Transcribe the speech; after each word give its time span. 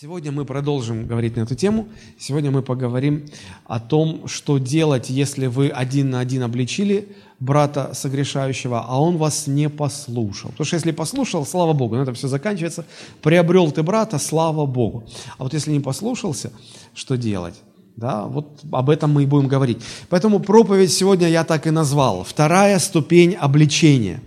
Сегодня 0.00 0.30
мы 0.30 0.44
продолжим 0.44 1.08
говорить 1.08 1.34
на 1.34 1.40
эту 1.40 1.56
тему. 1.56 1.88
Сегодня 2.20 2.52
мы 2.52 2.62
поговорим 2.62 3.26
о 3.64 3.80
том, 3.80 4.28
что 4.28 4.58
делать, 4.58 5.10
если 5.10 5.46
вы 5.46 5.70
один 5.70 6.10
на 6.10 6.20
один 6.20 6.44
обличили 6.44 7.08
брата 7.40 7.90
согрешающего, 7.94 8.84
а 8.86 9.02
он 9.02 9.16
вас 9.16 9.48
не 9.48 9.68
послушал. 9.68 10.50
Потому 10.50 10.66
что 10.66 10.76
если 10.76 10.92
послушал, 10.92 11.44
слава 11.44 11.72
Богу, 11.72 11.96
на 11.96 12.02
этом 12.02 12.14
все 12.14 12.28
заканчивается. 12.28 12.84
Приобрел 13.22 13.72
ты 13.72 13.82
брата, 13.82 14.20
слава 14.20 14.66
Богу. 14.66 15.02
А 15.36 15.42
вот 15.42 15.52
если 15.52 15.72
не 15.72 15.80
послушался, 15.80 16.52
что 16.94 17.16
делать? 17.16 17.56
Да, 17.96 18.26
вот 18.26 18.60
об 18.70 18.90
этом 18.90 19.12
мы 19.12 19.24
и 19.24 19.26
будем 19.26 19.48
говорить. 19.48 19.82
Поэтому 20.10 20.38
проповедь 20.38 20.92
сегодня 20.92 21.28
я 21.28 21.42
так 21.42 21.66
и 21.66 21.72
назвал. 21.72 22.22
Вторая 22.22 22.78
ступень 22.78 23.34
обличения. 23.34 24.22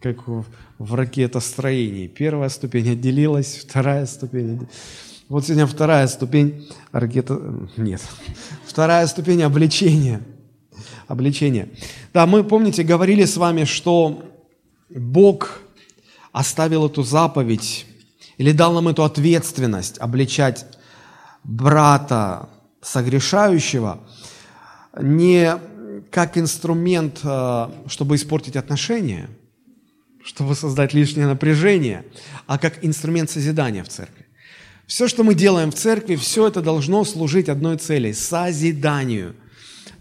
Как 0.00 0.26
в 0.78 0.94
ракетостроении. 0.94 2.06
Первая 2.06 2.48
ступень 2.48 2.90
отделилась, 2.90 3.64
вторая 3.66 4.06
ступень. 4.06 4.68
Вот 5.28 5.44
сегодня 5.44 5.66
вторая 5.66 6.06
ступень 6.06 6.68
ракета... 6.92 7.40
Нет. 7.76 8.00
Вторая 8.66 9.06
ступень 9.06 9.42
обличения. 9.42 10.20
Обличения. 11.08 11.68
Да, 12.12 12.26
мы, 12.26 12.44
помните, 12.44 12.82
говорили 12.82 13.24
с 13.24 13.36
вами, 13.36 13.64
что 13.64 14.22
Бог 14.90 15.62
оставил 16.30 16.86
эту 16.86 17.02
заповедь 17.02 17.86
или 18.36 18.52
дал 18.52 18.74
нам 18.74 18.88
эту 18.88 19.02
ответственность 19.02 19.98
обличать 19.98 20.66
брата 21.42 22.48
согрешающего 22.82 24.00
не 25.00 25.58
как 26.10 26.38
инструмент, 26.38 27.20
э, 27.24 27.68
чтобы 27.88 28.16
испортить 28.16 28.56
отношения– 28.56 29.28
чтобы 30.26 30.54
создать 30.56 30.92
лишнее 30.92 31.26
напряжение, 31.26 32.04
а 32.46 32.58
как 32.58 32.84
инструмент 32.84 33.30
созидания 33.30 33.84
в 33.84 33.88
церкви. 33.88 34.26
Все, 34.86 35.06
что 35.08 35.22
мы 35.22 35.34
делаем 35.34 35.70
в 35.70 35.74
церкви, 35.76 36.16
все 36.16 36.48
это 36.48 36.60
должно 36.62 37.04
служить 37.04 37.48
одной 37.48 37.76
цели– 37.78 38.12
созиданию. 38.12 39.34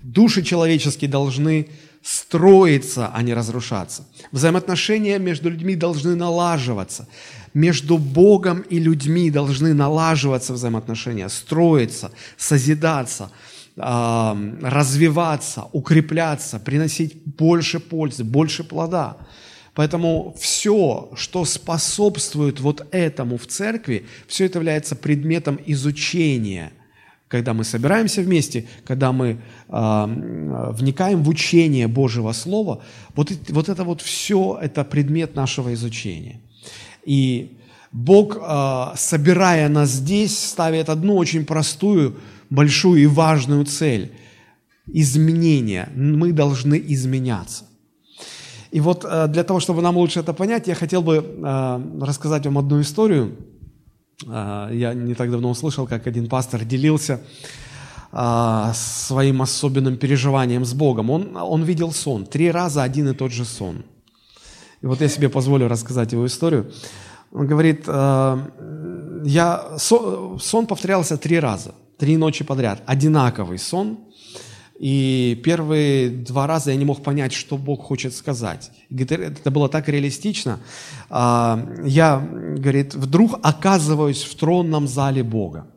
Души 0.02 0.44
человеческие 0.44 1.10
должны 1.12 1.70
строиться, 2.02 3.12
а 3.14 3.22
не 3.22 3.34
разрушаться. 3.36 4.08
Взаимоотношения 4.32 5.20
между 5.20 5.50
людьми 5.50 5.76
должны 5.76 6.16
налаживаться. 6.16 7.08
Между 7.54 7.98
Богом 7.98 8.62
и 8.62 8.80
людьми 8.80 9.30
должны 9.32 9.74
налаживаться 9.74 10.54
взаимоотношения, 10.54 11.30
строиться, 11.30 12.12
созидаться, 12.38 13.32
развиваться, 13.76 15.68
укрепляться, 15.72 16.60
приносить 16.60 17.24
больше 17.26 17.80
пользы, 17.80 18.24
больше 18.24 18.64
плода– 18.64 19.18
Поэтому 19.76 20.34
все, 20.40 21.12
что 21.16 21.44
способствует 21.44 22.62
вот 22.62 22.88
этому 22.92 23.38
в 23.38 23.46
церкви, 23.46 24.06
все 24.28 24.46
это 24.46 24.60
является 24.60 24.96
предметом 24.96 25.60
изучения. 25.66 26.72
Когда 27.28 27.54
мы 27.54 27.66
собираемся 27.66 28.22
вместе, 28.22 28.68
когда 28.86 29.12
мы 29.12 29.28
э, 29.28 29.38
вникаем 29.68 31.24
в 31.24 31.30
учение 31.30 31.88
Божьего 31.88 32.32
Слова, 32.32 32.84
вот, 33.16 33.32
вот 33.50 33.68
это 33.68 33.84
вот 33.84 34.02
все, 34.02 34.58
это 34.62 34.86
предмет 34.86 35.36
нашего 35.36 35.74
изучения. 35.74 36.40
И 37.04 37.58
Бог, 37.92 38.38
э, 38.38 38.86
собирая 38.96 39.68
нас 39.68 39.90
здесь, 39.90 40.38
ставит 40.38 40.88
одну 40.88 41.18
очень 41.18 41.46
простую, 41.46 42.18
большую 42.50 43.04
и 43.04 43.08
важную 43.08 43.66
цель– 43.66 44.12
изменение. 44.88 45.90
Мы 45.96 46.32
должны 46.32 46.82
изменяться. 46.88 47.66
И 48.76 48.82
вот 48.82 49.06
э, 49.06 49.28
для 49.28 49.44
того, 49.46 49.62
чтобы 49.62 49.82
нам 49.82 49.96
лучше 49.96 50.20
это 50.20 50.34
понять, 50.34 50.68
я 50.68 50.76
хотел 50.76 51.02
бы 51.02 51.16
э, 51.16 51.82
рассказать 52.02 52.46
вам 52.46 52.58
одну 52.58 52.82
историю. 52.82 53.38
Э, 54.28 54.70
я 54.74 54.94
не 54.94 55.14
так 55.14 55.32
давно 55.32 55.50
услышал, 55.50 55.88
как 55.88 56.08
один 56.08 56.28
пастор 56.28 56.66
делился 56.66 57.20
своим 58.12 59.42
особенным 59.42 59.98
переживанием 59.98 60.66
с 60.66 60.74
Богом. 60.74 61.10
Он, 61.10 61.38
он 61.38 61.64
видел 61.64 61.92
сон, 61.92 62.26
три 62.26 62.52
раза 62.52 62.84
один 62.84 63.10
и 63.10 63.14
тот 63.14 63.32
же 63.32 63.46
сон. 63.46 63.84
И 64.82 64.86
вот 64.86 65.02
я 65.02 65.10
себе 65.10 65.30
позволю 65.30 65.68
рассказать 65.68 66.14
его 66.14 66.26
историю. 66.26 66.72
Он 67.34 67.48
говорит, 67.48 67.88
я, 67.88 69.78
сон 69.78 70.68
повторялся 70.68 71.18
три 71.18 71.40
раза, 71.40 71.76
три 71.98 72.18
ночи 72.18 72.44
подряд, 72.44 72.84
одинаковый 72.86 73.58
сон– 73.58 74.00
и 74.78 75.40
первые 75.44 76.10
два 76.10 76.48
раза 76.48 76.72
я 76.72 76.78
не 76.78 76.86
мог 76.86 77.02
понять, 77.02 77.32
что 77.32 77.58
Бог 77.58 77.84
хочет 77.84 78.14
сказать. 78.14 78.72
Это 78.90 79.50
было 79.50 79.70
так 79.70 79.88
реалистично. 79.88 80.60
А, 81.10 81.66
я, 81.86 82.20
говорит, 82.20 82.94
вдруг 82.94 83.40
оказываюсь 83.42 84.24
в 84.24 84.36
тронном 84.36 84.88
зале 84.88 85.24
Бога. 85.24 85.68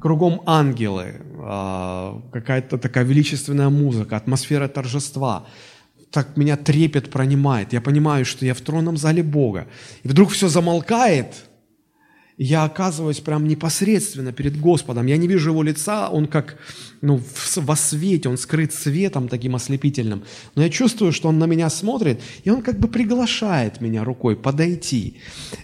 Кругом 0.00 0.42
ангелы, 0.44 1.20
а, 1.38 2.20
какая-то 2.32 2.78
такая 2.78 3.04
величественная 3.04 3.68
музыка, 3.68 4.16
атмосфера 4.16 4.66
торжества. 4.66 5.46
Так 6.10 6.36
меня 6.36 6.56
трепет 6.56 7.10
пронимает. 7.10 7.72
Я 7.72 7.80
понимаю, 7.80 8.24
что 8.24 8.44
я 8.44 8.54
в 8.54 8.60
тронном 8.60 8.96
зале 8.96 9.22
Бога. 9.22 9.68
И 10.02 10.08
вдруг 10.08 10.30
все 10.30 10.48
замолкает– 10.48 11.34
я 12.36 12.64
оказываюсь 12.64 13.20
прям 13.20 13.46
непосредственно 13.46 14.32
перед 14.32 14.60
Господом. 14.60 15.06
Я 15.06 15.16
не 15.16 15.28
вижу 15.28 15.50
Его 15.50 15.62
лица, 15.62 16.08
Он 16.08 16.26
как 16.26 16.58
ну, 17.00 17.20
во 17.56 17.76
свете, 17.76 18.28
Он 18.28 18.36
скрыт 18.36 18.74
светом 18.74 19.28
таким 19.28 19.54
ослепительным. 19.54 20.24
Но 20.54 20.62
я 20.62 20.70
чувствую, 20.70 21.12
что 21.12 21.28
Он 21.28 21.38
на 21.38 21.46
меня 21.46 21.70
смотрит, 21.70 22.20
и 22.42 22.50
Он 22.50 22.62
как 22.62 22.80
бы 22.80 22.88
приглашает 22.88 23.80
меня 23.80 24.04
рукой 24.04 24.36
подойти. 24.36 25.18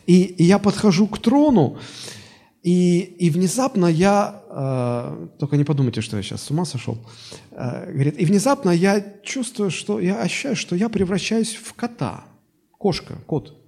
И, 0.06 0.22
и 0.22 0.44
я 0.44 0.58
подхожу 0.58 1.08
к 1.08 1.18
трону, 1.18 1.78
и, 2.62 3.00
и 3.00 3.30
внезапно 3.30 3.86
я, 3.86 4.42
э, 4.50 5.28
только 5.38 5.56
не 5.56 5.64
подумайте, 5.64 6.02
что 6.02 6.18
я 6.18 6.22
сейчас 6.22 6.42
с 6.42 6.50
ума 6.50 6.66
сошел, 6.66 6.98
э, 7.52 7.90
говорит, 7.90 8.20
и 8.20 8.24
внезапно 8.24 8.70
я 8.70 9.02
чувствую, 9.24 9.70
что 9.70 9.98
я 9.98 10.20
ощущаю, 10.20 10.54
что 10.56 10.76
я 10.76 10.88
превращаюсь 10.88 11.54
в 11.54 11.72
кота, 11.72 12.24
кошка, 12.78 13.18
кот– 13.26 13.56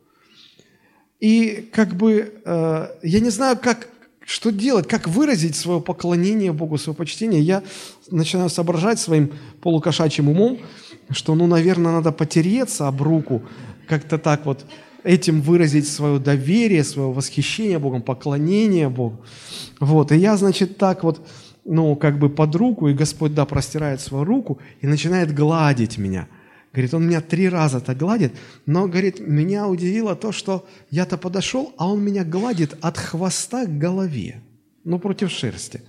и 1.23 1.69
как 1.73 1.95
бы 1.95 2.35
э, 2.45 2.89
я 3.05 3.21
не 3.21 3.31
знаю, 3.31 3.57
как, 3.57 3.87
что 4.25 4.51
делать, 4.51 4.89
как 4.89 5.07
выразить 5.07 5.55
свое 5.55 5.81
поклонение 5.81 6.53
Богу, 6.53 6.79
свое 6.79 6.97
почтение. 6.97 7.41
Я 7.41 7.63
начинаю 8.11 8.51
соображать 8.51 8.99
своим 8.99 9.31
полукошачьим 9.61 10.29
умом, 10.29 10.59
что, 11.11 11.37
ну, 11.37 11.47
наверное, 11.47 11.93
надо 11.93 12.11
потереться 12.11 12.89
об 12.89 13.03
руку, 13.03 13.43
как-то 13.87 14.19
так 14.19 14.47
вот 14.47 14.65
этим 15.05 15.43
выразить 15.43 15.87
свое 15.87 16.19
доверие, 16.19 16.83
свое 16.83 17.13
восхищение 17.13 17.79
Богом, 17.79 18.03
поклонение 18.03 18.89
Богу. 18.89 19.21
Вот, 19.79 20.11
и 20.11 20.17
я, 20.17 20.37
значит, 20.37 20.77
так 20.77 21.05
вот, 21.05 21.25
ну, 21.65 21.95
как 21.95 22.19
бы 22.19 22.31
под 22.31 22.53
руку, 22.57 22.89
и 22.89 22.95
Господь, 22.95 23.33
да, 23.33 23.45
простирает 23.45 24.01
свою 24.01 24.25
руку 24.25 24.59
и 24.81 24.89
начинает 24.89 25.33
гладить 25.33 25.99
меня– 25.99 26.27
Говорит, 26.73 26.95
он 26.95 27.07
меня 27.07 27.21
три 27.21 27.49
раза 27.49 27.81
так 27.81 27.99
гладит, 27.99 28.33
но, 28.65 28.89
говорит, 28.89 29.21
меня 29.21 29.69
удивило 29.69 30.17
то, 30.17 30.33
что 30.33 30.67
я-то 30.91 31.19
подошел, 31.19 31.75
а 31.77 31.87
он 31.89 32.03
меня 32.03 32.25
гладит 32.25 32.77
от 32.81 32.97
хвоста 32.97 33.67
к 33.67 33.79
голове, 33.79 34.43
ну, 34.85 34.99
против 34.99 35.31
шерсти. 35.31 35.83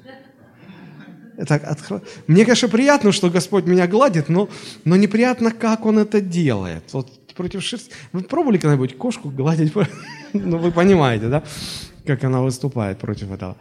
Так, 1.48 1.64
от... 1.64 2.04
Мне, 2.28 2.44
конечно, 2.44 2.68
приятно, 2.68 3.12
что 3.12 3.30
Господь 3.30 3.66
меня 3.66 3.88
гладит, 3.88 4.30
но, 4.30 4.50
но 4.86 4.96
неприятно, 4.96 5.52
как 5.52 5.86
Он 5.86 5.98
это 6.00 6.22
делает. 6.22 6.84
Вот 6.92 7.28
против 7.34 7.64
шерсти. 7.64 7.92
Вы 8.12 8.22
пробовали 8.22 8.58
когда-нибудь 8.58 8.98
кошку 8.98 9.30
гладить? 9.30 9.74
ну, 10.34 10.58
вы 10.58 10.72
понимаете, 10.72 11.30
да, 11.30 11.44
как 12.06 12.24
она 12.24 12.42
выступает 12.42 13.00
против 13.00 13.32
этого. 13.32 13.58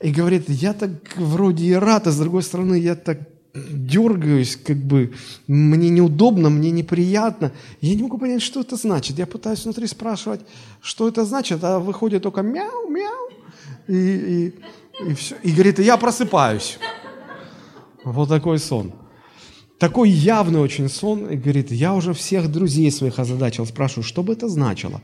И 0.00 0.10
говорит, 0.10 0.48
я 0.48 0.72
так 0.72 0.90
вроде 1.16 1.64
и 1.66 1.74
рад, 1.74 2.06
а 2.06 2.10
с 2.10 2.18
другой 2.18 2.42
стороны, 2.42 2.74
я 2.74 2.96
так 2.96 3.18
дергаюсь, 3.54 4.56
как 4.56 4.76
бы 4.76 5.12
мне 5.46 5.90
неудобно, 5.90 6.50
мне 6.50 6.70
неприятно. 6.70 7.52
Я 7.80 7.94
не 7.94 8.02
могу 8.02 8.18
понять, 8.18 8.42
что 8.42 8.60
это 8.60 8.76
значит. 8.76 9.18
Я 9.18 9.26
пытаюсь 9.26 9.64
внутри 9.64 9.86
спрашивать, 9.86 10.40
что 10.80 11.08
это 11.08 11.24
значит, 11.24 11.62
а 11.62 11.78
выходит 11.78 12.22
только 12.22 12.42
мяу-мяу, 12.42 13.30
и, 13.88 13.94
и, 13.94 14.54
и 15.10 15.14
все. 15.14 15.36
И 15.42 15.52
говорит, 15.52 15.78
я 15.78 15.96
просыпаюсь. 15.96 16.78
Вот 18.04 18.28
такой 18.28 18.58
сон. 18.58 18.92
Такой 19.78 20.10
явный 20.10 20.60
очень 20.60 20.88
сон. 20.88 21.26
И 21.26 21.36
говорит, 21.36 21.72
я 21.72 21.92
уже 21.92 22.14
всех 22.14 22.50
друзей 22.50 22.90
своих 22.90 23.18
озадачил, 23.18 23.66
спрашиваю, 23.66 24.04
что 24.04 24.22
бы 24.22 24.32
это 24.32 24.48
значило. 24.48 25.02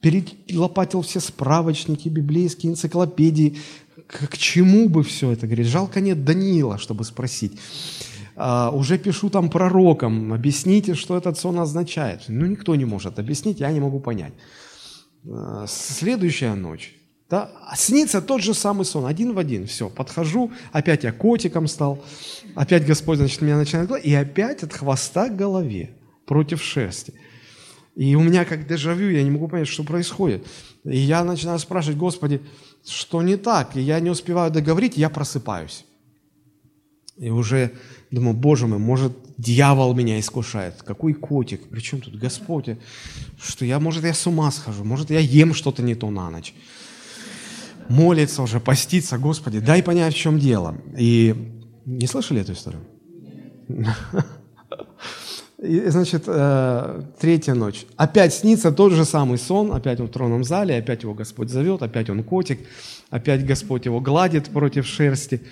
Перелопатил 0.00 1.02
все 1.02 1.20
справочники, 1.20 2.08
библейские 2.08 2.72
энциклопедии, 2.72 3.58
к, 4.10 4.28
к 4.28 4.36
чему 4.36 4.88
бы 4.88 5.02
все 5.04 5.30
это? 5.30 5.46
Говорит, 5.46 5.66
жалко 5.66 6.00
нет 6.00 6.24
Даниила, 6.24 6.78
чтобы 6.78 7.04
спросить. 7.04 7.58
А, 8.34 8.70
уже 8.70 8.98
пишу 8.98 9.30
там 9.30 9.48
пророкам, 9.50 10.32
объясните, 10.32 10.94
что 10.94 11.16
этот 11.16 11.38
сон 11.38 11.60
означает. 11.60 12.24
Ну, 12.28 12.46
никто 12.46 12.74
не 12.74 12.84
может 12.84 13.18
объяснить, 13.18 13.60
я 13.60 13.70
не 13.70 13.80
могу 13.80 14.00
понять. 14.00 14.32
А, 15.28 15.66
следующая 15.68 16.54
ночь. 16.54 16.96
Да, 17.28 17.52
снится 17.76 18.20
тот 18.20 18.42
же 18.42 18.54
самый 18.54 18.84
сон, 18.84 19.06
один 19.06 19.34
в 19.34 19.38
один. 19.38 19.66
Все, 19.68 19.88
подхожу, 19.88 20.50
опять 20.72 21.04
я 21.04 21.12
котиком 21.12 21.68
стал, 21.68 22.02
опять 22.56 22.84
Господь, 22.84 23.18
значит, 23.18 23.40
меня 23.40 23.56
начинает 23.56 23.88
и 24.04 24.12
опять 24.12 24.64
от 24.64 24.72
хвоста 24.72 25.28
к 25.28 25.36
голове, 25.36 25.90
против 26.26 26.60
шерсти. 26.60 27.14
И 27.94 28.16
у 28.16 28.20
меня 28.20 28.44
как 28.44 28.66
дежавю, 28.66 29.10
я 29.10 29.22
не 29.22 29.30
могу 29.30 29.46
понять, 29.46 29.68
что 29.68 29.84
происходит. 29.84 30.44
И 30.84 30.96
я 30.96 31.22
начинаю 31.22 31.58
спрашивать, 31.60 31.98
Господи, 31.98 32.40
что 32.86 33.22
не 33.22 33.36
так? 33.36 33.76
И 33.76 33.80
я 33.80 34.00
не 34.00 34.10
успеваю 34.10 34.50
договорить, 34.50 34.96
я 34.96 35.08
просыпаюсь. 35.08 35.84
И 37.16 37.28
уже 37.30 37.72
думаю, 38.10 38.34
Боже 38.34 38.66
мой, 38.66 38.78
может, 38.78 39.12
дьявол 39.36 39.94
меня 39.94 40.18
искушает. 40.18 40.82
Какой 40.82 41.12
котик? 41.12 41.68
Причем 41.68 42.00
тут 42.00 42.16
Господь? 42.16 42.70
Что 43.40 43.64
я, 43.64 43.78
может, 43.78 44.04
я 44.04 44.14
с 44.14 44.26
ума 44.26 44.50
схожу, 44.50 44.84
может, 44.84 45.10
я 45.10 45.18
ем 45.20 45.52
что-то 45.54 45.82
не 45.82 45.94
то 45.94 46.10
на 46.10 46.30
ночь. 46.30 46.54
Молится 47.88 48.42
уже, 48.42 48.60
поститься, 48.60 49.18
Господи, 49.18 49.60
дай 49.60 49.82
понять, 49.82 50.14
в 50.14 50.16
чем 50.16 50.38
дело. 50.38 50.76
И 50.96 51.34
не 51.84 52.06
слышали 52.06 52.40
эту 52.40 52.52
историю? 52.52 52.82
И, 55.62 55.88
значит, 55.88 56.24
э, 56.26 57.02
третья 57.20 57.52
ночь. 57.52 57.84
Опять 57.96 58.32
снится 58.32 58.72
тот 58.72 58.92
же 58.92 59.04
самый 59.04 59.36
сон, 59.36 59.72
опять 59.72 60.00
он 60.00 60.06
в 60.06 60.10
тронном 60.10 60.42
зале, 60.42 60.76
опять 60.76 61.02
его 61.02 61.12
Господь 61.12 61.50
зовет, 61.50 61.82
опять 61.82 62.08
он 62.08 62.22
котик, 62.22 62.60
опять 63.10 63.44
Господь 63.44 63.84
его 63.84 64.00
гладит 64.00 64.48
против 64.48 64.86
шерсти. 64.86 65.42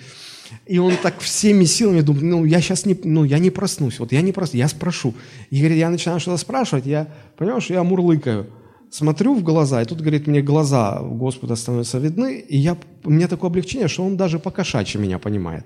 И 0.65 0.79
он 0.79 0.93
так 1.03 1.19
всеми 1.19 1.65
силами 1.65 2.01
думает, 2.01 2.23
ну, 2.23 2.43
я 2.43 2.59
сейчас 2.59 2.87
не, 2.87 2.99
ну, 3.03 3.23
я 3.23 3.37
не 3.37 3.51
проснусь, 3.51 3.99
вот 3.99 4.11
я 4.11 4.21
не 4.21 4.31
проснусь, 4.31 4.59
я 4.59 4.67
спрошу. 4.67 5.13
И 5.51 5.59
говорит, 5.59 5.77
я 5.77 5.91
начинаю 5.91 6.19
что-то 6.19 6.37
спрашивать, 6.37 6.87
я, 6.87 7.07
понимаешь, 7.37 7.67
я 7.67 7.83
мурлыкаю. 7.83 8.47
Смотрю 8.89 9.35
в 9.35 9.43
глаза, 9.43 9.79
и 9.79 9.85
тут, 9.85 10.01
говорит, 10.01 10.25
мне 10.25 10.41
глаза 10.41 10.99
Господа 11.03 11.55
становятся 11.55 11.99
видны, 11.99 12.39
и 12.39 12.57
я, 12.57 12.75
у 13.03 13.11
меня 13.11 13.27
такое 13.27 13.51
облегчение, 13.51 13.87
что 13.87 14.03
он 14.03 14.17
даже 14.17 14.39
по 14.39 14.49
кошачьи 14.49 14.99
меня 14.99 15.19
понимает. 15.19 15.65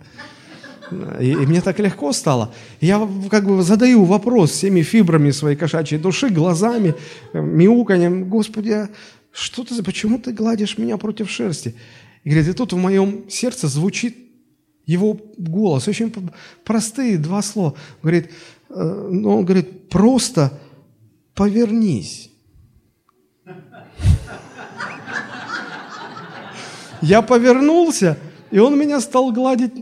И, 1.20 1.32
и 1.32 1.46
мне 1.46 1.62
так 1.62 1.80
легко 1.80 2.14
стало. 2.14 2.54
Я 2.82 3.08
как 3.30 3.46
бы 3.46 3.62
задаю 3.64 4.06
вопрос 4.06 4.52
всеми 4.52 4.82
фибрами 4.82 5.32
своей 5.32 5.56
кошачьей 5.56 6.00
души, 6.00 6.30
глазами, 6.30 6.96
э, 7.34 7.42
мяуканьем. 7.42 8.30
Господи, 8.30 8.72
а 8.72 8.90
что 9.32 9.64
ты, 9.64 9.82
почему 9.84 10.20
ты 10.20 10.32
гладишь 10.32 10.78
меня 10.78 10.98
против 10.98 11.30
шерсти? 11.30 11.76
И 12.24 12.30
говорит, 12.30 12.50
и 12.50 12.54
тут 12.54 12.74
в 12.74 12.78
моем 12.78 13.30
сердце 13.30 13.68
звучит 13.68 14.18
его 14.86 15.20
голос. 15.38 15.88
Очень 15.88 16.14
простые 16.64 17.18
два 17.18 17.42
слова. 17.42 17.76
Говорит, 18.02 18.32
э, 18.70 19.10
ну, 19.12 19.38
он 19.38 19.46
говорит, 19.46 19.90
просто 19.90 20.60
повернись. 21.36 22.30
Я 27.02 27.22
повернулся, 27.22 28.18
и 28.50 28.60
он 28.60 28.80
меня 28.80 29.02
стал 29.02 29.34
гладить 29.34 29.74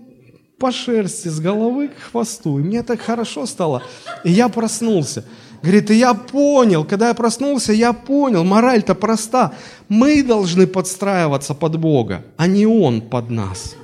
по 0.61 0.71
шерсти, 0.71 1.27
с 1.27 1.39
головы 1.39 1.87
к 1.87 2.11
хвосту. 2.11 2.59
И 2.59 2.61
мне 2.61 2.83
так 2.83 3.01
хорошо 3.01 3.47
стало. 3.47 3.81
И 4.23 4.31
я 4.31 4.47
проснулся. 4.47 5.25
Говорит, 5.63 5.91
и 5.91 5.95
я 5.95 6.13
понял, 6.13 6.85
когда 6.85 7.07
я 7.07 7.13
проснулся, 7.13 7.73
я 7.73 7.93
понял, 7.93 8.43
мораль-то 8.43 8.95
проста. 8.95 9.51
Мы 9.89 10.23
должны 10.23 10.67
подстраиваться 10.67 11.53
под 11.53 11.77
Бога, 11.79 12.23
а 12.37 12.47
не 12.47 12.65
Он 12.65 13.01
под 13.01 13.29
нас. 13.31 13.75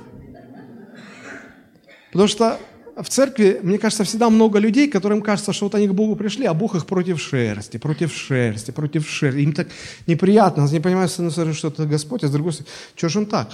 Потому 2.12 2.28
что 2.28 2.58
в 2.96 3.08
церкви, 3.08 3.60
мне 3.62 3.78
кажется, 3.78 4.04
всегда 4.04 4.30
много 4.30 4.58
людей, 4.58 4.88
которым 4.88 5.20
кажется, 5.22 5.52
что 5.52 5.66
вот 5.66 5.74
они 5.74 5.88
к 5.88 5.92
Богу 5.92 6.16
пришли, 6.16 6.46
а 6.46 6.54
Бог 6.54 6.74
их 6.74 6.86
против 6.86 7.20
шерсти, 7.20 7.76
против 7.78 8.12
шерсти, 8.12 8.70
против 8.70 9.08
шерсти. 9.08 9.40
Им 9.40 9.52
так 9.52 9.68
неприятно, 10.06 10.64
они 10.64 10.72
не 10.72 10.80
понимают, 10.80 11.10
что 11.10 11.68
это 11.68 11.86
Господь, 11.86 12.24
а 12.24 12.28
с 12.28 12.30
другой 12.30 12.52
стороны, 12.52 12.70
что 12.96 13.08
же 13.08 13.18
он 13.18 13.26
так? 13.26 13.50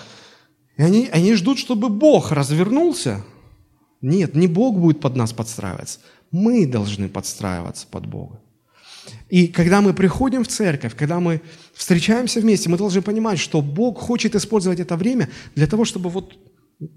И 0.76 0.82
они, 0.82 1.09
они 1.12 1.35
ждут, 1.35 1.59
чтобы 1.59 1.88
Бог 1.88 2.32
развернулся. 2.32 3.25
Нет, 4.00 4.35
не 4.35 4.49
Бог 4.49 4.79
будет 4.79 5.00
под 5.00 5.17
нас 5.17 5.32
подстраиваться. 5.32 6.00
Мы 6.31 6.67
должны 6.67 7.09
подстраиваться 7.09 7.87
под 7.91 8.06
Бога. 8.06 8.41
И 9.29 9.49
когда 9.49 9.81
мы 9.81 9.94
приходим 9.94 10.44
в 10.44 10.49
церковь, 10.49 10.94
когда 10.97 11.21
мы 11.21 11.41
встречаемся 11.75 12.41
вместе, 12.41 12.69
мы 12.69 12.76
должны 12.76 13.03
понимать, 13.03 13.38
что 13.38 13.62
Бог 13.62 13.99
хочет 13.99 14.35
использовать 14.35 14.81
это 14.81 14.97
время 14.97 15.29
для 15.55 15.67
того, 15.67 15.85
чтобы 15.85 16.11
вот 16.11 16.37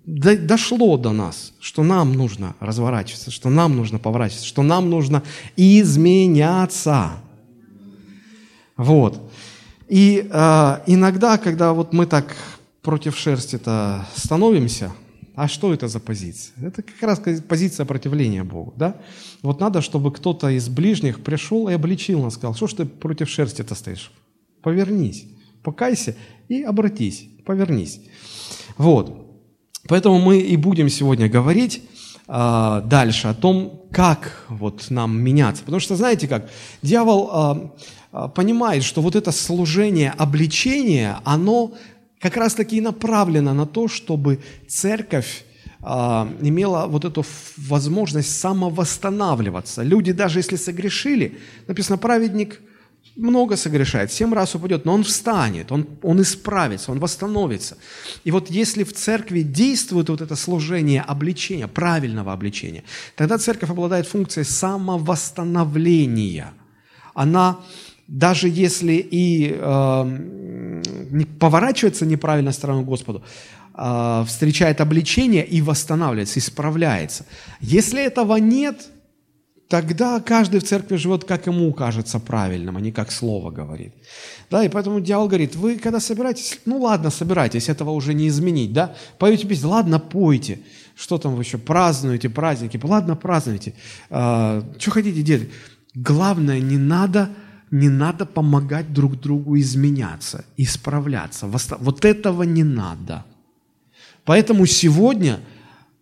дошло 0.06 0.98
до 0.98 1.12
нас, 1.12 1.54
что 1.60 1.84
нам 1.84 2.14
нужно 2.14 2.56
разворачиваться, 2.60 3.32
что 3.32 3.50
нам 3.50 3.76
нужно 3.76 4.00
поворачиваться, 4.00 4.48
что 4.48 4.64
нам 4.64 4.90
нужно 4.90 5.24
изменяться. 5.56 7.12
Вот. 8.76 9.32
И 9.88 10.28
э, 10.30 10.80
иногда, 10.88 11.38
когда 11.38 11.74
вот 11.74 11.94
мы 11.94 12.06
так 12.06 12.36
против 12.88 13.18
шерсти-то 13.18 14.06
становимся, 14.16 14.94
а 15.36 15.50
что 15.50 15.74
это 15.74 15.90
за 15.90 16.00
позиция? 16.00 16.56
Это 16.68 16.82
как 16.82 17.02
раз 17.02 17.22
позиция 17.50 17.86
противления 17.86 18.46
Богу, 18.46 18.74
да? 18.78 18.96
Вот 19.42 19.60
надо, 19.60 19.82
чтобы 19.82 20.14
кто-то 20.14 20.48
из 20.48 20.70
ближних 20.70 21.22
пришел 21.22 21.68
и 21.68 21.74
обличил 21.74 22.24
нас, 22.24 22.36
сказал, 22.36 22.56
что 22.56 22.68
ж 22.68 22.74
ты 22.76 22.86
против 22.86 23.30
шерсти-то 23.30 23.76
стоишь? 23.76 24.14
Повернись, 24.62 25.26
покайся 25.64 26.16
и 26.48 26.64
обратись, 26.64 27.28
повернись. 27.46 28.00
Вот. 28.78 29.38
Поэтому 29.90 30.20
мы 30.20 30.40
и 30.40 30.56
будем 30.56 30.88
сегодня 30.88 31.28
говорить 31.28 31.84
э, 32.30 32.82
дальше 32.86 33.28
о 33.28 33.34
том, 33.34 33.82
как 33.92 34.46
вот 34.48 34.90
нам 34.92 35.20
меняться. 35.22 35.64
Потому 35.64 35.82
что, 35.82 35.98
знаете 35.98 36.30
как, 36.30 36.50
дьявол 36.82 37.72
э, 38.14 38.30
понимает, 38.34 38.84
что 38.84 39.02
вот 39.02 39.18
это 39.18 39.34
служение 39.34 40.12
обличения, 40.12 41.20
оно 41.26 41.74
как 42.20 42.38
раз-таки 42.38 42.78
и 42.78 42.82
направлено 42.82 43.54
на 43.54 43.66
то, 43.66 43.88
чтобы 43.88 44.40
церковь 44.68 45.44
э, 45.82 45.86
имела 46.42 46.88
вот 46.88 47.06
эту 47.06 47.26
возможность 47.58 48.40
самовосстанавливаться. 48.40 49.84
Люди, 49.84 50.12
даже 50.12 50.40
если 50.40 50.56
согрешили, 50.56 51.38
написано, 51.68 51.98
праведник– 51.98 52.62
много 53.18 53.58
согрешает, 53.58 54.12
семь 54.12 54.34
раз 54.34 54.56
упадет, 54.56 54.86
но 54.86 54.94
он 54.94 55.04
встанет, 55.04 55.72
он, 55.72 55.88
он 56.04 56.22
исправится, 56.22 56.92
он 56.92 57.00
восстановится. 57.00 57.78
И 58.24 58.30
вот 58.32 58.52
если 58.52 58.84
в 58.84 58.94
церкви 58.94 59.42
действует 59.42 60.10
вот 60.10 60.22
это 60.22 60.36
служение 60.36 61.02
обличения, 61.02 61.68
правильного 61.68 62.34
обличения, 62.34 62.84
тогда 63.16 63.40
церковь 63.40 63.72
обладает 63.72 64.08
функцией 64.08 64.46
самовосстановления. 64.46 66.54
Она, 67.14 67.60
даже 68.08 68.48
если 68.50 68.94
и 68.94 69.56
э, 69.58 70.82
поворачивается 71.40 72.06
неправильно 72.06 72.52
стороной 72.52 72.84
Господу, 72.84 73.24
э, 73.74 74.24
встречает 74.28 74.82
обличение 74.82 75.46
и 75.46 75.62
восстанавливается, 75.62 76.40
исправляется. 76.40 77.26
Если 77.62 78.04
этого 78.04 78.38
нет– 78.38 78.88
тогда 79.68 80.20
каждый 80.20 80.60
в 80.60 80.64
церкви 80.64 80.96
живет, 80.96 81.24
как 81.26 81.48
ему 81.48 81.74
кажется 81.74 82.20
правильным, 82.20 82.78
а 82.78 82.82
не 82.82 82.92
как 82.92 83.12
слово 83.12 83.52
говорит. 83.52 83.94
Да, 84.50 84.64
и 84.64 84.70
поэтому 84.70 85.00
дьявол 85.02 85.28
говорит, 85.28 85.56
вы 85.56 85.78
когда 85.78 86.00
собираетесь, 86.00 86.60
ну 86.66 86.80
ладно, 86.80 87.10
собирайтесь, 87.10 87.70
этого 87.70 87.92
уже 87.92 88.14
не 88.14 88.28
изменить, 88.28 88.74
да, 88.74 88.96
поете 89.18 89.48
песню, 89.48 89.70
ладно, 89.70 90.00
пойте, 90.00 90.60
что 90.96 91.18
там 91.18 91.36
вы 91.36 91.44
еще, 91.44 91.58
празднуете 91.58 92.30
праздники, 92.30 92.80
ладно, 92.82 93.16
празднуйте, 93.16 93.74
а, 94.10 94.64
что 94.80 94.92
хотите 94.92 95.22
делать. 95.22 95.50
Главное, 95.94 96.60
не 96.60 96.78
надо, 96.78 97.30
не 97.72 97.90
надо 97.90 98.26
помогать 98.26 98.94
друг 98.94 99.20
другу 99.20 99.58
изменяться, 99.58 100.46
исправляться, 100.58 101.48
вот 101.80 102.06
этого 102.06 102.44
не 102.44 102.64
надо. 102.64 103.26
Поэтому 104.24 104.66
сегодня– 104.66 105.40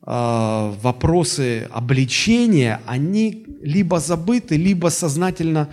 Э, 0.08 0.72
вопросы 0.84 1.68
обличения, 1.72 2.80
они 2.86 3.44
либо 3.62 4.00
забыты, 4.00 4.56
либо 4.56 4.90
сознательно 4.90 5.68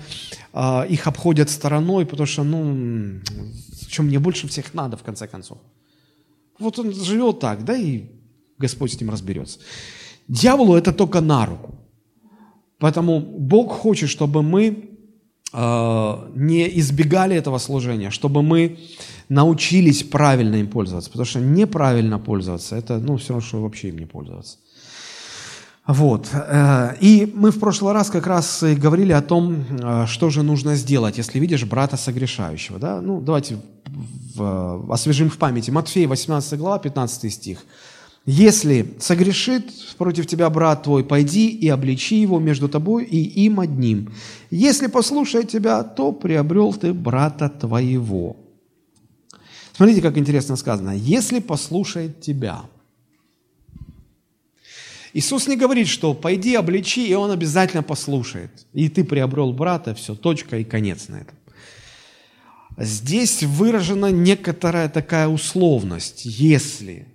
э, 0.55 0.87
их 0.89 1.07
обходят 1.07 1.51
стороной, 1.51 2.07
потому 2.07 2.27
что, 2.27 2.43
ну, 2.43 3.21
чем 3.89 4.07
мне 4.07 4.19
больше 4.19 4.49
всех 4.49 4.73
надо, 4.73 4.97
в 4.97 5.03
конце 5.03 5.27
концов. 5.27 5.59
Вот 6.59 6.79
он 6.79 6.95
живет 6.95 7.41
так, 7.41 7.65
да, 7.65 7.77
и 7.77 8.05
Господь 8.57 8.93
с 8.93 9.01
ним 9.01 9.11
разберется. 9.11 9.59
Дьяволу 10.29 10.77
это 10.77 10.95
только 10.95 11.21
на 11.21 11.45
руку. 11.45 11.75
Поэтому 12.79 13.21
Бог 13.21 13.73
хочет, 13.73 14.09
чтобы 14.09 14.43
мы 14.43 14.92
не 15.55 16.79
избегали 16.79 17.37
этого 17.37 17.59
служения, 17.59 18.11
чтобы 18.11 18.43
мы 18.43 18.79
научились 19.29 20.03
правильно 20.03 20.57
им 20.57 20.69
пользоваться, 20.69 21.11
потому 21.11 21.27
что 21.27 21.41
неправильно 21.41 22.19
пользоваться, 22.19 22.77
это 22.77 22.99
ну, 22.99 23.17
все 23.17 23.35
равно, 23.35 23.47
что 23.47 23.63
вообще 23.63 23.89
им 23.89 23.99
не 23.99 24.07
пользоваться. 24.07 24.57
Вот. 25.87 26.29
Э, 26.33 26.95
и 27.01 27.33
мы 27.35 27.51
в 27.51 27.59
прошлый 27.59 27.93
раз 27.93 28.11
как 28.11 28.27
раз 28.27 28.63
говорили 28.63 29.13
о 29.13 29.21
том, 29.21 29.65
э, 29.71 30.07
что 30.07 30.31
же 30.31 30.43
нужно 30.43 30.77
сделать, 30.77 31.19
если 31.19 31.41
видишь 31.41 31.65
брата 31.65 31.97
согрешающего. 31.97 32.79
Да? 32.79 33.01
Ну, 33.01 33.21
давайте 33.21 33.59
освежим 34.89 35.29
в 35.29 35.37
памяти. 35.37 35.71
Матфея 35.71 36.09
18 36.09 36.59
глава, 36.59 36.79
15 36.79 37.33
стих. 37.33 37.59
«Если 38.25 38.95
согрешит 39.01 39.73
против 39.99 40.27
тебя 40.27 40.49
брат 40.49 40.85
твой, 40.85 41.05
пойди 41.05 41.49
и 41.49 41.69
обличи 41.69 42.21
его 42.21 42.39
между 42.39 42.69
тобой 42.69 43.05
и 43.05 43.45
им 43.45 43.59
одним. 43.59 44.13
Если 44.51 44.87
послушает 44.87 45.49
тебя, 45.49 45.83
то 45.83 46.13
приобрел 46.13 46.73
ты 46.73 46.93
брата 46.93 47.49
твоего». 47.49 48.37
Смотрите, 49.75 50.03
как 50.03 50.19
интересно 50.19 50.57
сказано. 50.57 50.91
«Если 50.91 51.41
послушает 51.41 52.21
тебя». 52.21 52.63
Иисус 55.15 55.47
не 55.47 55.57
говорит, 55.57 55.89
что 55.89 56.15
пойди 56.15 56.55
обличи, 56.55 57.07
и 57.07 57.15
он 57.15 57.31
обязательно 57.31 57.83
послушает. 57.83 58.67
И 58.73 58.89
ты 58.89 59.05
приобрел 59.05 59.53
брата, 59.53 59.95
все, 59.95 60.15
точка 60.15 60.59
и 60.59 60.65
конец 60.65 61.09
на 61.09 61.17
этом. 61.17 61.37
Здесь 62.79 63.43
выражена 63.43 64.11
некоторая 64.11 64.89
такая 64.89 65.29
условность. 65.29 66.25
Если 66.25 67.07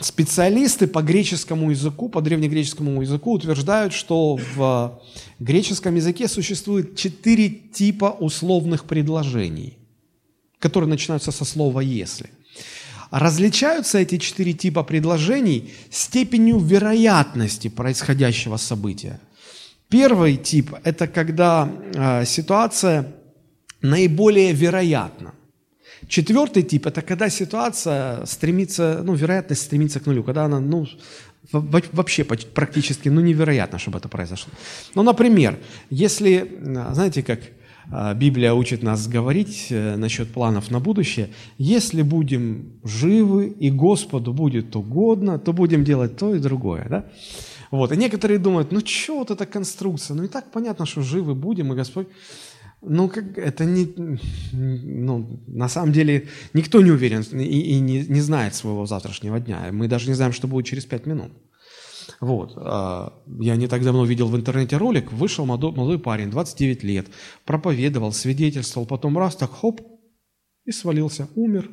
Специалисты 0.00 0.86
по 0.86 1.02
греческому 1.02 1.70
языку, 1.70 2.08
по 2.08 2.20
древнегреческому 2.20 3.02
языку 3.02 3.32
утверждают, 3.32 3.92
что 3.92 4.38
в 4.54 5.02
греческом 5.40 5.96
языке 5.96 6.28
существует 6.28 6.96
четыре 6.96 7.48
типа 7.48 8.16
условных 8.20 8.84
предложений, 8.84 9.78
которые 10.60 10.88
начинаются 10.88 11.32
со 11.32 11.44
слова 11.44 11.80
«если». 11.80 12.30
Различаются 13.10 13.98
эти 13.98 14.18
четыре 14.18 14.52
типа 14.52 14.84
предложений 14.84 15.72
степенью 15.90 16.58
вероятности 16.58 17.68
происходящего 17.68 18.56
события. 18.58 19.20
Первый 19.88 20.36
тип– 20.36 20.72
это 20.84 21.08
когда 21.08 21.68
э, 21.94 22.24
ситуация 22.24 23.12
наиболее 23.82 24.52
вероятна. 24.52 25.34
Четвертый 26.08 26.62
тип– 26.62 26.86
это 26.86 27.02
когда 27.02 27.28
ситуация 27.28 28.26
стремится, 28.26 29.02
ну, 29.04 29.14
вероятность 29.14 29.62
стремится 29.62 30.00
к 30.00 30.06
нулю, 30.06 30.22
когда 30.22 30.44
она, 30.44 30.60
ну, 30.60 30.86
вообще 31.52 32.24
практически, 32.24 33.08
ну, 33.08 33.20
невероятно, 33.20 33.78
чтобы 33.78 33.98
это 33.98 34.08
произошло. 34.08 34.52
Ну, 34.94 35.02
например, 35.02 35.58
если, 35.90 36.60
знаете, 36.92 37.22
как 37.22 37.40
а, 37.90 38.14
Библия 38.14 38.52
учит 38.54 38.82
нас 38.82 39.08
говорить 39.08 39.66
э, 39.70 39.96
насчет 39.96 40.32
планов 40.32 40.70
на 40.70 40.80
будущее, 40.80 41.30
если 41.58 42.02
будем 42.02 42.72
живы 42.84 43.48
и 43.48 43.70
Господу 43.70 44.32
будет 44.32 44.76
угодно, 44.76 45.38
то 45.38 45.52
будем 45.52 45.84
делать 45.84 46.16
то 46.16 46.34
и 46.34 46.38
другое, 46.38 46.86
да? 46.88 47.04
Вот, 47.70 47.92
и 47.92 47.96
некоторые 47.96 48.38
думают, 48.38 48.72
ну, 48.72 48.80
что 48.84 49.18
вот 49.18 49.30
эта 49.30 49.46
конструкция, 49.46 50.14
ну, 50.14 50.24
и 50.24 50.28
так 50.28 50.50
понятно, 50.52 50.86
что 50.86 51.02
живы 51.02 51.34
будем, 51.34 51.72
и 51.72 51.76
Господь 51.76 52.06
ну, 52.82 53.08
как, 53.08 53.38
это 53.38 53.64
не, 53.64 53.86
ну, 54.52 55.40
на 55.46 55.68
самом 55.68 55.92
деле 55.92 56.28
никто 56.52 56.82
не 56.82 56.90
уверен 56.90 57.22
и, 57.32 57.44
и 57.44 57.80
не, 57.80 58.04
не 58.04 58.20
знает 58.20 58.56
своего 58.56 58.86
завтрашнего 58.86 59.38
дня. 59.38 59.68
Мы 59.70 59.86
даже 59.86 60.08
не 60.08 60.14
знаем, 60.14 60.32
что 60.32 60.48
будет 60.48 60.66
через 60.66 60.84
пять 60.84 61.06
минут. 61.06 61.30
Вот. 62.20 62.54
А, 62.56 63.22
я 63.38 63.54
не 63.54 63.68
так 63.68 63.84
давно 63.84 64.04
видел 64.04 64.26
в 64.26 64.36
интернете 64.36 64.76
ролик, 64.78 65.12
вышел 65.12 65.46
молодой, 65.46 65.72
молодой 65.72 66.00
парень, 66.00 66.30
29 66.30 66.82
лет, 66.82 67.06
проповедовал, 67.44 68.12
свидетельствовал, 68.12 68.84
потом 68.86 69.16
раз 69.16 69.36
так, 69.36 69.52
хоп, 69.52 69.80
и 70.64 70.72
свалился, 70.72 71.28
умер. 71.36 71.70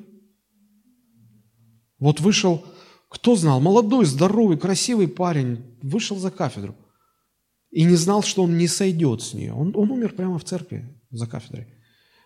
Вот 1.97 2.19
вышел, 2.19 2.63
кто 3.09 3.35
знал, 3.35 3.59
молодой, 3.59 4.05
здоровый, 4.05 4.59
красивый 4.59 5.07
парень, 5.07 5.75
вышел 5.81 6.17
за 6.17 6.29
кафедру 6.29 6.75
и 7.71 7.83
не 7.83 7.95
знал, 7.95 8.21
что 8.21 8.43
он 8.43 8.59
не 8.59 8.67
сойдет 8.67 9.23
с 9.23 9.33
нее. 9.33 9.53
Он, 9.53 9.75
он 9.75 9.89
умер 9.89 10.13
прямо 10.13 10.37
в 10.37 10.43
церкви 10.43 10.98
за 11.11 11.27
кафедрой. 11.27 11.67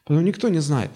Потому 0.06 0.26
никто 0.26 0.50
не 0.50 0.60
знает. 0.60 0.92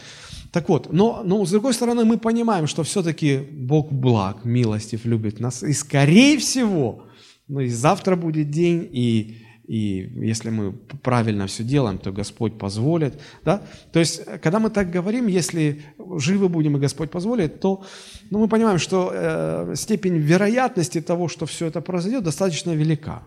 Так 0.51 0.69
вот, 0.69 0.91
но, 0.91 1.21
но 1.23 1.45
с 1.45 1.51
другой 1.51 1.73
стороны 1.73 2.03
мы 2.03 2.17
понимаем, 2.17 2.67
что 2.67 2.83
все-таки 2.83 3.37
Бог 3.37 3.91
благ, 3.91 4.43
милостив, 4.43 5.05
любит 5.05 5.39
нас. 5.39 5.63
И 5.63 5.73
скорее 5.73 6.37
всего, 6.37 7.05
ну 7.47 7.61
и 7.61 7.69
завтра 7.69 8.17
будет 8.17 8.49
день, 8.49 8.89
и, 8.91 9.37
и 9.65 10.11
если 10.27 10.49
мы 10.49 10.73
правильно 10.73 11.47
все 11.47 11.63
делаем, 11.63 11.99
то 11.99 12.11
Господь 12.11 12.57
позволит. 12.57 13.21
Да? 13.45 13.61
То 13.93 13.99
есть, 13.99 14.25
когда 14.41 14.59
мы 14.59 14.69
так 14.69 14.91
говорим, 14.91 15.27
если 15.27 15.83
живы 16.17 16.49
будем 16.49 16.75
и 16.75 16.79
Господь 16.79 17.09
позволит, 17.09 17.61
то 17.61 17.85
ну, 18.29 18.39
мы 18.39 18.49
понимаем, 18.49 18.79
что 18.79 19.11
э, 19.13 19.73
степень 19.75 20.17
вероятности 20.17 20.99
того, 20.99 21.29
что 21.29 21.45
все 21.45 21.67
это 21.67 21.79
произойдет, 21.79 22.23
достаточно 22.23 22.71
велика. 22.71 23.23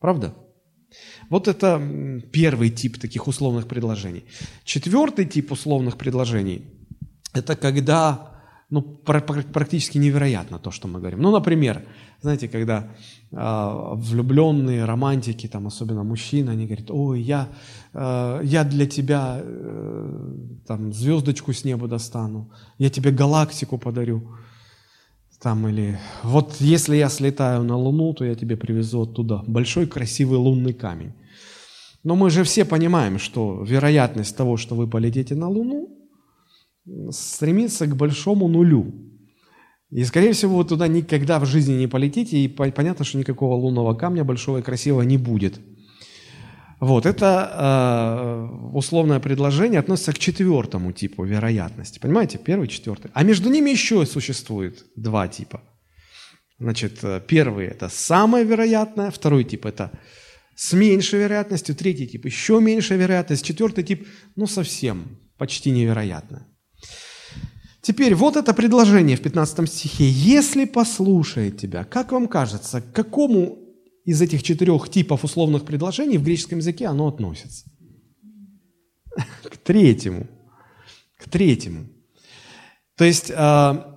Правда? 0.00 0.34
Вот 1.30 1.48
это 1.48 1.80
первый 2.32 2.70
тип 2.70 2.98
таких 2.98 3.26
условных 3.28 3.66
предложений. 3.66 4.24
Четвертый 4.64 5.24
тип 5.24 5.52
условных 5.52 5.96
предложений– 5.96 6.62
это 7.32 7.56
когда 7.56 8.36
ну, 8.70 8.82
практически 8.82 9.98
невероятно 9.98 10.58
то, 10.58 10.72
что 10.72 10.88
мы 10.88 10.98
говорим. 10.98 11.20
Ну, 11.20 11.30
например, 11.30 11.82
знаете, 12.20 12.48
когда 12.48 12.88
э, 13.30 13.92
влюбленные 13.94 14.84
романтики, 14.84 15.46
там, 15.46 15.66
особенно 15.66 16.02
мужчины, 16.02 16.50
они 16.50 16.66
говорят, 16.66 16.90
ой, 16.90 17.20
я, 17.20 17.48
э, 17.94 18.40
я 18.42 18.64
для 18.64 18.86
тебя 18.86 19.40
э, 19.40 20.32
там, 20.66 20.92
звездочку 20.92 21.52
с 21.52 21.64
неба 21.64 21.86
достану, 21.86 22.50
я 22.78 22.90
тебе 22.90 23.12
галактику 23.12 23.78
подарю. 23.78 24.36
Там 25.40 25.68
или 25.68 25.98
вот 26.22 26.56
если 26.60 26.96
я 26.96 27.08
слетаю 27.08 27.62
на 27.62 27.76
Луну, 27.76 28.14
то 28.14 28.24
я 28.24 28.34
тебе 28.34 28.56
привезу 28.56 29.02
оттуда 29.02 29.42
большой 29.46 29.86
красивый 29.86 30.38
лунный 30.38 30.72
камень. 30.72 31.12
Но 32.02 32.16
мы 32.16 32.30
же 32.30 32.44
все 32.44 32.64
понимаем, 32.64 33.18
что 33.18 33.62
вероятность 33.62 34.36
того, 34.36 34.56
что 34.56 34.74
вы 34.74 34.88
полетите 34.88 35.34
на 35.34 35.48
Луну, 35.48 35.88
стремится 37.10 37.86
к 37.86 37.96
большому 37.96 38.48
нулю. 38.48 38.94
И, 39.90 40.04
скорее 40.04 40.32
всего, 40.32 40.56
вы 40.56 40.64
туда 40.64 40.88
никогда 40.88 41.38
в 41.38 41.46
жизни 41.46 41.74
не 41.74 41.86
полетите, 41.86 42.38
и 42.38 42.48
понятно, 42.48 43.04
что 43.04 43.18
никакого 43.18 43.54
лунного 43.54 43.94
камня 43.94 44.24
большого 44.24 44.58
и 44.58 44.62
красивого 44.62 45.02
не 45.02 45.18
будет– 45.18 45.60
вот, 46.78 47.06
это 47.06 47.50
э, 47.54 48.76
условное 48.76 49.18
предложение 49.18 49.80
относится 49.80 50.12
к 50.12 50.18
четвертому 50.18 50.92
типу 50.92 51.24
вероятности. 51.24 51.98
Понимаете, 51.98 52.38
первый, 52.38 52.68
четвертый. 52.68 53.10
А 53.14 53.22
между 53.22 53.48
ними 53.48 53.70
еще 53.70 54.04
существует 54.04 54.84
два 54.94 55.26
типа. 55.26 55.62
Значит, 56.58 56.98
э, 57.02 57.22
первый– 57.26 57.66
это 57.68 57.88
самое 57.88 58.44
вероятное, 58.44 59.10
второй 59.10 59.44
тип– 59.44 59.64
это 59.66 59.90
с 60.54 60.74
меньшей 60.74 61.20
вероятностью, 61.20 61.74
третий 61.74 62.06
тип– 62.06 62.24
еще 62.26 62.60
меньшая 62.60 62.98
вероятность, 62.98 63.44
четвертый 63.44 63.84
тип– 63.84 64.06
ну, 64.36 64.46
совсем, 64.46 65.18
почти 65.38 65.70
невероятное. 65.70 66.46
Теперь 67.80 68.14
вот 68.14 68.36
это 68.36 68.52
предложение 68.52 69.16
в 69.16 69.22
15 69.22 69.70
стихе. 69.70 70.08
«Если 70.08 70.64
послушает 70.64 71.58
тебя, 71.58 71.84
как 71.84 72.12
вам 72.12 72.26
кажется, 72.26 72.80
к 72.80 72.92
какому 72.92 73.65
из 74.06 74.22
этих 74.22 74.42
четырех 74.42 74.88
типов 74.88 75.24
условных 75.24 75.64
предложений 75.64 76.18
в 76.18 76.22
греческом 76.22 76.58
языке 76.58 76.86
оно 76.86 77.08
относится? 77.08 77.66
К 79.42 79.56
третьему. 79.58 80.28
К 81.18 81.28
третьему. 81.28 81.88
То 82.96 83.04
есть 83.04 83.30
э, 83.30 83.34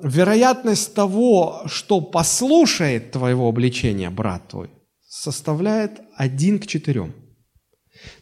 вероятность 0.03 0.93
того, 0.93 1.61
что 1.67 2.01
послушает 2.01 3.11
твоего 3.11 3.47
обличения 3.47 4.09
брат 4.09 4.49
твой, 4.49 4.71
составляет 5.07 6.01
один 6.15 6.59
к 6.59 6.67
четырем. 6.67 7.13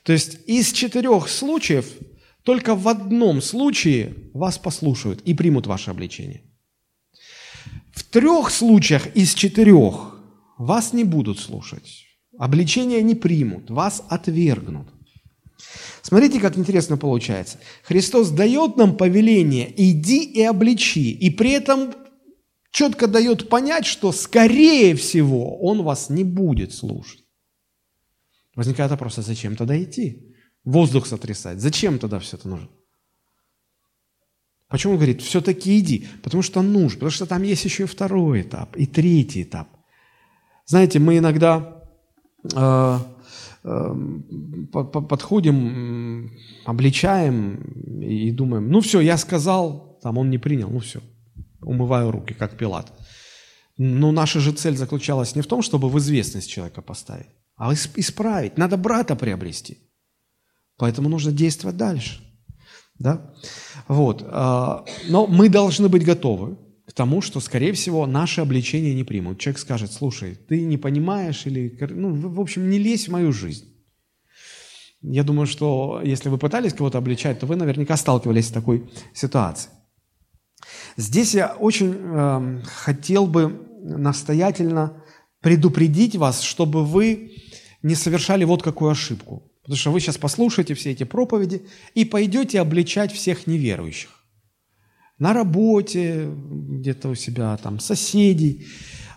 То 0.03 0.11
есть 0.11 0.39
из 0.45 0.71
четырех 0.73 1.29
случаев 1.29 1.89
только 2.43 2.75
в 2.75 2.87
одном 2.87 3.41
случае 3.41 4.13
вас 4.33 4.57
послушают 4.57 5.21
и 5.21 5.33
примут 5.33 5.67
ваше 5.67 5.91
обличение. 5.91 6.43
В 7.93 8.03
трех 8.03 8.51
случаях 8.51 9.07
из 9.15 9.33
четырех 9.33 10.16
вас 10.57 10.93
не 10.93 11.03
будут 11.03 11.39
слушать, 11.39 12.05
обличения 12.37 13.01
не 13.01 13.15
примут, 13.15 13.69
вас 13.69 14.03
отвергнут. 14.09 14.87
Смотрите, 16.01 16.39
как 16.39 16.57
интересно 16.57 16.97
получается. 16.97 17.59
Христос 17.83 18.29
дает 18.29 18.77
нам 18.77 18.95
повеление 18.95 19.73
«иди 19.75 20.23
и 20.23 20.41
обличи», 20.41 21.11
и 21.11 21.29
при 21.29 21.51
этом 21.51 21.93
четко 22.71 23.07
дает 23.07 23.49
понять, 23.49 23.85
что, 23.85 24.11
скорее 24.11 24.95
всего, 24.95 25.59
Он 25.59 25.83
вас 25.83 26.09
не 26.09 26.23
будет 26.23 26.73
слушать. 26.73 27.23
Возникает 28.55 28.91
вопрос, 28.91 29.17
а 29.17 29.21
зачем 29.21 29.55
тогда 29.55 29.81
идти? 29.81 30.35
Воздух 30.63 31.07
сотрясать. 31.07 31.59
Зачем 31.59 31.99
тогда 31.99 32.19
все 32.19 32.37
это 32.37 32.47
нужно? 32.47 32.69
Почему 34.67 34.93
он 34.93 34.97
говорит, 34.97 35.21
все-таки 35.21 35.79
иди? 35.79 36.07
Потому 36.23 36.43
что 36.43 36.61
нужно, 36.61 36.95
потому 36.95 37.11
что 37.11 37.25
там 37.25 37.43
есть 37.43 37.63
еще 37.65 37.83
и 37.83 37.87
второй 37.87 38.41
этап, 38.41 38.75
и 38.75 38.85
третий 38.85 39.43
этап. 39.43 39.76
Знаете, 40.67 40.99
мы 40.99 41.17
иногда 41.17 41.81
э, 42.53 42.99
э, 43.63 43.95
подходим, 45.09 46.29
обличаем 46.65 48.01
и 48.01 48.31
думаем, 48.31 48.69
ну 48.69 48.81
все, 48.81 48.99
я 48.99 49.17
сказал, 49.17 49.97
там 50.03 50.17
он 50.17 50.29
не 50.29 50.37
принял, 50.37 50.69
ну 50.69 50.79
все, 50.79 50.99
умываю 51.61 52.11
руки, 52.11 52.33
как 52.33 52.57
Пилат. 52.57 52.91
Но 53.77 54.11
наша 54.11 54.41
же 54.41 54.51
цель 54.51 54.75
заключалась 54.75 55.35
не 55.35 55.41
в 55.41 55.47
том, 55.47 55.61
чтобы 55.61 55.89
в 55.89 55.97
известность 55.99 56.49
человека 56.49 56.81
поставить, 56.81 57.27
а 57.55 57.73
исправить. 57.73 58.57
Надо 58.57 58.75
брата 58.75 59.15
приобрести. 59.15 59.77
Поэтому 60.75 61.07
нужно 61.07 61.31
действовать 61.31 61.77
дальше. 61.77 62.19
Да? 62.99 63.33
Вот. 63.87 64.21
Э, 64.21 64.79
но 65.07 65.27
мы 65.27 65.47
должны 65.47 65.87
быть 65.87 66.03
готовы 66.03 66.57
тому, 66.97 67.21
что, 67.21 67.39
скорее 67.39 67.71
всего, 67.73 68.07
наши 68.07 68.41
обличения 68.41 68.93
не 68.93 69.03
примут. 69.03 69.39
Человек 69.39 69.59
скажет, 69.59 69.93
слушай, 69.93 70.35
ты 70.35 70.61
не 70.61 70.77
понимаешь 70.77 71.45
или, 71.45 71.77
ну, 71.91 72.13
в 72.29 72.41
общем, 72.41 72.69
не 72.69 72.79
лезь 72.79 73.07
в 73.07 73.11
мою 73.11 73.31
жизнь. 73.31 73.65
Я 75.01 75.23
думаю, 75.23 75.45
что 75.45 76.01
если 76.03 76.29
вы 76.29 76.39
пытались 76.39 76.73
кого-то 76.73 76.97
обличать, 76.97 77.39
то 77.39 77.45
вы 77.45 77.55
наверняка 77.55 77.95
сталкивались 77.97 78.47
с 78.47 78.51
такой 78.51 78.89
ситуацией. 79.13 79.73
Здесь 80.97 81.35
я 81.35 81.55
очень 81.59 81.93
э, 81.95 82.61
хотел 82.65 83.27
бы 83.27 83.61
настоятельно 83.83 85.03
предупредить 85.41 86.15
вас, 86.15 86.41
чтобы 86.41 86.83
вы 86.83 87.31
не 87.83 87.93
совершали 87.93 88.43
вот 88.43 88.63
какую 88.63 88.89
ошибку. 88.89 89.43
Потому 89.61 89.77
что 89.77 89.91
вы 89.91 89.99
сейчас 89.99 90.17
послушаете 90.17 90.73
все 90.73 90.91
эти 90.91 91.03
проповеди 91.03 91.61
и 91.93 92.05
пойдете 92.05 92.59
обличать 92.59 93.11
всех 93.11 93.45
неверующих. 93.45 94.16
На 95.19 95.33
работе, 95.33 96.29
где-то 96.29 97.09
у 97.09 97.15
себя, 97.15 97.57
там, 97.57 97.79
соседей. 97.79 98.67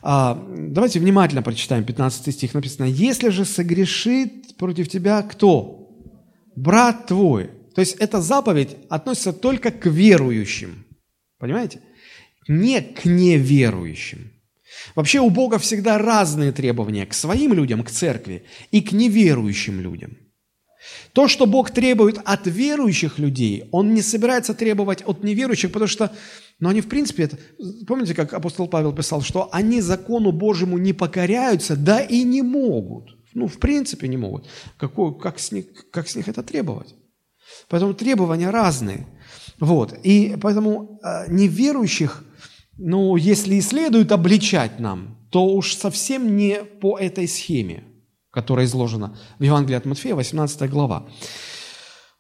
А, 0.03 0.43
давайте 0.49 0.99
внимательно 0.99 1.43
прочитаем 1.43 1.85
15 1.85 2.35
стих. 2.35 2.55
Написано, 2.55 2.87
«Если 2.87 3.29
же 3.29 3.45
согрешит 3.45 4.57
против 4.57 4.89
тебя 4.89 5.23
кто? 5.23 5.91
Брат 6.57 7.07
твой». 7.07 7.51
То 7.75 7.81
есть 7.81 7.97
эта 7.97 8.21
заповедь 8.21 8.77
относится 8.89 9.33
только 9.33 9.71
к 9.71 9.87
верующим. 9.87 10.85
Понимаете? 11.39 11.81
Не 12.49 12.81
к 12.81 13.05
неверующим. 13.05 14.33
Вообще 14.95 15.21
у 15.21 15.31
Бога 15.31 15.59
всегда 15.59 15.99
разные 15.99 16.53
требования 16.53 17.07
к 17.07 17.15
своим 17.15 17.53
людям, 17.53 17.83
к 17.83 17.91
церкви, 17.91 18.45
и 18.71 18.81
к 18.81 18.93
неверующим 18.93 19.81
людям. 19.81 20.17
То, 21.13 21.29
что 21.29 21.47
Бог 21.47 21.71
требует 21.71 22.19
от 22.25 22.47
верующих 22.47 23.19
людей, 23.19 23.69
Он 23.73 23.95
не 23.95 24.03
собирается 24.03 24.55
требовать 24.55 25.03
от 25.03 25.25
неверующих, 25.25 25.73
потому 25.73 25.89
что, 25.89 26.13
ну, 26.61 26.69
они 26.69 26.81
в 26.81 26.89
принципе, 26.89 27.25
это, 27.25 27.39
помните, 27.87 28.15
как 28.15 28.33
апостол 28.33 28.69
Павел 28.69 28.93
писал, 28.93 29.23
что 29.23 29.49
они 29.53 29.81
закону 29.81 30.33
Божьему 30.33 30.79
не 30.79 30.93
покоряются, 30.93 31.77
да 31.77 32.01
и 32.01 32.23
не 32.23 32.43
могут. 32.43 33.17
Ну, 33.35 33.47
в 33.47 33.59
принципе, 33.59 34.09
не 34.09 34.17
могут. 34.17 34.47
Какой, 34.77 35.19
как, 35.19 35.39
с 35.39 35.53
них, 35.53 35.67
как 35.91 36.09
с 36.09 36.17
них 36.17 36.29
это 36.29 36.43
требовать? 36.43 36.95
Поэтому 37.69 37.95
требования 37.95 38.51
разные. 38.51 39.07
Вот. 39.59 39.95
И 40.03 40.37
поэтому 40.41 41.01
э, 41.03 41.31
неверующих 41.31 42.25
ну, 42.83 43.17
если 43.17 43.57
и 43.57 43.61
следует 43.61 44.11
обличать 44.11 44.81
нам, 44.81 45.19
то 45.31 45.45
уж 45.47 45.75
совсем 45.75 46.37
не 46.37 46.65
по 46.65 46.99
этой 46.99 47.29
схеме, 47.29 47.85
которая 48.31 48.67
изложена 48.67 49.17
в 49.39 49.43
Евангелии 49.43 49.77
от 49.77 49.87
Матфея, 49.87 50.15
18 50.15 50.71
глава. 50.71 51.07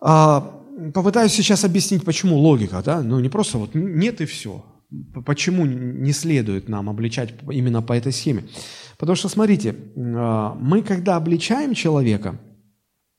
А, 0.00 0.60
попытаюсь 0.94 1.32
сейчас 1.32 1.64
объяснить, 1.64 2.04
почему 2.04 2.38
логика, 2.38 2.82
да, 2.84 3.02
ну 3.02 3.20
не 3.20 3.28
просто 3.28 3.58
вот 3.58 3.74
нет 3.74 4.20
и 4.20 4.26
все. 4.26 4.64
Почему 5.24 5.66
не 5.66 6.12
следует 6.12 6.68
нам 6.68 6.90
обличать 6.90 7.34
именно 7.50 7.80
по 7.80 7.92
этой 7.92 8.12
схеме? 8.12 8.44
Потому 8.98 9.14
что, 9.14 9.28
смотрите, 9.28 9.76
а, 9.96 10.54
мы 10.54 10.82
когда 10.82 11.16
обличаем 11.16 11.74
человека, 11.74 12.40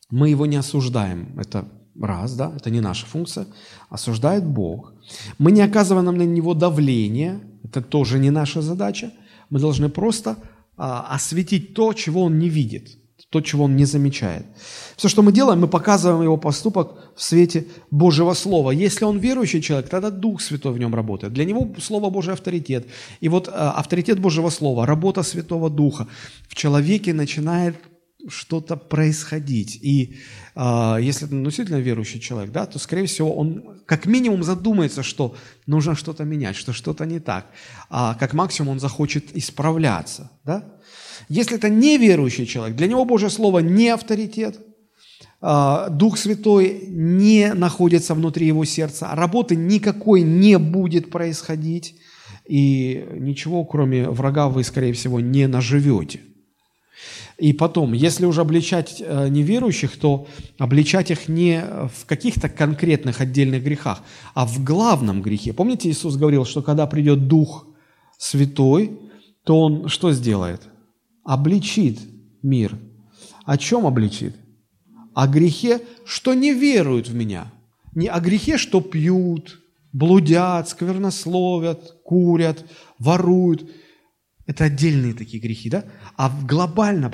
мы 0.09 0.29
его 0.29 0.45
не 0.45 0.57
осуждаем. 0.57 1.39
Это 1.39 1.65
раз, 1.99 2.35
да, 2.35 2.51
это 2.55 2.69
не 2.69 2.81
наша 2.81 3.05
функция. 3.05 3.47
Осуждает 3.89 4.45
Бог. 4.45 4.93
Мы 5.37 5.51
не 5.51 5.61
оказываем 5.61 6.05
на 6.15 6.23
него 6.23 6.53
давление, 6.53 7.41
это 7.63 7.81
тоже 7.81 8.19
не 8.19 8.29
наша 8.29 8.61
задача. 8.61 9.11
Мы 9.49 9.59
должны 9.59 9.89
просто 9.89 10.37
осветить 10.81 11.73
то, 11.73 11.93
чего 11.93 12.23
он 12.23 12.39
не 12.39 12.49
видит, 12.49 12.97
то, 13.29 13.41
чего 13.41 13.65
он 13.65 13.75
не 13.75 13.85
замечает. 13.85 14.45
Все, 14.97 15.09
что 15.09 15.21
мы 15.21 15.31
делаем, 15.31 15.61
мы 15.61 15.67
показываем 15.67 16.23
его 16.23 16.37
поступок 16.37 17.13
в 17.15 17.21
свете 17.23 17.65
Божьего 17.91 18.33
Слова. 18.33 18.71
Если 18.71 19.05
он 19.05 19.19
верующий 19.19 19.61
человек, 19.61 19.89
тогда 19.89 20.09
Дух 20.09 20.41
Святой 20.41 20.73
в 20.73 20.79
нем 20.79 20.95
работает. 20.95 21.33
Для 21.33 21.45
него 21.45 21.69
Слово 21.79 22.09
Божий 22.09 22.33
авторитет. 22.33 22.87
И 23.21 23.29
вот 23.29 23.47
а, 23.47 23.71
авторитет 23.71 24.19
Божьего 24.19 24.49
Слова, 24.49 24.85
работа 24.85 25.23
Святого 25.23 25.69
Духа 25.69 26.07
в 26.49 26.55
человеке 26.55 27.13
начинает 27.13 27.75
что-то 28.27 28.75
происходить. 28.75 29.75
И 29.81 30.15
если 30.55 31.27
это 31.27 31.35
действительно 31.35 31.77
верующий 31.77 32.19
человек, 32.19 32.51
да, 32.51 32.65
то, 32.65 32.77
скорее 32.77 33.05
всего, 33.05 33.33
он 33.35 33.81
как 33.85 34.05
минимум 34.05 34.43
задумается, 34.43 35.03
что 35.03 35.35
нужно 35.65 35.95
что-то 35.95 36.23
менять, 36.23 36.55
что 36.55 36.73
что-то 36.73 37.05
не 37.05 37.19
так. 37.19 37.47
А 37.89 38.15
как 38.15 38.33
максимум 38.33 38.71
он 38.71 38.79
захочет 38.79 39.35
исправляться. 39.35 40.31
Да? 40.43 40.65
Если 41.29 41.55
это 41.55 41.69
неверующий 41.69 42.45
человек, 42.45 42.75
для 42.75 42.87
него 42.87 43.05
Божье 43.05 43.29
Слово 43.29 43.59
не 43.59 43.89
авторитет, 43.89 44.59
э, 45.41 45.87
Дух 45.89 46.17
Святой 46.17 46.85
не 46.87 47.53
находится 47.53 48.13
внутри 48.13 48.47
его 48.47 48.65
сердца, 48.65 49.07
а 49.09 49.15
работы 49.15 49.55
никакой 49.55 50.21
не 50.21 50.57
будет 50.57 51.09
происходить, 51.09 51.95
и 52.45 53.07
ничего, 53.13 53.63
кроме 53.63 54.09
врага, 54.09 54.49
вы, 54.49 54.63
скорее 54.63 54.93
всего, 54.93 55.19
не 55.19 55.47
наживете. 55.47 56.19
И 57.41 57.53
потом, 57.53 57.93
если 57.93 58.27
уже 58.27 58.41
обличать 58.41 59.01
э, 59.01 59.27
неверующих, 59.27 59.97
то 59.97 60.27
обличать 60.59 61.09
их 61.09 61.27
не 61.27 61.59
в 61.61 62.05
каких-то 62.05 62.49
конкретных 62.49 63.19
отдельных 63.19 63.63
грехах, 63.63 64.03
а 64.35 64.45
в 64.45 64.63
главном 64.63 65.23
грехе. 65.23 65.51
Помните, 65.51 65.89
Иисус 65.89 66.17
говорил, 66.17 66.45
что 66.45 66.61
когда 66.61 66.85
придет 66.85 67.27
Дух 67.27 67.65
Святой, 68.19 68.91
то 69.43 69.59
Он 69.59 69.87
что 69.87 70.11
сделает? 70.11 70.61
Обличит 71.25 71.97
мир. 72.43 72.77
О 73.43 73.57
чем 73.57 73.87
обличит? 73.87 74.35
О 75.15 75.27
грехе, 75.27 75.81
что 76.05 76.35
не 76.35 76.53
веруют 76.53 77.09
в 77.09 77.15
Меня. 77.15 77.51
Не 77.95 78.07
о 78.07 78.19
грехе, 78.19 78.59
что 78.59 78.81
пьют, 78.81 79.59
блудят, 79.93 80.69
сквернословят, 80.69 82.01
курят, 82.03 82.63
воруют– 82.99 83.67
это 84.51 84.65
отдельные 84.65 85.13
такие 85.13 85.41
грехи, 85.41 85.69
да? 85.69 85.85
А 86.17 86.29
глобально 86.29 87.07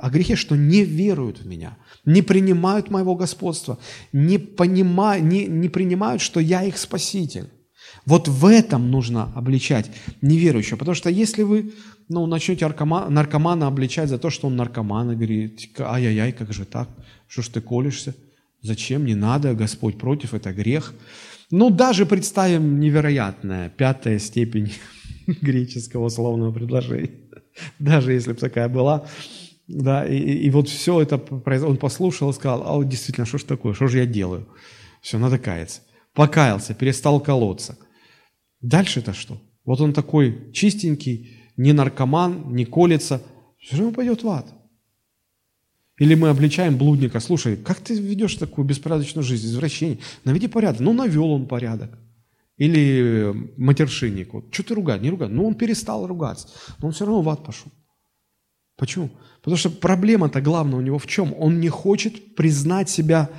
о 0.00 0.10
грехе, 0.10 0.36
что 0.36 0.56
не 0.56 0.84
веруют 0.84 1.40
в 1.40 1.46
меня, 1.46 1.76
не 2.04 2.22
принимают 2.22 2.90
моего 2.90 3.16
господства, 3.16 3.78
не, 4.12 4.38
понимают, 4.38 5.24
не, 5.24 5.46
не 5.46 5.68
принимают, 5.68 6.22
что 6.22 6.38
я 6.38 6.62
их 6.62 6.78
спаситель. 6.78 7.48
Вот 8.04 8.28
в 8.28 8.46
этом 8.46 8.90
нужно 8.90 9.32
обличать 9.34 9.90
неверующего. 10.22 10.76
Потому 10.76 10.94
что 10.94 11.10
если 11.10 11.42
вы 11.42 11.72
ну, 12.08 12.24
начнете 12.26 12.64
наркомана, 12.64 13.10
наркомана 13.10 13.66
обличать 13.66 14.08
за 14.08 14.18
то, 14.18 14.30
что 14.30 14.46
он 14.46 14.54
наркоман, 14.54 15.10
и 15.10 15.16
говорит, 15.16 15.68
ай-яй-яй, 15.78 16.32
как 16.32 16.52
же 16.52 16.64
так? 16.64 16.88
Что 17.26 17.42
ж 17.42 17.48
ты 17.48 17.60
колешься? 17.60 18.14
Зачем? 18.62 19.04
Не 19.04 19.16
надо, 19.16 19.54
Господь 19.54 19.98
против, 19.98 20.34
это 20.34 20.52
грех. 20.52 20.94
Ну, 21.50 21.70
даже 21.70 22.06
представим 22.06 22.78
невероятное, 22.78 23.70
пятая 23.70 24.20
степень 24.20 24.72
греческого 25.42 26.06
условного 26.06 26.52
предложения. 26.52 27.10
Даже 27.78 28.12
если 28.12 28.32
бы 28.32 28.38
такая 28.38 28.68
была. 28.68 29.06
Да, 29.66 30.06
и, 30.06 30.16
и 30.16 30.50
вот 30.50 30.68
все 30.68 31.00
это 31.00 31.16
он 31.16 31.76
послушал 31.76 32.30
и 32.30 32.32
сказал, 32.32 32.62
а 32.66 32.74
вот 32.74 32.88
действительно, 32.88 33.26
что 33.26 33.38
ж 33.38 33.44
такое, 33.44 33.74
что 33.74 33.88
же 33.88 33.98
я 33.98 34.06
делаю? 34.06 34.46
Все, 35.00 35.18
надо 35.18 35.38
каяться. 35.38 35.80
Покаялся, 36.14 36.74
перестал 36.74 37.20
колоться. 37.20 37.76
Дальше-то 38.60 39.12
что? 39.12 39.40
Вот 39.64 39.80
он 39.80 39.92
такой 39.92 40.52
чистенький, 40.52 41.36
не 41.56 41.72
наркоман, 41.72 42.54
не 42.54 42.64
колется, 42.64 43.22
все 43.58 43.76
равно 43.76 43.92
пойдет 43.92 44.22
в 44.22 44.28
ад. 44.28 44.46
Или 45.98 46.14
мы 46.14 46.28
обличаем 46.28 46.76
блудника, 46.76 47.20
слушай, 47.20 47.56
как 47.56 47.80
ты 47.80 47.98
ведешь 47.98 48.34
такую 48.36 48.66
беспорядочную 48.66 49.24
жизнь, 49.24 49.46
извращение? 49.46 49.98
Наведи 50.24 50.46
порядок. 50.46 50.80
Ну, 50.80 50.92
навел 50.92 51.32
он 51.32 51.46
порядок. 51.46 51.98
Или 52.56 53.52
матершинник. 53.56 54.32
Вот, 54.32 54.52
что 54.52 54.62
ты 54.62 54.74
ругать? 54.74 55.02
Не 55.02 55.10
ругать. 55.10 55.30
Ну, 55.30 55.46
он 55.46 55.54
перестал 55.54 56.06
ругаться. 56.06 56.48
Но 56.78 56.88
он 56.88 56.92
все 56.92 57.04
равно 57.04 57.22
в 57.22 57.28
ад 57.28 57.44
пошел. 57.44 57.70
Почему? 58.76 59.10
Потому 59.42 59.56
что 59.56 59.70
проблема-то 59.70 60.40
главная 60.40 60.78
у 60.78 60.82
него 60.82 60.98
в 60.98 61.06
чем? 61.06 61.34
Он 61.38 61.60
не 61.60 61.68
хочет 61.68 62.34
признать 62.34 62.88
себя 62.90 63.30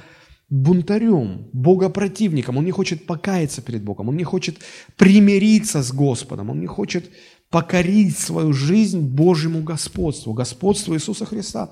бунтарем, 0.50 1.50
богопротивником. 1.52 2.58
Он 2.58 2.66
не 2.66 2.72
хочет 2.72 3.06
покаяться 3.06 3.62
перед 3.62 3.84
Богом. 3.84 4.10
Он 4.10 4.18
не 4.18 4.24
хочет 4.24 4.58
примириться 4.96 5.84
с 5.84 5.92
Господом. 5.92 6.50
Он 6.50 6.60
не 6.60 6.68
хочет 6.68 7.10
покорить 7.50 8.18
свою 8.18 8.54
жизнь 8.54 9.00
Божьему 9.00 9.62
господству, 9.64 10.34
господству 10.34 10.94
Иисуса 10.96 11.26
Христа. 11.26 11.70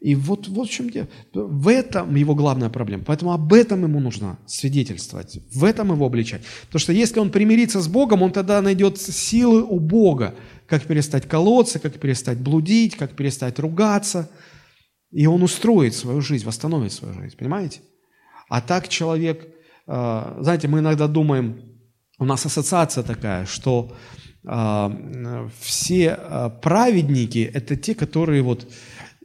И 0.00 0.14
вот, 0.14 0.48
вот 0.48 0.68
в 0.68 0.70
чем 0.70 0.90
дело. 0.90 1.08
В 1.32 1.68
этом 1.68 2.14
его 2.14 2.34
главная 2.34 2.68
проблема. 2.68 3.04
Поэтому 3.04 3.32
об 3.32 3.52
этом 3.52 3.82
ему 3.82 3.98
нужно 3.98 4.38
свидетельствовать, 4.46 5.38
в 5.52 5.64
этом 5.64 5.92
его 5.92 6.06
обличать. 6.06 6.42
Потому 6.66 6.80
что 6.80 6.92
если 6.92 7.18
он 7.18 7.30
примирится 7.30 7.80
с 7.80 7.88
Богом, 7.88 8.22
он 8.22 8.30
тогда 8.30 8.60
найдет 8.60 8.98
силы 8.98 9.62
у 9.62 9.80
Бога, 9.80 10.34
как 10.66 10.84
перестать 10.84 11.26
колоться, 11.26 11.78
как 11.78 11.98
перестать 11.98 12.38
блудить, 12.38 12.96
как 12.96 13.12
перестать 13.12 13.58
ругаться. 13.58 14.30
И 15.10 15.26
он 15.26 15.42
устроит 15.42 15.94
свою 15.94 16.20
жизнь, 16.20 16.44
восстановит 16.44 16.92
свою 16.92 17.14
жизнь. 17.14 17.36
Понимаете? 17.36 17.80
А 18.48 18.60
так 18.60 18.88
человек, 18.88 19.48
э, 19.86 20.36
знаете, 20.40 20.68
мы 20.68 20.80
иногда 20.80 21.08
думаем, 21.08 21.62
у 22.18 22.24
нас 22.24 22.44
ассоциация 22.44 23.02
такая, 23.02 23.46
что 23.46 23.96
э, 24.44 25.48
все 25.60 26.18
э, 26.18 26.50
праведники– 26.62 27.50
это 27.54 27.76
те, 27.76 27.94
которые 27.94 28.42
вот 28.42 28.68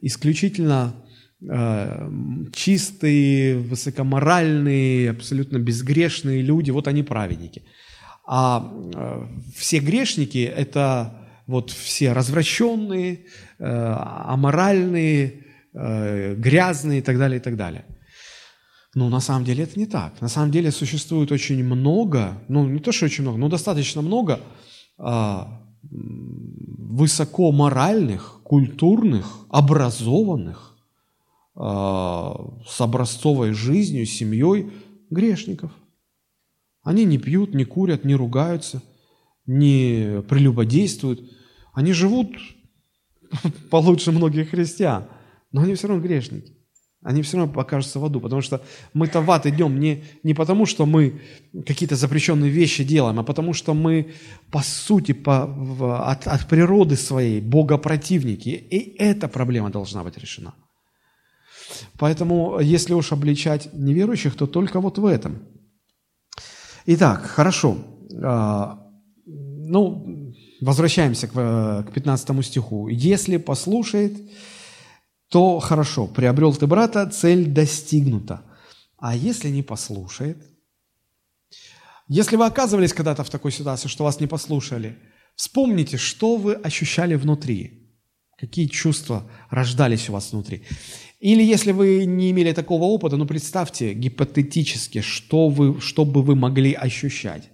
исключительно 0.02 0.94
э, 1.48 2.10
чистые, 2.52 3.58
высокоморальные, 3.58 5.10
абсолютно 5.10 5.58
безгрешные 5.58 6.42
люди, 6.42 6.70
вот 6.70 6.88
они 6.88 7.02
праведники. 7.02 7.62
А 8.26 8.70
э, 8.94 9.26
все 9.56 9.78
грешники– 9.78 10.52
это 10.56 11.14
вот 11.46 11.70
все 11.70 12.12
развращенные, 12.12 13.20
э, 13.58 13.64
аморальные, 13.64 15.44
э, 15.72 16.34
грязные 16.34 16.98
и 16.98 17.02
так 17.02 17.18
далее, 17.18 17.38
и 17.38 17.42
так 17.42 17.56
далее. 17.56 17.84
Но 18.94 19.08
на 19.08 19.20
самом 19.20 19.44
деле 19.44 19.64
это 19.64 19.78
не 19.78 19.86
так. 19.86 20.20
На 20.20 20.28
самом 20.28 20.50
деле 20.50 20.70
существует 20.70 21.32
очень 21.32 21.64
много, 21.64 22.42
ну 22.48 22.68
не 22.68 22.78
то, 22.78 22.92
что 22.92 23.06
очень 23.06 23.22
много, 23.22 23.38
но 23.38 23.48
достаточно 23.48 24.02
много 24.02 24.40
а, 24.98 25.62
высокоморальных, 25.82 28.41
культурных, 28.52 29.46
образованных, 29.48 30.76
э, 31.56 31.60
с 32.68 32.80
образцовой 32.82 33.54
жизнью, 33.54 34.04
семьей 34.04 34.70
грешников. 35.08 35.72
Они 36.82 37.06
не 37.06 37.16
пьют, 37.16 37.54
не 37.54 37.64
курят, 37.64 38.04
не 38.04 38.14
ругаются, 38.14 38.82
не 39.46 40.20
прелюбодействуют. 40.28 41.32
Они 41.72 41.94
живут 41.94 42.28
получше 43.70 44.12
многих 44.12 44.50
христиан, 44.50 45.06
но 45.50 45.62
они 45.62 45.74
все 45.74 45.88
равно 45.88 46.02
грешники. 46.02 46.52
Они 47.04 47.22
все 47.22 47.36
равно 47.36 47.52
покажутся 47.52 47.98
в 47.98 48.04
аду, 48.04 48.20
потому 48.20 48.42
что 48.42 48.60
мы-то 48.94 49.20
в 49.22 49.30
ад 49.30 49.46
идем 49.46 49.80
не, 49.80 50.04
не 50.22 50.34
потому, 50.34 50.66
что 50.66 50.86
мы 50.86 51.20
какие-то 51.66 51.96
запрещенные 51.96 52.50
вещи 52.50 52.84
делаем, 52.84 53.18
а 53.18 53.24
потому 53.24 53.54
что 53.54 53.74
мы, 53.74 54.12
по 54.52 54.60
сути, 54.60 55.12
по, 55.12 55.46
в, 55.46 56.10
от, 56.10 56.28
от 56.28 56.46
природы 56.46 56.96
своей 56.96 57.40
богопротивники. 57.40 58.50
И 58.50 58.96
эта 58.98 59.26
проблема 59.26 59.70
должна 59.70 60.04
быть 60.04 60.16
решена. 60.16 60.54
Поэтому, 61.98 62.60
если 62.60 62.94
уж 62.94 63.12
обличать 63.12 63.68
неверующих, 63.72 64.36
то 64.36 64.46
только 64.46 64.80
вот 64.80 64.98
в 64.98 65.06
этом. 65.06 65.42
Итак, 66.86 67.22
хорошо. 67.22 67.78
А, 68.22 68.78
ну, 69.26 70.32
возвращаемся 70.60 71.26
к 71.26 71.90
15 71.92 72.46
стиху. 72.46 72.88
«Если 72.88 73.38
послушает, 73.38 74.12
то 75.32 75.60
хорошо, 75.60 76.06
приобрел 76.06 76.54
ты 76.54 76.66
брата, 76.66 77.06
цель 77.06 77.46
достигнута. 77.46 78.42
А 78.98 79.16
если 79.16 79.48
не 79.48 79.62
послушает? 79.62 80.36
Если 82.06 82.36
вы 82.36 82.44
оказывались 82.44 82.92
когда-то 82.92 83.24
в 83.24 83.30
такой 83.30 83.50
ситуации, 83.50 83.88
что 83.88 84.04
вас 84.04 84.20
не 84.20 84.26
послушали, 84.26 84.98
вспомните, 85.34 85.96
что 85.96 86.36
вы 86.36 86.52
ощущали 86.52 87.14
внутри, 87.14 87.88
какие 88.38 88.66
чувства 88.66 89.26
рождались 89.48 90.10
у 90.10 90.12
вас 90.12 90.32
внутри. 90.32 90.64
Или 91.18 91.42
если 91.42 91.72
вы 91.72 92.04
не 92.04 92.30
имели 92.30 92.52
такого 92.52 92.84
опыта, 92.84 93.16
ну 93.16 93.24
представьте 93.24 93.94
гипотетически, 93.94 95.00
что, 95.00 95.48
вы, 95.48 95.80
что 95.80 96.04
бы 96.04 96.22
вы 96.22 96.36
могли 96.36 96.74
ощущать. 96.74 97.48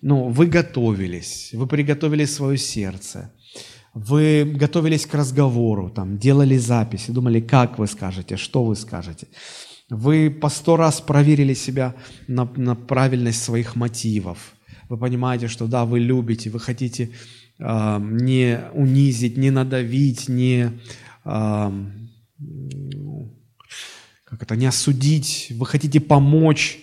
Ну, 0.00 0.28
вы 0.28 0.46
готовились, 0.46 1.50
вы 1.52 1.66
приготовили 1.66 2.26
свое 2.26 2.58
сердце, 2.58 3.32
вы 3.98 4.44
готовились 4.44 5.06
к 5.06 5.14
разговору, 5.14 5.90
там, 5.90 6.18
делали 6.18 6.56
записи, 6.56 7.10
думали, 7.10 7.40
как 7.40 7.78
вы 7.78 7.86
скажете, 7.86 8.36
что 8.36 8.64
вы 8.64 8.76
скажете. 8.76 9.26
Вы 9.90 10.30
по 10.30 10.48
сто 10.50 10.76
раз 10.76 11.00
проверили 11.00 11.54
себя 11.54 11.94
на, 12.26 12.48
на 12.56 12.74
правильность 12.74 13.42
своих 13.42 13.74
мотивов. 13.74 14.54
Вы 14.88 14.98
понимаете, 14.98 15.48
что 15.48 15.66
да, 15.66 15.84
вы 15.84 16.00
любите, 16.00 16.50
вы 16.50 16.60
хотите 16.60 17.10
э, 17.58 17.98
не 18.00 18.60
унизить, 18.74 19.36
не 19.36 19.50
надавить, 19.50 20.28
не, 20.28 20.70
э, 21.24 21.70
как 24.24 24.42
это, 24.42 24.56
не 24.56 24.66
осудить, 24.66 25.52
вы 25.56 25.66
хотите 25.66 26.00
помочь, 26.00 26.78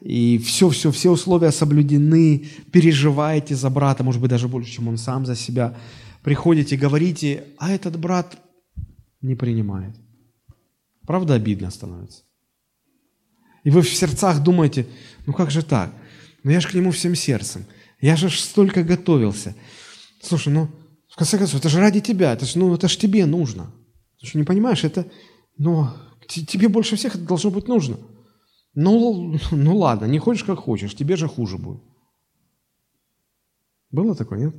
и 0.00 0.38
все, 0.38 0.68
все, 0.68 0.90
все 0.90 1.10
условия 1.10 1.52
соблюдены, 1.52 2.44
переживаете 2.72 3.54
за 3.54 3.70
брата, 3.70 4.02
может 4.02 4.20
быть, 4.20 4.30
даже 4.30 4.48
больше, 4.48 4.72
чем 4.72 4.88
он 4.88 4.98
сам 4.98 5.26
за 5.26 5.36
себя 5.36 5.74
приходите, 6.24 6.76
говорите, 6.76 7.44
а 7.58 7.70
этот 7.70 7.98
брат 7.98 8.36
не 9.20 9.36
принимает. 9.36 9.94
Правда 11.06 11.34
обидно 11.34 11.70
становится? 11.70 12.22
И 13.62 13.70
вы 13.70 13.82
в 13.82 13.94
сердцах 13.94 14.42
думаете, 14.42 14.86
ну 15.26 15.34
как 15.34 15.50
же 15.50 15.62
так? 15.62 15.92
Ну 16.42 16.50
я 16.50 16.60
же 16.60 16.68
к 16.68 16.74
нему 16.74 16.90
всем 16.90 17.14
сердцем. 17.14 17.66
Я 18.00 18.16
же 18.16 18.30
столько 18.30 18.82
готовился. 18.82 19.54
Слушай, 20.22 20.52
ну, 20.52 20.68
в 21.08 21.16
конце 21.16 21.38
концов, 21.38 21.60
это 21.60 21.68
же 21.68 21.78
ради 21.78 22.00
тебя, 22.00 22.32
это 22.32 22.46
же, 22.46 22.58
ну, 22.58 22.74
это 22.74 22.88
же 22.88 22.98
тебе 22.98 23.24
нужно. 23.26 23.70
Ты 24.18 24.26
что, 24.26 24.38
не 24.38 24.44
понимаешь, 24.44 24.84
это, 24.84 25.06
ну, 25.58 25.88
тебе 26.26 26.68
больше 26.68 26.96
всех 26.96 27.14
это 27.14 27.24
должно 27.24 27.50
быть 27.50 27.68
нужно. 27.68 27.98
Ну, 28.74 29.38
ну 29.50 29.76
ладно, 29.76 30.06
не 30.06 30.18
хочешь, 30.18 30.44
как 30.44 30.58
хочешь, 30.58 30.94
тебе 30.94 31.16
же 31.16 31.28
хуже 31.28 31.58
будет. 31.58 31.82
Было 33.90 34.14
такое, 34.14 34.46
нет? 34.46 34.54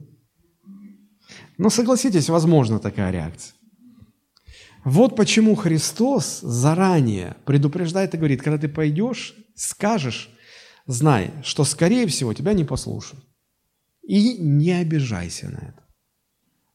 Но 1.57 1.69
согласитесь, 1.69 2.29
возможно 2.29 2.79
такая 2.79 3.11
реакция. 3.11 3.55
Вот 4.83 5.15
почему 5.15 5.55
Христос 5.55 6.41
заранее 6.41 7.37
предупреждает 7.45 8.13
и 8.13 8.17
говорит, 8.17 8.43
когда 8.43 8.59
ты 8.59 8.67
пойдешь, 8.67 9.33
скажешь, 9.55 10.29
знай, 10.85 11.31
что, 11.43 11.63
скорее 11.63 12.05
всего, 12.07 12.33
тебя 12.33 12.53
не 12.53 12.63
послушают. 12.63 13.23
И 14.03 14.37
не 14.37 14.71
обижайся 14.73 15.49
на 15.49 15.57
это. 15.57 15.85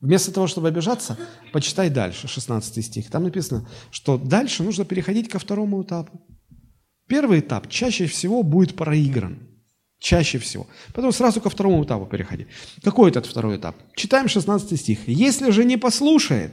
Вместо 0.01 0.33
того, 0.33 0.47
чтобы 0.47 0.69
обижаться, 0.69 1.19
почитай 1.53 1.91
дальше, 1.91 2.27
16 2.27 2.85
стих. 2.85 3.11
Там 3.11 3.25
написано, 3.25 3.69
что 3.91 4.19
дальше 4.19 4.65
нужно 4.65 4.85
переходить 4.85 5.29
ко 5.29 5.39
второму 5.39 5.83
этапу. 5.83 6.27
Первый 7.07 7.41
этап 7.41 7.69
чаще 7.69 8.07
всего 8.07 8.43
будет 8.43 8.75
проигран. 8.75 9.50
Чаще 10.01 10.39
всего. 10.39 10.67
Потом 10.95 11.13
сразу 11.13 11.41
ко 11.41 11.51
второму 11.51 11.85
этапу 11.85 12.07
переходи. 12.07 12.47
Какой 12.83 13.11
этот 13.11 13.27
второй 13.27 13.59
этап? 13.59 13.77
Читаем 13.95 14.29
16 14.29 14.81
стих. 14.81 14.99
«Если 15.07 15.51
же 15.51 15.65
не 15.65 15.77
послушает, 15.77 16.53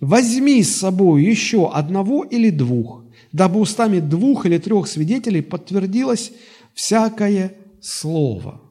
возьми 0.00 0.62
с 0.62 0.76
собой 0.76 1.22
еще 1.22 1.70
одного 1.70 2.24
или 2.24 2.48
двух, 2.48 3.04
дабы 3.30 3.60
устами 3.60 4.00
двух 4.00 4.46
или 4.46 4.56
трех 4.56 4.88
свидетелей 4.88 5.42
подтвердилось 5.42 6.32
всякое 6.74 7.52
слово». 7.82 8.62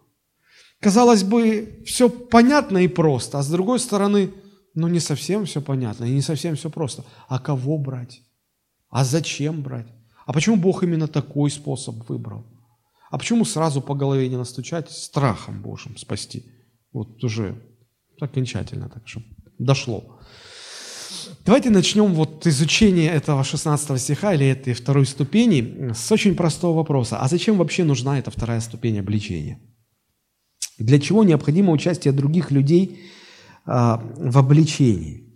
Казалось 0.79 1.23
бы, 1.23 1.83
все 1.85 2.09
понятно 2.09 2.79
и 2.79 2.87
просто, 2.87 3.39
а 3.39 3.43
с 3.43 3.49
другой 3.49 3.79
стороны, 3.79 4.31
ну 4.73 4.87
не 4.87 4.99
совсем 4.99 5.45
все 5.45 5.61
понятно 5.61 6.05
и 6.05 6.11
не 6.11 6.21
совсем 6.21 6.55
все 6.55 6.69
просто. 6.71 7.03
А 7.27 7.39
кого 7.39 7.77
брать? 7.77 8.21
А 8.89 9.03
зачем 9.03 9.61
брать? 9.61 9.87
А 10.25 10.33
почему 10.33 10.55
Бог 10.55 10.83
именно 10.83 11.07
такой 11.07 11.51
способ 11.51 12.09
выбрал? 12.09 12.45
А 13.09 13.17
почему 13.17 13.45
сразу 13.45 13.81
по 13.81 13.95
голове 13.95 14.27
не 14.29 14.37
настучать 14.37 14.91
страхом 14.91 15.61
Божьим 15.61 15.97
спасти? 15.97 16.45
Вот 16.91 17.23
уже 17.23 17.61
окончательно 18.19 18.89
так, 18.89 19.07
чтобы 19.07 19.25
дошло. 19.59 20.19
Давайте 21.45 21.69
начнем 21.69 22.13
вот 22.13 22.45
изучение 22.47 23.09
этого 23.09 23.43
16 23.43 24.01
стиха 24.01 24.33
или 24.33 24.45
этой 24.45 24.73
второй 24.73 25.05
ступени 25.05 25.91
с 25.93 26.11
очень 26.11 26.35
простого 26.35 26.75
вопроса. 26.75 27.19
А 27.19 27.27
зачем 27.27 27.57
вообще 27.57 27.83
нужна 27.83 28.19
эта 28.19 28.31
вторая 28.31 28.59
ступень 28.59 28.99
обличения? 28.99 29.59
Для 30.77 30.99
чего 30.99 31.23
необходимо 31.23 31.71
участие 31.71 32.13
других 32.13 32.51
людей 32.51 32.99
а, 33.65 34.03
в 34.17 34.37
обличении? 34.37 35.26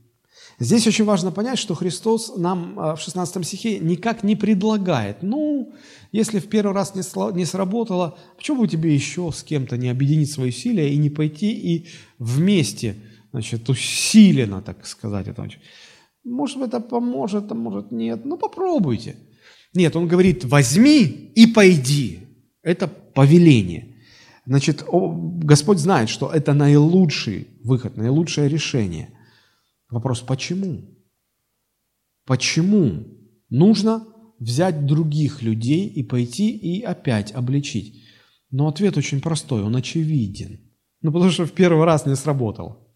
Здесь 0.62 0.86
очень 0.86 1.06
важно 1.06 1.32
понять, 1.32 1.58
что 1.58 1.74
Христос 1.74 2.34
нам 2.38 2.80
а, 2.80 2.96
в 2.96 3.02
16 3.02 3.48
стихе 3.48 3.80
никак 3.80 4.24
не 4.24 4.36
предлагает, 4.36 5.24
ну, 5.24 5.74
если 6.12 6.38
в 6.38 6.48
первый 6.50 6.76
раз 6.76 6.94
не 6.94 7.46
сработало, 7.46 8.16
почему 8.38 8.62
бы 8.62 8.68
тебе 8.68 8.94
еще 8.94 9.32
с 9.34 9.42
кем-то 9.42 9.76
не 9.76 9.90
объединить 9.90 10.32
свои 10.32 10.50
усилия 10.50 10.94
и 10.94 10.98
не 10.98 11.10
пойти 11.10 11.52
и 11.52 11.88
вместе, 12.20 12.96
значит, 13.32 13.68
усиленно, 13.70 14.62
так 14.62 14.86
сказать, 14.86 15.28
это 15.28 15.50
может 16.24 16.60
быть, 16.60 16.68
это 16.68 16.80
поможет, 16.80 17.52
а 17.52 17.56
может 17.56 17.92
нет, 17.92 18.24
ну 18.24 18.38
попробуйте. 18.38 19.16
Нет, 19.74 19.96
он 19.96 20.08
говорит, 20.08 20.46
возьми 20.46 21.32
и 21.34 21.48
пойди. 21.48 22.20
Это 22.62 22.88
повеление. 22.88 23.96
Значит, 24.46 24.86
Господь 24.88 25.80
знает, 25.80 26.10
что 26.10 26.32
это 26.32 26.54
наилучший 26.54 27.48
выход, 27.64 27.98
наилучшее 27.98 28.48
решение– 28.48 29.10
Вопрос, 29.92 30.22
почему? 30.22 30.90
Почему 32.26 33.06
нужно 33.50 34.08
взять 34.40 34.86
других 34.86 35.42
людей 35.42 35.88
и 35.88 36.02
пойти 36.02 36.58
и 36.58 36.82
опять 36.82 37.34
обличить? 37.34 38.02
Но 38.50 38.68
ответ 38.68 38.98
очень 38.98 39.22
простой, 39.22 39.62
он 39.62 39.76
очевиден. 39.76 40.62
Ну, 41.02 41.12
потому 41.12 41.30
что 41.30 41.46
в 41.46 41.52
первый 41.52 41.86
раз 41.86 42.06
не 42.06 42.16
сработало. 42.16 42.88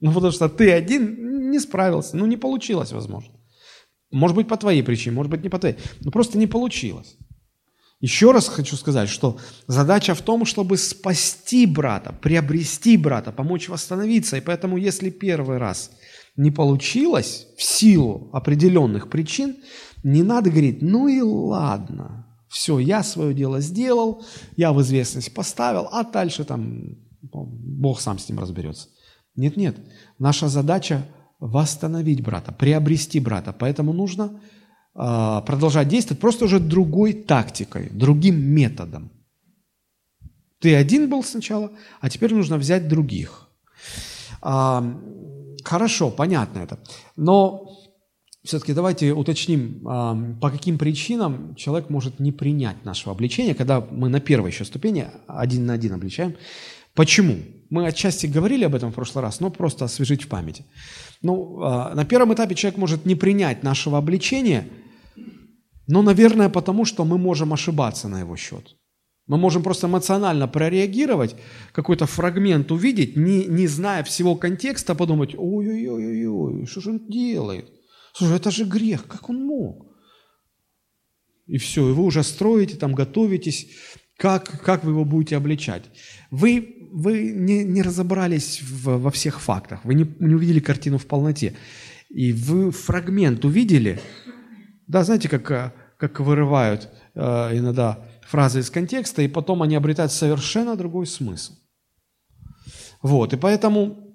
Ну, 0.00 0.12
потому 0.12 0.32
что 0.32 0.48
ты 0.48 0.70
один 0.70 1.50
не 1.50 1.58
справился, 1.58 2.16
ну, 2.16 2.26
не 2.26 2.36
получилось, 2.36 2.92
возможно. 2.92 3.32
Может 4.10 4.36
быть, 4.36 4.48
по 4.48 4.56
твоей 4.56 4.82
причине, 4.82 5.16
может 5.16 5.30
быть, 5.30 5.42
не 5.42 5.48
по 5.48 5.58
твоей. 5.58 5.76
Но 6.00 6.10
просто 6.10 6.36
не 6.36 6.46
получилось. 6.46 7.16
Еще 8.00 8.32
раз 8.32 8.48
хочу 8.48 8.76
сказать, 8.76 9.08
что 9.08 9.38
задача 9.66 10.14
в 10.14 10.20
том, 10.20 10.44
чтобы 10.44 10.76
спасти 10.76 11.64
брата, 11.64 12.12
приобрести 12.12 12.98
брата, 12.98 13.32
помочь 13.32 13.68
восстановиться. 13.68 14.36
И 14.36 14.42
поэтому, 14.42 14.76
если 14.76 15.08
первый 15.08 15.56
раз– 15.56 15.90
не 16.36 16.50
получилось 16.50 17.46
в 17.56 17.62
силу 17.62 18.30
определенных 18.32 19.08
причин, 19.08 19.56
не 20.02 20.22
надо 20.22 20.50
говорить, 20.50 20.82
ну 20.82 21.08
и 21.08 21.20
ладно, 21.20 22.26
все, 22.48 22.78
я 22.78 23.02
свое 23.02 23.34
дело 23.34 23.60
сделал, 23.60 24.24
я 24.56 24.72
в 24.72 24.80
известность 24.82 25.32
поставил, 25.34 25.88
а 25.90 26.04
дальше 26.04 26.44
там 26.44 26.96
Бог 27.22 28.00
сам 28.00 28.18
с 28.18 28.28
ним 28.28 28.38
разберется. 28.38 28.88
Нет-нет, 29.36 29.76
наша 30.18 30.48
задача 30.48 31.06
восстановить 31.40 32.22
брата, 32.22 32.52
приобрести 32.52 33.20
брата, 33.20 33.52
поэтому 33.52 33.92
нужно 33.92 34.40
э, 34.94 35.42
продолжать 35.46 35.88
действовать 35.88 36.20
просто 36.20 36.44
уже 36.44 36.60
другой 36.60 37.12
тактикой, 37.12 37.90
другим 37.90 38.40
методом. 38.40 39.10
Ты 40.60 40.74
один 40.74 41.10
был 41.10 41.22
сначала, 41.22 41.72
а 42.00 42.08
теперь 42.08 42.34
нужно 42.34 42.56
взять 42.56 42.88
других. 42.88 43.48
Хорошо, 45.64 46.10
понятно 46.10 46.60
это. 46.60 46.78
Но 47.16 47.70
все-таки 48.44 48.74
давайте 48.74 49.12
уточним, 49.12 49.82
а, 49.86 50.16
по 50.40 50.50
каким 50.50 50.76
причинам 50.78 51.54
человек 51.54 51.88
может 51.88 52.20
не 52.20 52.30
принять 52.30 52.84
нашего 52.84 53.12
обличения, 53.12 53.54
когда 53.54 53.80
мы 53.80 54.08
на 54.08 54.20
первой 54.20 54.50
еще 54.50 54.64
ступени 54.64 55.06
один 55.26 55.66
на 55.66 55.72
один 55.72 55.94
обличаем. 55.94 56.36
Почему? 56.94 57.36
Мы 57.70 57.86
отчасти 57.86 58.26
говорили 58.26 58.64
об 58.64 58.74
этом 58.74 58.92
в 58.92 58.94
прошлый 58.94 59.22
раз, 59.22 59.40
но 59.40 59.50
просто 59.50 59.86
освежить 59.86 60.24
в 60.24 60.28
памяти. 60.28 60.64
Ну, 61.22 61.62
а, 61.62 61.94
на 61.94 62.04
первом 62.04 62.34
этапе 62.34 62.54
человек 62.54 62.78
может 62.78 63.06
не 63.06 63.14
принять 63.14 63.62
нашего 63.62 63.96
обличения, 63.98 64.68
но, 65.86 66.02
наверное, 66.02 66.48
потому 66.50 66.84
что 66.84 67.04
мы 67.04 67.18
можем 67.18 67.52
ошибаться 67.52 68.08
на 68.08 68.20
его 68.20 68.36
счет. 68.36 68.76
Мы 69.26 69.38
можем 69.38 69.62
просто 69.62 69.86
эмоционально 69.86 70.48
прореагировать, 70.48 71.34
какой-то 71.72 72.06
фрагмент 72.06 72.70
увидеть, 72.70 73.16
не, 73.16 73.46
не 73.46 73.66
зная 73.66 74.02
всего 74.04 74.36
контекста, 74.36 74.94
подумать, 74.94 75.34
ой-ой-ой, 75.34 76.66
что 76.66 76.80
же 76.82 76.90
он 76.90 77.08
делает? 77.08 77.70
Слушай, 78.12 78.36
это 78.36 78.50
же 78.50 78.64
грех, 78.64 79.06
как 79.06 79.30
он 79.30 79.44
мог? 79.44 79.86
И 81.46 81.56
все, 81.56 81.88
и 81.88 81.92
вы 81.92 82.04
уже 82.04 82.22
строите, 82.22 82.76
там 82.76 82.94
готовитесь, 82.94 83.68
как, 84.18 84.62
как 84.62 84.84
вы 84.84 84.92
его 84.92 85.04
будете 85.04 85.36
обличать. 85.36 85.84
Вы, 86.30 86.88
вы 86.92 87.32
не, 87.32 87.64
не 87.64 87.82
разобрались 87.82 88.60
в, 88.62 88.98
во 88.98 89.10
всех 89.10 89.40
фактах, 89.40 89.84
вы 89.84 89.94
не, 89.94 90.06
не 90.20 90.34
увидели 90.34 90.60
картину 90.60 90.98
в 90.98 91.06
полноте. 91.06 91.54
И 92.10 92.32
вы 92.32 92.70
фрагмент 92.70 93.44
увидели, 93.44 94.00
да, 94.86 95.02
знаете, 95.02 95.28
как, 95.28 95.74
как 95.98 96.20
вырывают 96.20 96.90
э, 97.14 97.20
иногда 97.58 98.06
фразы 98.26 98.60
из 98.60 98.70
контекста, 98.70 99.22
и 99.22 99.28
потом 99.28 99.62
они 99.62 99.76
обретают 99.76 100.12
совершенно 100.12 100.76
другой 100.76 101.06
смысл. 101.06 101.54
Вот, 103.02 103.32
и 103.32 103.36
поэтому 103.36 104.14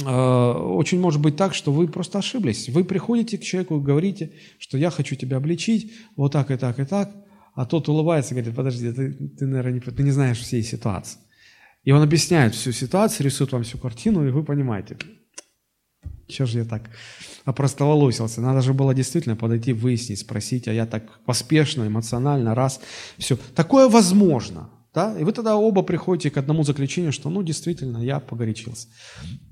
э, 0.00 0.06
очень 0.06 0.98
может 0.98 1.20
быть 1.20 1.36
так, 1.36 1.54
что 1.54 1.72
вы 1.72 1.88
просто 1.88 2.18
ошиблись. 2.18 2.68
Вы 2.68 2.84
приходите 2.84 3.38
к 3.38 3.42
человеку 3.42 3.76
и 3.76 3.82
говорите, 3.82 4.32
что 4.58 4.78
я 4.78 4.90
хочу 4.90 5.14
тебя 5.14 5.36
обличить, 5.36 5.92
вот 6.16 6.32
так 6.32 6.50
и 6.50 6.56
так 6.56 6.80
и 6.80 6.84
так, 6.84 7.12
а 7.54 7.66
тот 7.66 7.88
улыбается 7.88 8.34
и 8.34 8.36
говорит, 8.36 8.56
подожди, 8.56 8.92
ты, 8.92 9.12
ты 9.12 9.46
наверное, 9.46 9.74
не, 9.74 9.80
ты 9.80 10.02
не 10.02 10.10
знаешь 10.10 10.38
всей 10.38 10.62
ситуации. 10.62 11.18
И 11.84 11.92
он 11.92 12.02
объясняет 12.02 12.54
всю 12.54 12.72
ситуацию, 12.72 13.26
рисует 13.26 13.52
вам 13.52 13.62
всю 13.62 13.78
картину, 13.78 14.26
и 14.26 14.30
вы 14.30 14.42
понимаете, 14.42 14.96
что 16.28 16.46
же 16.46 16.58
я 16.58 16.64
так 16.64 16.90
опростоволосился? 17.44 18.40
Надо 18.40 18.62
же 18.62 18.72
было 18.72 18.94
действительно 18.94 19.36
подойти, 19.36 19.72
выяснить, 19.72 20.20
спросить, 20.20 20.68
а 20.68 20.72
я 20.72 20.86
так 20.86 21.20
поспешно, 21.24 21.86
эмоционально, 21.86 22.54
раз, 22.54 22.80
все. 23.18 23.36
Такое 23.54 23.88
возможно. 23.88 24.70
Да? 24.94 25.18
И 25.18 25.24
вы 25.24 25.32
тогда 25.32 25.56
оба 25.56 25.82
приходите 25.82 26.30
к 26.30 26.36
одному 26.36 26.62
заключению, 26.62 27.12
что, 27.12 27.28
ну, 27.28 27.42
действительно, 27.42 27.98
я 27.98 28.20
погорячился. 28.20 28.88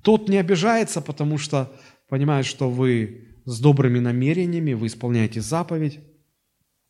Тот 0.02 0.28
не 0.28 0.36
обижается, 0.36 1.00
потому 1.00 1.36
что 1.36 1.72
понимает, 2.08 2.46
что 2.46 2.70
вы 2.70 3.28
с 3.44 3.60
добрыми 3.60 3.98
намерениями, 3.98 4.72
вы 4.72 4.86
исполняете 4.86 5.40
заповедь, 5.40 5.98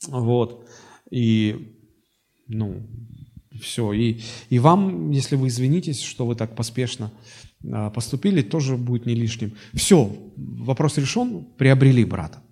вот, 0.07 0.69
и, 1.11 1.79
ну, 2.47 2.87
все. 3.61 3.93
И, 3.93 4.21
и 4.51 4.59
вам, 4.59 5.11
если 5.11 5.37
вы 5.37 5.49
извинитесь, 5.49 6.01
что 6.01 6.27
вы 6.27 6.35
так 6.35 6.55
поспешно 6.55 7.11
поступили, 7.95 8.43
тоже 8.43 8.77
будет 8.77 9.07
не 9.07 9.15
лишним. 9.15 9.53
Все, 9.75 10.11
вопрос 10.37 10.99
решен, 10.99 11.45
приобрели 11.57 12.05
брата. 12.05 12.43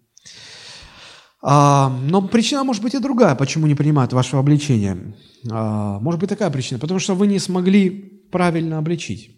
А, 1.43 1.89
но 1.89 2.21
причина 2.29 2.65
может 2.65 2.83
быть 2.83 2.95
и 2.95 2.99
другая, 2.99 3.35
почему 3.35 3.67
не 3.67 3.75
принимают 3.75 4.13
вашего 4.13 4.41
обличения. 4.41 5.15
А, 5.51 5.99
может 6.01 6.21
быть 6.21 6.29
такая 6.29 6.51
причина, 6.51 6.79
потому 6.79 7.01
что 7.01 7.15
вы 7.15 7.27
не 7.27 7.39
смогли 7.39 7.89
правильно 8.31 8.79
обличить. 8.79 9.37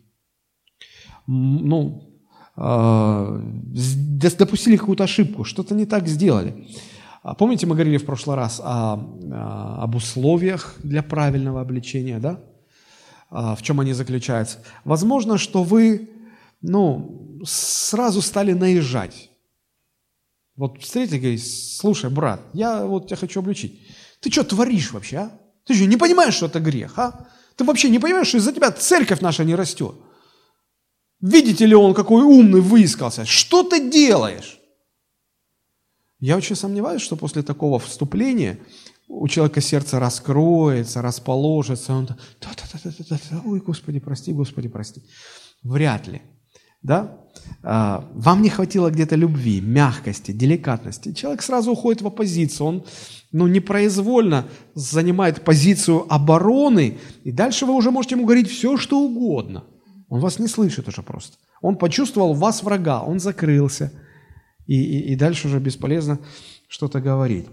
Ну, 1.28 2.08
допустили 4.36 4.76
какую-то 4.76 5.04
ошибку, 5.04 5.44
что-то 5.44 5.74
не 5.74 5.86
так 5.86 6.08
сделали. 6.08 6.66
Помните, 7.38 7.66
мы 7.66 7.74
говорили 7.76 7.98
в 7.98 8.04
прошлый 8.04 8.36
раз 8.36 8.60
о, 8.62 8.94
об 9.78 9.94
условиях 9.94 10.74
для 10.82 11.02
правильного 11.04 11.60
обличения, 11.60 12.18
да? 12.18 12.40
А, 13.34 13.56
в 13.56 13.62
чем 13.62 13.80
они 13.80 13.94
заключаются. 13.94 14.62
Возможно, 14.84 15.38
что 15.38 15.62
вы 15.62 16.10
ну, 16.60 17.40
сразу 17.46 18.20
стали 18.20 18.52
наезжать. 18.52 19.30
Вот 20.54 20.82
встретили, 20.82 21.18
говорит, 21.18 21.46
слушай, 21.46 22.10
брат, 22.10 22.42
я 22.52 22.84
вот 22.84 23.06
тебя 23.06 23.16
хочу 23.16 23.40
обличить. 23.40 23.80
Ты 24.20 24.30
что 24.30 24.44
творишь 24.44 24.92
вообще, 24.92 25.16
а? 25.16 25.40
Ты 25.64 25.74
что, 25.74 25.86
не 25.86 25.96
понимаешь, 25.96 26.34
что 26.34 26.46
это 26.46 26.60
грех, 26.60 26.98
а? 26.98 27.26
Ты 27.56 27.64
вообще 27.64 27.88
не 27.88 27.98
понимаешь, 27.98 28.28
что 28.28 28.36
из-за 28.36 28.52
тебя 28.52 28.70
церковь 28.70 29.22
наша 29.22 29.44
не 29.44 29.54
растет? 29.54 29.94
Видите 31.22 31.64
ли 31.64 31.74
он, 31.74 31.94
какой 31.94 32.22
умный 32.22 32.60
выискался? 32.60 33.24
Что 33.24 33.62
ты 33.62 33.90
делаешь? 33.90 34.60
Я 36.20 36.36
очень 36.36 36.54
сомневаюсь, 36.54 37.00
что 37.00 37.16
после 37.16 37.42
такого 37.42 37.78
вступления 37.78 38.58
у 39.12 39.28
человека 39.28 39.60
сердце 39.60 40.00
раскроется, 40.00 41.02
расположится, 41.02 41.92
он 41.92 42.06
да-да-да-да-да, 42.06 43.42
ой, 43.44 43.60
Господи, 43.60 44.00
прости, 44.00 44.32
Господи, 44.32 44.68
прости. 44.68 45.02
Вряд 45.62 46.08
ли. 46.08 46.22
Да? 46.82 47.18
А, 47.62 48.08
вам 48.14 48.40
не 48.40 48.48
хватило 48.48 48.90
где-то 48.90 49.14
любви, 49.14 49.60
мягкости, 49.60 50.32
деликатности. 50.32 51.12
Человек 51.12 51.42
сразу 51.42 51.72
уходит 51.72 52.00
в 52.00 52.06
оппозицию, 52.06 52.66
он 52.66 52.84
ну, 53.32 53.46
непроизвольно 53.46 54.48
занимает 54.74 55.44
позицию 55.44 56.06
обороны, 56.12 56.98
и 57.22 57.32
дальше 57.32 57.66
вы 57.66 57.74
уже 57.74 57.90
можете 57.90 58.14
ему 58.14 58.24
говорить 58.24 58.50
все, 58.50 58.78
что 58.78 58.98
угодно. 58.98 59.64
Он 60.08 60.20
вас 60.20 60.38
не 60.38 60.48
слышит 60.48 60.88
уже 60.88 61.02
просто. 61.02 61.36
Он 61.60 61.76
почувствовал 61.76 62.32
вас 62.32 62.62
врага, 62.62 63.02
он 63.02 63.20
закрылся, 63.20 63.92
и, 64.66 64.82
и, 64.82 65.12
и 65.12 65.16
дальше 65.16 65.48
уже 65.48 65.60
бесполезно 65.60 66.18
что-то 66.66 67.00
говорить. 67.00 67.46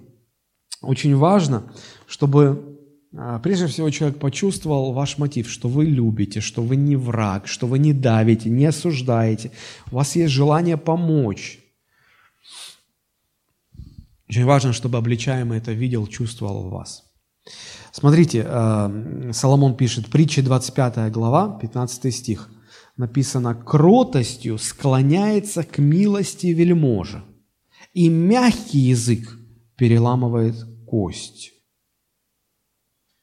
Очень 0.82 1.16
важно, 1.16 1.72
чтобы 2.08 2.78
а, 3.16 3.40
прежде 3.40 3.68
всего 3.68 3.90
человек 3.90 4.20
почувствовал 4.20 4.94
ваш 4.94 5.18
мотив, 5.18 5.50
что 5.50 5.68
вы 5.68 5.86
любите, 5.86 6.42
что 6.42 6.62
вы 6.62 6.76
не 6.76 6.96
враг, 6.96 7.48
что 7.48 7.68
вы 7.68 7.80
не 7.80 7.94
давите, 7.94 8.50
не 8.50 8.66
осуждаете. 8.66 9.52
У 9.92 9.96
вас 9.96 10.16
есть 10.16 10.32
желание 10.32 10.78
помочь. 10.78 11.60
Очень 14.30 14.46
важно, 14.46 14.74
чтобы 14.74 15.00
обличаемый 15.00 15.58
это 15.58 15.72
видел, 15.72 16.06
чувствовал 16.08 16.70
вас. 16.70 17.04
Смотрите, 17.92 18.46
а, 18.48 19.32
Соломон 19.34 19.76
пишет, 19.76 20.08
притча 20.08 20.44
25 20.44 21.12
глава, 21.12 21.58
15 21.60 22.14
стих. 22.14 22.50
Написано, 22.96 23.56
кротостью 23.56 24.58
склоняется 24.58 25.64
к 25.64 25.80
милости 25.80 26.48
вельможа, 26.48 27.24
и 27.94 28.10
мягкий 28.10 28.80
язык 28.80 29.39
переламывает 29.80 30.56
кость. 30.86 31.54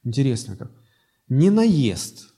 Интересно 0.02 0.56
как. 0.56 0.72
Ни 1.28 1.50
наезд, 1.50 2.32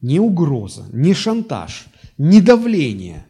ни 0.00 0.18
угроза, 0.18 0.88
ни 0.90 1.12
шантаж, 1.12 1.86
ни 2.16 2.40
давление. 2.40 3.26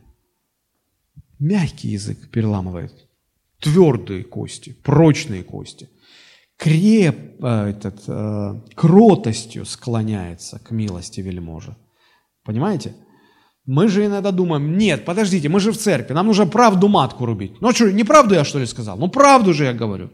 Мягкий 1.41 1.89
язык 1.89 2.31
переламывает. 2.31 3.09
Твердые 3.59 4.23
кости, 4.23 4.77
прочные 4.85 5.43
кости. 5.43 5.89
Креп, 6.57 7.43
э, 7.43 7.71
этот, 7.71 8.05
э, 8.07 8.61
кротостью 8.77 9.65
склоняется 9.65 10.61
к 10.61 10.71
милости 10.71 11.21
вельможа. 11.21 11.77
Понимаете? 12.45 12.95
Мы 13.67 13.89
же 13.89 14.07
иногда 14.07 14.33
думаем, 14.33 14.77
нет, 14.77 15.05
подождите, 15.05 15.49
мы 15.49 15.61
же 15.61 15.71
в 15.71 15.77
церкви, 15.77 16.15
нам 16.15 16.27
нужно 16.27 16.47
правду 16.47 16.89
матку 16.89 17.27
рубить. 17.27 17.61
Ну 17.61 17.73
что, 17.73 17.93
неправду 17.93 18.35
я 18.35 18.45
что 18.45 18.59
ли 18.59 18.67
сказал? 18.67 18.99
Ну 18.99 19.09
правду 19.09 19.53
же 19.53 19.65
я 19.65 19.73
говорю. 19.73 20.11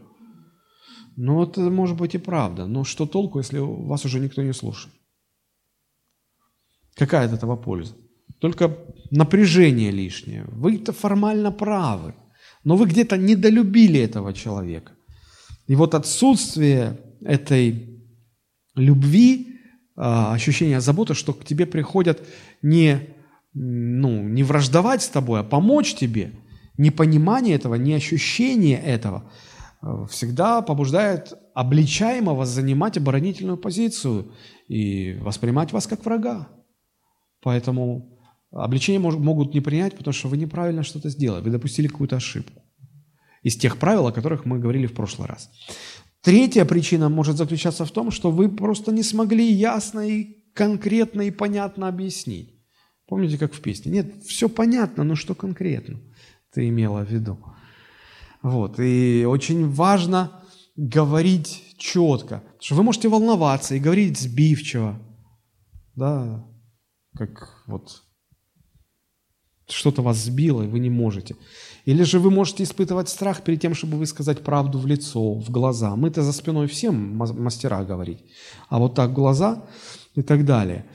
Ну 1.15 1.43
это 1.43 1.61
может 1.61 1.97
быть 1.97 2.15
и 2.15 2.19
правда, 2.19 2.67
но 2.67 2.83
что 2.83 3.05
толку, 3.05 3.39
если 3.39 3.59
вас 3.59 4.05
уже 4.05 4.19
никто 4.19 4.43
не 4.43 4.53
слушает? 4.53 4.93
Какая 6.95 7.25
от 7.25 7.33
этого 7.33 7.55
польза? 7.55 7.93
Только 8.39 8.77
напряжение 9.11 9.91
лишнее. 9.91 10.45
Вы-то 10.47 10.93
формально 10.93 11.51
правы, 11.51 12.13
но 12.63 12.75
вы 12.75 12.85
где-то 12.85 13.17
недолюбили 13.17 13.99
этого 13.99 14.33
человека. 14.33 14.91
И 15.67 15.75
вот 15.75 15.95
отсутствие 15.95 16.99
этой 17.21 17.99
любви, 18.75 19.59
а, 19.95 20.33
ощущение 20.33 20.81
заботы, 20.81 21.15
что 21.15 21.33
к 21.33 21.43
тебе 21.43 21.65
приходят 21.65 22.21
не 22.61 23.09
ну, 23.53 24.23
не 24.23 24.43
враждовать 24.43 25.01
с 25.01 25.09
тобой, 25.09 25.39
а 25.39 25.43
помочь 25.43 25.95
тебе. 25.95 26.33
Непонимание 26.77 27.55
этого, 27.55 27.75
не 27.75 27.93
ощущение 27.93 28.81
этого 28.81 29.31
э, 29.81 30.05
всегда 30.09 30.61
побуждает 30.61 31.33
обличаемого 31.53 32.45
занимать 32.45 32.97
оборонительную 32.97 33.57
позицию 33.57 34.31
и 34.67 35.13
воспринимать 35.21 35.73
вас 35.73 35.87
как 35.87 36.05
врага. 36.05 36.49
Поэтому 37.41 38.17
обличение 38.51 38.99
могут 38.99 39.53
не 39.53 39.61
принять, 39.61 39.97
потому 39.97 40.13
что 40.13 40.29
вы 40.29 40.37
неправильно 40.37 40.83
что-то 40.83 41.09
сделали, 41.09 41.43
вы 41.43 41.49
допустили 41.49 41.87
какую-то 41.87 42.15
ошибку 42.15 42.61
из 43.43 43.55
тех 43.55 43.77
правил, 43.77 44.07
о 44.07 44.11
которых 44.11 44.45
мы 44.45 44.59
говорили 44.59 44.87
в 44.87 44.93
прошлый 44.93 45.27
раз. 45.27 45.49
Третья 46.21 46.65
причина 46.65 47.09
может 47.09 47.37
заключаться 47.37 47.85
в 47.85 47.91
том, 47.91 48.11
что 48.11 48.31
вы 48.31 48.49
просто 48.49 48.91
не 48.91 49.03
смогли 49.03 49.49
ясно 49.51 50.01
и 50.01 50.43
конкретно 50.53 51.21
и 51.21 51.31
понятно 51.31 51.87
объяснить. 51.87 52.58
Помните, 53.09 53.39
как 53.39 53.53
в 53.53 53.61
песне? 53.61 53.91
Нет, 53.91 54.23
все 54.23 54.47
понятно, 54.47 55.03
но 55.03 55.15
что 55.15 55.33
конкретно 55.33 55.99
ты 56.53 56.69
имела 56.69 57.03
в 57.03 57.09
виду? 57.11 57.39
Вот, 58.43 58.79
и 58.79 59.25
очень 59.27 59.67
важно 59.67 60.31
говорить 60.75 61.75
четко. 61.77 62.43
что 62.59 62.75
вы 62.75 62.83
можете 62.83 63.09
волноваться 63.09 63.73
и 63.73 63.79
говорить 63.79 64.19
сбивчиво, 64.19 64.99
да, 65.95 66.45
как 67.15 67.63
вот 67.65 68.03
что-то 69.67 70.03
вас 70.03 70.17
сбило, 70.17 70.61
и 70.61 70.67
вы 70.67 70.79
не 70.79 70.91
можете. 70.91 71.35
Или 71.85 72.03
же 72.03 72.19
вы 72.19 72.29
можете 72.29 72.63
испытывать 72.63 73.09
страх 73.09 73.41
перед 73.41 73.59
тем, 73.59 73.73
чтобы 73.73 73.97
высказать 73.97 74.43
правду 74.43 74.77
в 74.77 74.85
лицо, 74.85 75.33
в 75.33 75.49
глаза. 75.49 75.95
Мы-то 75.95 76.21
за 76.21 76.31
спиной 76.31 76.67
всем 76.67 77.15
мастера 77.15 77.83
говорить. 77.83 78.23
А 78.69 78.77
вот 78.77 78.93
так 78.93 79.13
глаза 79.13 79.65
и 80.15 80.21
так 80.21 80.45
далее. 80.45 80.85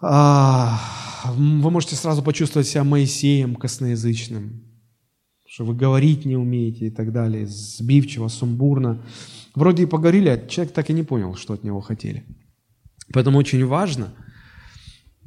А, 0.00 0.78
вы 1.24 1.70
можете 1.70 1.96
сразу 1.96 2.22
почувствовать 2.22 2.68
себя 2.68 2.84
Моисеем 2.84 3.56
косноязычным, 3.56 4.62
что 5.46 5.64
вы 5.64 5.74
говорить 5.74 6.24
не 6.24 6.36
умеете 6.36 6.86
и 6.86 6.90
так 6.90 7.12
далее, 7.12 7.46
сбивчиво, 7.46 8.28
сумбурно. 8.28 9.02
Вроде 9.54 9.84
и 9.84 9.86
поговорили, 9.86 10.28
а 10.28 10.46
человек 10.46 10.74
так 10.74 10.90
и 10.90 10.92
не 10.92 11.02
понял, 11.02 11.34
что 11.34 11.54
от 11.54 11.64
него 11.64 11.80
хотели. 11.80 12.24
Поэтому 13.12 13.38
очень 13.38 13.64
важно 13.64 14.12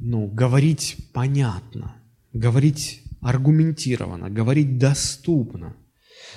ну, 0.00 0.26
говорить 0.26 0.96
понятно, 1.12 1.96
говорить 2.32 3.02
аргументированно, 3.20 4.30
говорить 4.30 4.78
доступно. 4.78 5.76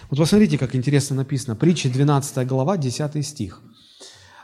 Вот 0.10 0.20
посмотрите, 0.20 0.58
как 0.58 0.76
интересно 0.76 1.16
написано. 1.16 1.56
Притча 1.56 1.90
12 1.90 2.46
глава, 2.48 2.78
10 2.78 3.26
стих. 3.26 3.62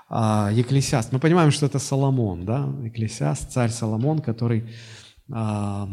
А, 0.10 0.50
Екклесиаст. 0.52 1.12
Мы 1.12 1.20
понимаем, 1.20 1.52
что 1.52 1.68
это 1.68 1.78
Соломон, 1.78 2.44
да? 2.44 2.68
Екклесиаст, 2.84 3.52
царь 3.52 3.70
Соломон, 3.70 4.20
который 4.20 4.68
а, 5.32 5.88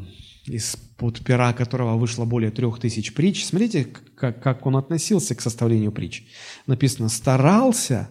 из-под 0.46 1.22
пера 1.22 1.52
которого 1.52 1.98
вышло 1.98 2.24
более 2.24 2.50
трех 2.50 2.80
тысяч 2.80 3.12
притч. 3.12 3.44
Смотрите, 3.44 3.84
как, 3.84 4.42
как 4.42 4.64
он 4.64 4.76
относился 4.76 5.34
к 5.34 5.42
составлению 5.42 5.92
притч. 5.92 6.24
Написано, 6.66 7.10
старался, 7.10 8.08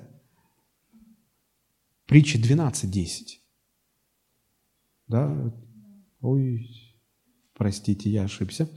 притча 2.06 2.38
12.10. 2.38 3.40
Да? 5.08 5.54
Ой, 6.22 6.70
простите, 7.58 8.12
я 8.12 8.26
ошибся. 8.26 8.70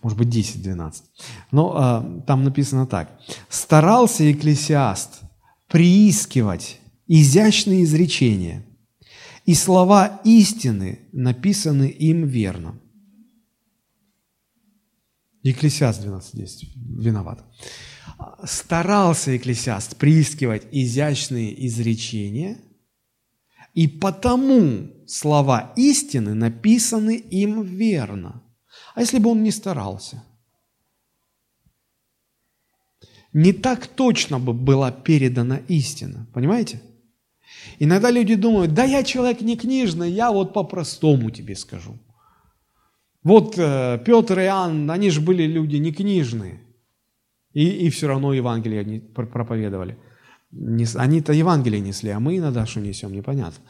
Может 0.00 0.16
быть, 0.16 0.28
10-12. 0.28 1.02
Но 1.50 1.74
а, 1.76 2.22
там 2.26 2.42
написано 2.42 2.86
так. 2.86 3.20
«Старался 3.50 4.30
экклесиаст 4.32 5.23
приискивать 5.74 6.78
изящные 7.08 7.82
изречения, 7.82 8.64
и 9.44 9.54
слова 9.54 10.20
истины 10.22 11.00
написаны 11.10 11.88
им 11.88 12.28
верно». 12.28 12.80
Екклесиаст 15.42 16.00
12.10 16.00 17.02
виноват. 17.02 17.44
Старался 18.44 19.32
Екклесиаст 19.32 19.96
приискивать 19.96 20.62
изящные 20.70 21.66
изречения, 21.66 22.58
и 23.74 23.88
потому 23.88 24.92
слова 25.08 25.72
истины 25.74 26.34
написаны 26.34 27.16
им 27.16 27.62
верно. 27.62 28.44
А 28.94 29.00
если 29.00 29.18
бы 29.18 29.30
он 29.30 29.42
не 29.42 29.50
старался? 29.50 30.22
Не 33.34 33.52
так 33.52 33.88
точно 33.88 34.38
бы 34.38 34.52
была 34.52 34.92
передана 34.92 35.58
истина, 35.68 36.26
понимаете? 36.32 36.80
Иногда 37.80 38.12
люди 38.12 38.36
думают, 38.36 38.74
да 38.74 38.84
я 38.84 39.02
человек 39.02 39.40
не 39.40 39.56
книжный, 39.56 40.10
я 40.10 40.30
вот 40.30 40.52
по-простому 40.54 41.30
тебе 41.30 41.56
скажу. 41.56 41.98
Вот 43.24 43.58
э, 43.58 43.98
Петр 44.04 44.38
и 44.38 44.42
Иоанн, 44.42 44.90
они 44.90 45.10
же 45.10 45.20
были 45.20 45.42
люди 45.44 45.76
не 45.76 45.92
книжные. 45.92 46.60
И, 47.52 47.86
и 47.86 47.90
все 47.90 48.06
равно 48.06 48.32
Евангелие 48.32 48.80
они 48.80 49.00
проповедовали. 49.00 49.98
Они-то 50.94 51.32
Евангелие 51.32 51.80
несли, 51.80 52.10
а 52.10 52.20
мы 52.20 52.36
иногда 52.36 52.66
что 52.66 52.80
несем, 52.80 53.12
непонятно. 53.12 53.64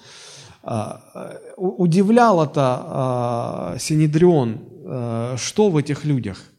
А, 0.63 1.01
э, 1.15 1.55
удивляло-то 1.57 2.83
а, 2.87 3.77
Синедрион, 3.79 4.61
а, 4.85 5.37
что 5.39 5.71
в 5.71 5.77
этих 5.77 6.05
людях? 6.05 6.51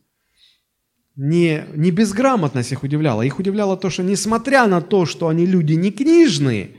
Не, 1.16 1.66
не 1.76 1.92
безграмотность 1.92 2.74
их 2.74 2.84
удивляла. 2.84 3.22
Их 3.22 3.40
удивляло 3.40 3.78
то, 3.78 3.90
что 3.90 4.04
несмотря 4.04 4.68
на 4.68 4.82
то, 4.82 5.06
что 5.06 5.28
они 5.30 5.46
люди 5.46 5.74
не 5.74 5.92
книжные, 5.92 6.72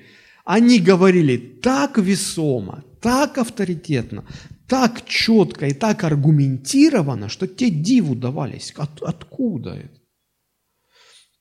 они 0.44 0.78
говорили 0.78 1.38
так 1.38 1.98
весомо, 1.98 2.84
так 3.00 3.38
авторитетно, 3.38 4.24
так 4.68 5.06
четко 5.06 5.66
и 5.66 5.72
так 5.72 6.04
аргументировано, 6.04 7.28
что 7.28 7.46
те 7.46 7.70
диву 7.70 8.14
давались. 8.14 8.74
От, 8.76 9.02
откуда 9.02 9.70
это? 9.74 10.00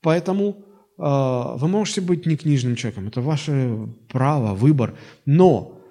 Поэтому 0.01 0.65
э, 0.97 1.58
вы 1.58 1.67
можете 1.67 1.99
быть 1.99 2.25
не 2.25 2.38
книжным 2.38 2.75
человеком, 2.75 3.08
это 3.08 3.21
ваше 3.21 3.89
право, 4.08 4.55
выбор. 4.55 4.97
Но 5.25 5.81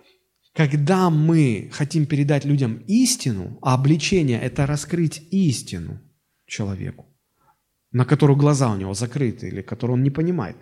когда 0.55 1.11
мы 1.11 1.69
хотим 1.73 2.07
передать 2.07 2.47
людям 2.47 2.83
истину, 2.87 3.59
а 3.61 3.75
обличение– 3.75 4.41
это 4.43 4.67
раскрыть 4.67 5.23
истину 5.31 6.01
человеку, 6.55 7.07
на 7.93 8.05
которую 8.05 8.37
глаза 8.37 8.71
у 8.71 8.77
него 8.77 8.95
закрыты 8.95 9.49
или 9.49 9.63
которую 9.63 9.95
он 9.97 10.03
не 10.03 10.11
понимает. 10.11 10.57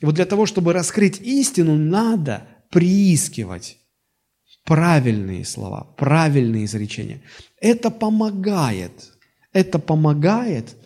И 0.00 0.06
вот 0.06 0.14
для 0.14 0.26
того, 0.26 0.46
чтобы 0.46 0.72
раскрыть 0.72 1.20
истину, 1.20 1.76
надо 1.76 2.46
приискивать 2.70 3.78
правильные 4.64 5.44
слова, 5.44 5.94
правильные 5.96 6.64
изречения. 6.64 7.20
Это 7.60 7.90
помогает, 7.90 9.12
это 9.52 9.78
помогает 9.78 10.76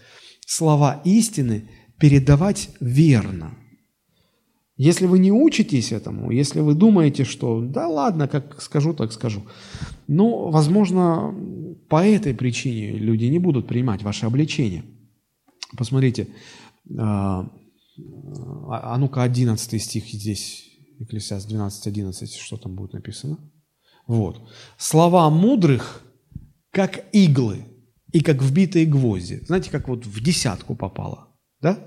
слова 0.47 1.01
истины 1.05 1.71
передавать 1.99 2.71
верно. 2.81 3.58
Если 4.79 5.07
вы 5.07 5.19
не 5.19 5.33
учитесь 5.33 5.91
этому, 5.91 6.31
если 6.31 6.61
вы 6.61 6.75
думаете, 6.75 7.25
что 7.25 7.61
да 7.61 7.89
ладно, 7.89 8.29
как 8.29 8.63
скажу, 8.63 8.95
так 8.95 9.13
скажу, 9.13 9.43
ну, 10.07 10.51
возможно, 10.51 11.35
по 11.89 12.07
этой 12.07 12.33
причине 12.33 12.93
люди 12.93 13.25
не 13.25 13.41
будут 13.41 13.67
принимать 13.67 14.05
ваше 14.05 14.27
обличение. 14.27 14.85
Посмотрите, 15.77 16.29
а, 16.97 17.51
а 18.69 18.99
ну-ка, 18.99 19.25
11 19.25 19.83
стих 19.83 20.05
здесь, 20.05 20.65
Экклесиаст 21.01 21.51
12.11, 21.51 22.27
что 22.41 22.57
там 22.57 22.77
будет 22.77 22.93
написано? 22.93 23.39
Вот. 24.07 24.41
Слова 24.77 25.29
мудрых, 25.29 26.03
как 26.71 27.05
иглы 27.13 27.65
и 28.13 28.21
как 28.21 28.41
вбитые 28.43 28.87
гвозди. 28.87 29.43
Знаете, 29.45 29.71
как 29.71 29.89
вот 29.89 30.07
в 30.07 30.23
десятку 30.23 30.77
попало. 30.77 31.37
Да? 31.61 31.79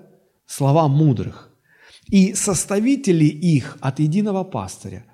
Слова 0.46 0.90
мудрых. 0.90 1.51
И 2.12 2.34
составители 2.34 3.26
их 3.26 3.78
от 3.82 4.00
единого 4.00 4.44
пастыря. 4.44 5.06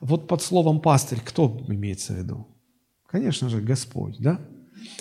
Вот 0.00 0.26
под 0.26 0.42
словом 0.42 0.80
пастырь 0.80 1.20
кто 1.24 1.64
имеется 1.68 2.12
в 2.12 2.16
виду? 2.16 2.48
Конечно 3.06 3.48
же, 3.48 3.60
Господь, 3.60 4.16
да? 4.18 4.40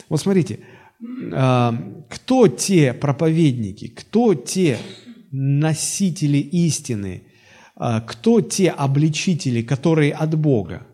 Вот 0.07 0.21
смотрите, 0.21 0.59
а, 1.33 1.75
кто 2.09 2.47
те 2.47 2.93
проповедники, 2.93 3.87
кто 3.87 4.35
те 4.35 4.77
носители 5.31 6.37
истины, 6.37 7.23
а, 7.75 8.01
кто 8.01 8.41
те 8.41 8.69
обличители, 8.69 9.63
которые 9.63 10.13
от 10.13 10.37
Бога? 10.37 10.85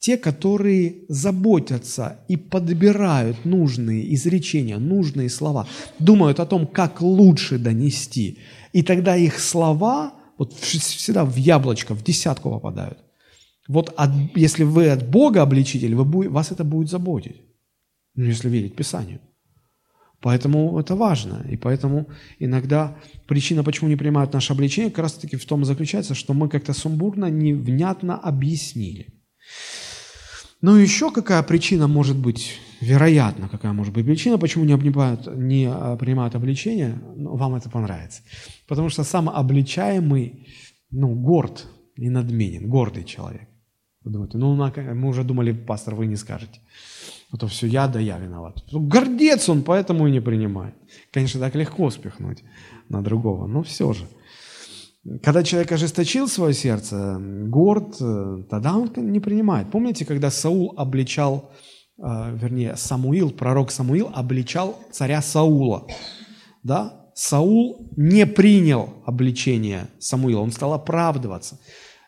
Те, 0.00 0.16
которые 0.16 1.04
заботятся 1.08 2.20
и 2.26 2.36
подбирают 2.36 3.44
нужные 3.44 4.14
изречения, 4.14 4.78
нужные 4.78 5.28
слова, 5.28 5.68
думают 5.98 6.40
о 6.40 6.46
том, 6.46 6.66
как 6.66 7.02
лучше 7.02 7.58
донести. 7.58 8.38
И 8.72 8.82
тогда 8.82 9.14
их 9.14 9.38
слова 9.38 10.14
вот 10.38 10.54
всегда 10.54 11.24
в 11.26 11.36
яблочко, 11.36 11.94
в 11.94 12.02
десятку 12.02 12.50
попадают. 12.50 12.98
Вот 13.68 13.92
от, 13.96 14.10
если 14.34 14.64
вы 14.64 14.88
от 14.88 15.06
Бога 15.08 15.42
обличитель, 15.42 15.94
вы, 15.94 16.30
вас 16.30 16.50
это 16.50 16.64
будет 16.64 16.88
заботить, 16.88 17.42
ну, 18.14 18.24
если 18.24 18.48
верить 18.48 18.74
Писанию. 18.74 19.20
Поэтому 20.22 20.78
это 20.78 20.96
важно. 20.96 21.46
И 21.50 21.56
поэтому 21.56 22.08
иногда 22.38 22.96
причина, 23.26 23.62
почему 23.62 23.90
не 23.90 23.96
принимают 23.96 24.32
наше 24.32 24.54
обличение, 24.54 24.90
как 24.90 25.02
раз 25.04 25.12
таки 25.12 25.36
в 25.36 25.44
том 25.44 25.64
заключается, 25.64 26.14
что 26.14 26.32
мы 26.32 26.48
как-то 26.48 26.72
сумбурно, 26.72 27.26
невнятно 27.26 28.16
объяснили. 28.16 29.19
Ну, 30.62 30.76
еще 30.76 31.10
какая 31.10 31.42
причина 31.42 31.88
может 31.88 32.16
быть, 32.16 32.58
вероятно, 32.80 33.48
какая 33.48 33.72
может 33.72 33.94
быть 33.94 34.04
причина, 34.04 34.38
почему 34.38 34.64
не, 34.64 34.74
обнимают, 34.74 35.26
не 35.34 35.66
а, 35.66 35.96
принимают 35.96 36.34
обличение, 36.34 37.00
ну, 37.16 37.36
вам 37.36 37.54
это 37.54 37.70
понравится. 37.70 38.22
Потому 38.68 38.90
что 38.90 39.02
сам 39.04 39.30
обличаемый, 39.30 40.46
ну, 40.90 41.14
горд 41.14 41.66
и 41.96 42.10
надменен, 42.10 42.68
гордый 42.68 43.04
человек. 43.04 43.48
Вы 44.02 44.12
думаете, 44.12 44.38
ну, 44.38 44.54
мы 44.54 45.08
уже 45.08 45.24
думали, 45.24 45.52
пастор, 45.52 45.94
вы 45.94 46.06
не 46.06 46.16
скажете. 46.16 46.60
Это 47.32 47.46
все 47.46 47.66
я, 47.66 47.86
да 47.86 48.00
я 48.00 48.18
виноват. 48.18 48.64
Ну, 48.72 48.80
гордец 48.80 49.48
он, 49.48 49.62
поэтому 49.62 50.08
и 50.08 50.10
не 50.10 50.20
принимает. 50.20 50.74
Конечно, 51.10 51.40
так 51.40 51.54
легко 51.54 51.90
спихнуть 51.90 52.42
на 52.88 53.02
другого, 53.02 53.46
но 53.46 53.62
все 53.62 53.92
же. 53.92 54.06
Когда 55.22 55.42
человек 55.42 55.72
ожесточил 55.72 56.28
свое 56.28 56.52
сердце, 56.52 57.16
горд, 57.18 57.96
э, 58.00 58.42
тогда 58.50 58.76
он 58.76 58.92
не 58.96 59.18
принимает. 59.18 59.70
Помните, 59.70 60.04
когда 60.04 60.30
Саул 60.30 60.74
обличал, 60.76 61.52
э, 61.96 62.02
вернее, 62.36 62.76
Самуил, 62.76 63.30
пророк 63.30 63.70
Самуил 63.70 64.10
обличал 64.14 64.78
царя 64.92 65.22
Саула, 65.22 65.86
да? 66.62 67.10
Саул 67.14 67.90
не 67.96 68.26
принял 68.26 69.02
обличение 69.06 69.88
Самуила, 69.98 70.40
он 70.40 70.52
стал 70.52 70.74
оправдываться. 70.74 71.58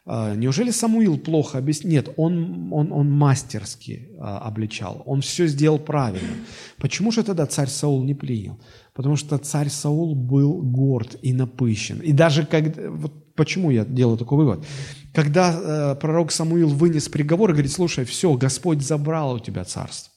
А, 0.05 0.35
неужели 0.35 0.71
Самуил 0.71 1.19
плохо 1.19 1.59
объяснил? 1.59 1.93
Нет, 1.93 2.09
он, 2.17 2.73
он, 2.73 2.93
он 2.93 3.11
мастерски 3.11 4.11
обличал, 4.19 5.03
он 5.05 5.21
все 5.21 5.47
сделал 5.47 5.79
правильно. 5.79 6.35
Почему 6.79 7.11
же 7.11 7.23
тогда 7.25 7.47
царь 7.47 7.69
Саул 7.69 8.03
не 8.05 8.15
принял? 8.15 8.59
Потому 8.95 9.17
что 9.17 9.39
царь 9.39 9.71
Саул 9.71 10.15
был 10.15 10.61
горд 10.63 11.17
и 11.23 11.33
напыщен. 11.33 12.01
И 12.01 12.13
даже 12.13 12.45
когда... 12.45 12.91
Вот 12.91 13.35
почему 13.35 13.71
я 13.71 13.85
делаю 13.85 14.19
такой 14.19 14.39
вывод? 14.39 14.67
Когда 15.15 15.93
э, 15.93 15.95
пророк 15.97 16.31
Самуил 16.31 16.69
вынес 16.69 17.09
приговор 17.09 17.51
и 17.51 17.53
говорит, 17.53 17.73
слушай, 17.73 18.05
все, 18.05 18.35
Господь 18.35 18.83
забрал 18.83 19.35
у 19.35 19.39
тебя 19.39 19.65
царство. 19.65 20.13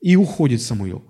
И 0.00 0.16
уходит 0.16 0.62
Самуил. 0.62 1.04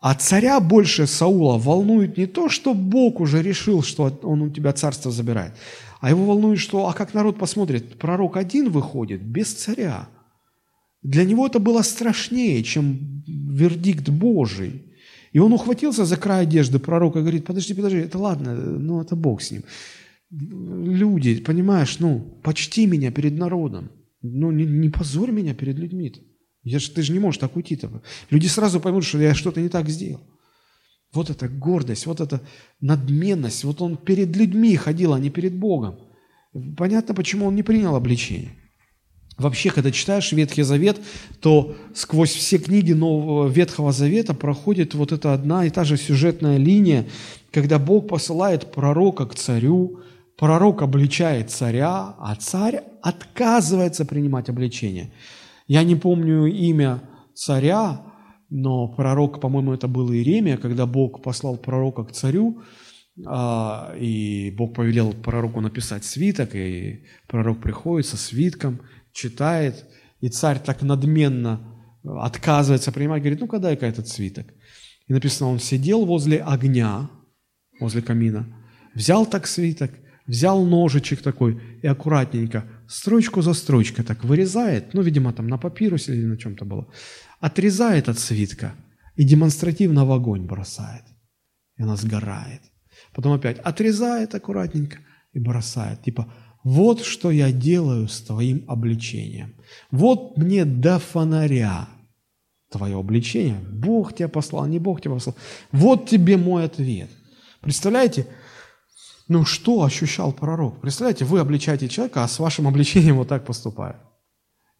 А 0.00 0.14
царя 0.14 0.60
больше 0.60 1.06
Саула 1.06 1.58
волнует 1.58 2.16
не 2.16 2.26
то, 2.26 2.48
что 2.48 2.72
Бог 2.72 3.20
уже 3.20 3.42
решил, 3.42 3.82
что 3.82 4.18
он 4.22 4.42
у 4.42 4.50
тебя 4.50 4.72
царство 4.72 5.10
забирает, 5.10 5.52
а 6.00 6.08
его 6.08 6.24
волнует, 6.24 6.58
что, 6.58 6.88
а 6.88 6.94
как 6.94 7.12
народ 7.12 7.38
посмотрит, 7.38 7.98
пророк 7.98 8.38
один 8.38 8.70
выходит, 8.70 9.22
без 9.22 9.52
царя. 9.52 10.08
Для 11.02 11.24
него 11.24 11.46
это 11.46 11.58
было 11.58 11.82
страшнее, 11.82 12.62
чем 12.62 13.22
вердикт 13.26 14.08
Божий. 14.08 14.89
И 15.32 15.38
он 15.38 15.52
ухватился 15.52 16.04
за 16.04 16.16
край 16.16 16.42
одежды 16.42 16.78
пророка 16.78 17.18
и 17.18 17.22
говорит, 17.22 17.44
подожди, 17.44 17.74
подожди, 17.74 17.98
это 17.98 18.18
ладно, 18.18 18.54
ну 18.54 19.00
это 19.00 19.16
Бог 19.16 19.42
с 19.42 19.50
ним. 19.50 19.62
Люди, 20.30 21.40
понимаешь, 21.40 21.98
ну, 21.98 22.20
почти 22.42 22.86
меня 22.86 23.10
перед 23.10 23.38
народом. 23.38 23.90
Ну, 24.22 24.50
не, 24.50 24.64
не 24.64 24.88
позорь 24.88 25.30
меня 25.30 25.54
перед 25.54 25.76
людьми-то. 25.76 26.20
Я 26.62 26.78
ж, 26.78 26.88
ты 26.88 27.02
же 27.02 27.12
не 27.12 27.18
можешь 27.18 27.40
так 27.40 27.56
уйти-то. 27.56 28.02
Люди 28.30 28.46
сразу 28.46 28.80
поймут, 28.80 29.04
что 29.04 29.18
я 29.18 29.34
что-то 29.34 29.60
не 29.60 29.68
так 29.68 29.88
сделал. 29.88 30.20
Вот 31.12 31.30
эта 31.30 31.48
гордость, 31.48 32.06
вот 32.06 32.20
эта 32.20 32.40
надменность. 32.80 33.64
Вот 33.64 33.80
он 33.82 33.96
перед 33.96 34.36
людьми 34.36 34.76
ходил, 34.76 35.14
а 35.14 35.20
не 35.20 35.30
перед 35.30 35.54
Богом. 35.54 35.98
Понятно, 36.76 37.14
почему 37.14 37.46
он 37.46 37.54
не 37.54 37.62
принял 37.62 37.96
обличение. 37.96 38.52
Вообще, 39.38 39.70
когда 39.70 39.90
читаешь 39.90 40.32
Ветхий 40.32 40.62
Завет, 40.62 41.00
то 41.40 41.74
сквозь 41.94 42.32
все 42.32 42.58
книги 42.58 42.92
Нового 42.92 43.48
Ветхого 43.48 43.92
Завета 43.92 44.34
проходит 44.34 44.94
вот 44.94 45.12
эта 45.12 45.32
одна 45.32 45.64
и 45.64 45.70
та 45.70 45.84
же 45.84 45.96
сюжетная 45.96 46.58
линия, 46.58 47.06
когда 47.50 47.78
Бог 47.78 48.08
посылает 48.08 48.70
пророка 48.70 49.26
к 49.26 49.34
царю, 49.34 50.00
пророк 50.36 50.82
обличает 50.82 51.50
царя, 51.50 52.14
а 52.18 52.34
царь 52.38 52.82
отказывается 53.02 54.04
принимать 54.04 54.48
обличение. 54.48 55.10
Я 55.66 55.84
не 55.84 55.96
помню 55.96 56.46
имя 56.46 57.02
царя, 57.34 58.02
но 58.50 58.88
пророк, 58.88 59.40
по-моему, 59.40 59.72
это 59.72 59.86
был 59.86 60.12
Иеремия, 60.12 60.56
когда 60.56 60.86
Бог 60.86 61.22
послал 61.22 61.56
пророка 61.56 62.04
к 62.04 62.12
царю, 62.12 62.62
а, 63.26 63.94
и 63.98 64.52
Бог 64.56 64.74
повелел 64.74 65.12
пророку 65.12 65.60
написать 65.60 66.04
свиток, 66.04 66.54
и 66.54 67.04
пророк 67.28 67.60
приходит 67.60 68.06
со 68.06 68.16
свитком, 68.16 68.80
читает, 69.12 69.84
и 70.20 70.28
царь 70.28 70.60
так 70.60 70.82
надменно 70.82 71.60
отказывается 72.04 72.92
принимать, 72.92 73.22
говорит, 73.22 73.40
ну-ка 73.40 73.58
дай-ка 73.58 73.86
этот 73.86 74.08
свиток. 74.08 74.46
И 75.06 75.12
написано, 75.12 75.50
он 75.50 75.58
сидел 75.58 76.04
возле 76.06 76.38
огня, 76.38 77.10
возле 77.80 78.02
камина, 78.02 78.46
взял 78.94 79.26
так 79.26 79.46
свиток, 79.46 79.90
взял 80.26 80.64
ножичек 80.64 81.22
такой 81.22 81.60
и 81.82 81.86
аккуратненько 81.86 82.64
строчку 82.88 83.42
за 83.42 83.54
строчкой 83.54 84.04
так 84.04 84.24
вырезает, 84.24 84.94
ну, 84.94 85.02
видимо, 85.02 85.32
там 85.32 85.48
на 85.48 85.58
папирусе 85.58 86.14
или 86.14 86.26
на 86.26 86.36
чем-то 86.36 86.64
было, 86.64 86.86
отрезает 87.40 88.08
от 88.08 88.18
свитка 88.18 88.74
и 89.16 89.24
демонстративно 89.24 90.04
в 90.04 90.12
огонь 90.12 90.46
бросает. 90.46 91.04
И 91.76 91.82
она 91.82 91.96
сгорает. 91.96 92.62
Потом 93.14 93.32
опять 93.32 93.58
отрезает 93.58 94.34
аккуратненько 94.34 94.98
и 95.32 95.40
бросает. 95.40 96.02
Типа, 96.02 96.32
вот 96.62 97.02
что 97.04 97.30
я 97.30 97.52
делаю 97.52 98.08
с 98.08 98.20
твоим 98.20 98.64
обличением. 98.68 99.54
Вот 99.90 100.36
мне 100.36 100.64
до 100.64 100.98
фонаря 100.98 101.88
твое 102.70 102.98
обличение. 102.98 103.58
Бог 103.72 104.14
тебя 104.14 104.28
послал, 104.28 104.66
не 104.66 104.78
Бог 104.78 105.00
тебя 105.00 105.14
послал. 105.14 105.36
Вот 105.72 106.08
тебе 106.08 106.36
мой 106.36 106.64
ответ. 106.64 107.10
Представляете, 107.60 108.26
ну 109.28 109.44
что 109.44 109.84
ощущал 109.84 110.32
пророк? 110.32 110.80
Представляете, 110.80 111.24
вы 111.24 111.40
обличаете 111.40 111.88
человека, 111.88 112.24
а 112.24 112.28
с 112.28 112.38
вашим 112.38 112.66
обличением 112.66 113.16
вот 113.16 113.28
так 113.28 113.44
поступают. 113.44 113.96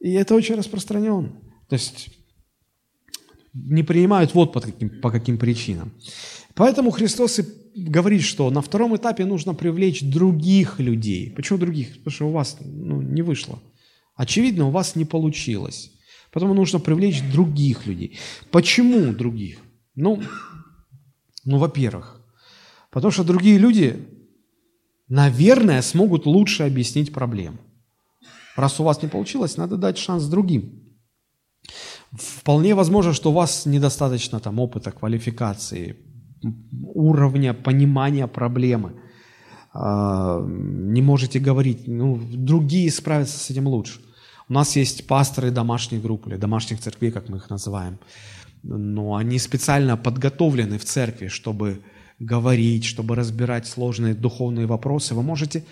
И 0.00 0.12
это 0.12 0.34
очень 0.34 0.54
распространенно. 0.54 1.30
То 1.68 1.74
есть 1.74 2.08
не 3.52 3.82
принимают 3.82 4.34
вот 4.34 4.52
по 4.52 4.60
каким, 4.60 5.00
по 5.00 5.10
каким 5.10 5.38
причинам. 5.38 5.92
Поэтому 6.54 6.90
Христос 6.90 7.38
и 7.38 7.44
говорит, 7.74 8.22
что 8.22 8.50
на 8.50 8.60
втором 8.60 8.96
этапе 8.96 9.24
нужно 9.24 9.54
привлечь 9.54 10.02
других 10.02 10.80
людей. 10.80 11.30
Почему 11.30 11.58
других? 11.58 11.98
Потому 11.98 12.10
что 12.10 12.28
у 12.28 12.32
вас 12.32 12.56
ну, 12.60 13.00
не 13.00 13.22
вышло. 13.22 13.58
Очевидно, 14.16 14.66
у 14.66 14.70
вас 14.70 14.96
не 14.96 15.04
получилось. 15.04 15.92
Поэтому 16.32 16.54
нужно 16.54 16.78
привлечь 16.78 17.22
других 17.32 17.86
людей. 17.86 18.18
Почему 18.50 19.12
других? 19.12 19.58
Ну, 19.94 20.22
ну 21.44 21.58
во-первых, 21.58 22.20
потому 22.90 23.10
что 23.10 23.24
другие 23.24 23.58
люди 23.58 24.06
наверное, 25.10 25.82
смогут 25.82 26.24
лучше 26.24 26.62
объяснить 26.62 27.12
проблему. 27.12 27.58
Раз 28.56 28.80
у 28.80 28.84
вас 28.84 29.02
не 29.02 29.08
получилось, 29.08 29.56
надо 29.58 29.76
дать 29.76 29.98
шанс 29.98 30.24
другим. 30.24 30.96
Вполне 32.12 32.74
возможно, 32.74 33.12
что 33.12 33.30
у 33.30 33.34
вас 33.34 33.66
недостаточно 33.66 34.40
там 34.40 34.58
опыта, 34.58 34.90
квалификации, 34.90 35.96
уровня 36.94 37.54
понимания 37.54 38.26
проблемы. 38.26 38.92
А, 39.72 40.40
не 40.44 41.02
можете 41.02 41.38
говорить, 41.38 41.86
ну, 41.86 42.20
другие 42.32 42.90
справятся 42.90 43.38
с 43.38 43.50
этим 43.50 43.68
лучше. 43.68 44.00
У 44.48 44.52
нас 44.52 44.76
есть 44.76 45.06
пасторы 45.06 45.52
домашних 45.52 46.02
групп 46.02 46.26
или 46.26 46.36
домашних 46.36 46.80
церквей, 46.80 47.12
как 47.12 47.28
мы 47.28 47.36
их 47.36 47.50
называем. 47.50 47.98
Но 48.64 49.14
они 49.14 49.38
специально 49.38 49.96
подготовлены 49.96 50.78
в 50.78 50.84
церкви, 50.84 51.28
чтобы 51.28 51.82
говорить, 52.18 52.84
чтобы 52.84 53.14
разбирать 53.14 53.66
сложные 53.66 54.14
духовные 54.14 54.66
вопросы, 54.66 55.14
вы 55.14 55.22
можете 55.22 55.64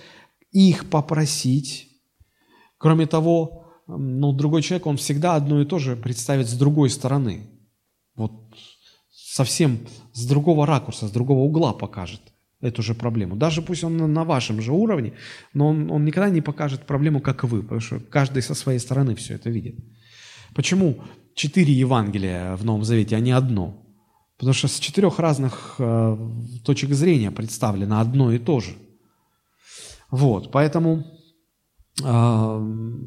их 0.52 0.88
попросить. 0.88 1.88
Кроме 2.78 3.06
того, 3.06 3.67
ну, 3.88 4.32
другой 4.32 4.62
человек, 4.62 4.86
он 4.86 4.96
всегда 4.96 5.34
одно 5.34 5.60
и 5.62 5.64
то 5.64 5.78
же 5.78 5.96
представит 5.96 6.48
с 6.48 6.52
другой 6.52 6.90
стороны. 6.90 7.48
Вот 8.14 8.32
совсем 9.10 9.78
с 10.12 10.26
другого 10.26 10.66
ракурса, 10.66 11.08
с 11.08 11.10
другого 11.10 11.40
угла 11.40 11.72
покажет 11.72 12.20
эту 12.60 12.82
же 12.82 12.94
проблему. 12.94 13.36
Даже 13.36 13.62
пусть 13.62 13.84
он 13.84 13.96
на 14.12 14.24
вашем 14.24 14.60
же 14.60 14.72
уровне, 14.72 15.12
но 15.54 15.68
он, 15.68 15.90
он 15.90 16.04
никогда 16.04 16.28
не 16.28 16.40
покажет 16.40 16.86
проблему, 16.86 17.20
как 17.20 17.44
вы, 17.44 17.62
потому 17.62 17.80
что 17.80 18.00
каждый 18.00 18.42
со 18.42 18.54
своей 18.54 18.78
стороны 18.78 19.14
все 19.14 19.34
это 19.34 19.48
видит. 19.48 19.76
Почему 20.54 21.02
четыре 21.34 21.72
Евангелия 21.72 22.56
в 22.56 22.64
Новом 22.64 22.84
Завете, 22.84 23.16
а 23.16 23.20
не 23.20 23.30
одно? 23.30 23.84
Потому 24.38 24.54
что 24.54 24.68
с 24.68 24.78
четырех 24.78 25.18
разных 25.18 25.76
э, 25.78 26.16
точек 26.64 26.90
зрения 26.94 27.30
представлено 27.30 28.00
одно 28.00 28.32
и 28.32 28.38
то 28.38 28.60
же. 28.60 28.76
Вот, 30.10 30.52
поэтому 30.52 31.04
э, 32.02 33.04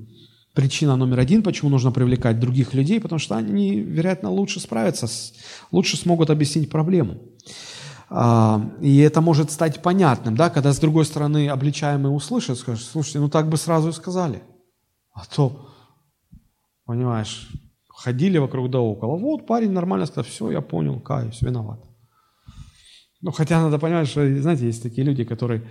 причина 0.61 0.95
номер 0.95 1.19
один, 1.19 1.41
почему 1.41 1.71
нужно 1.71 1.91
привлекать 1.91 2.39
других 2.39 2.75
людей, 2.75 2.99
потому 2.99 3.17
что 3.17 3.35
они, 3.35 3.79
вероятно, 3.79 4.29
лучше 4.29 4.59
справятся, 4.59 5.07
лучше 5.71 5.97
смогут 5.97 6.29
объяснить 6.29 6.69
проблему. 6.69 7.17
Э, 8.11 8.59
и 8.79 8.99
это 8.99 9.21
может 9.21 9.49
стать 9.49 9.81
понятным, 9.81 10.35
да, 10.35 10.51
когда 10.51 10.71
с 10.71 10.79
другой 10.79 11.05
стороны 11.05 11.49
обличаемый 11.49 12.15
услышит, 12.15 12.59
скажет, 12.59 12.85
слушайте, 12.85 13.19
ну 13.19 13.29
так 13.29 13.49
бы 13.49 13.57
сразу 13.57 13.89
и 13.89 13.93
сказали. 13.93 14.43
А 15.13 15.25
то, 15.25 15.67
понимаешь, 16.85 17.49
ходили 17.89 18.37
вокруг 18.37 18.69
да 18.69 18.79
около. 18.79 19.17
Вот 19.17 19.47
парень 19.47 19.71
нормально 19.71 20.05
сказал, 20.05 20.25
все, 20.25 20.51
я 20.51 20.61
понял, 20.61 20.99
каюсь, 20.99 21.41
виноват. 21.41 21.79
Ну, 23.21 23.31
хотя 23.31 23.61
надо 23.61 23.79
понимать, 23.79 24.07
что, 24.07 24.41
знаете, 24.41 24.67
есть 24.67 24.83
такие 24.83 25.07
люди, 25.07 25.23
которые 25.23 25.63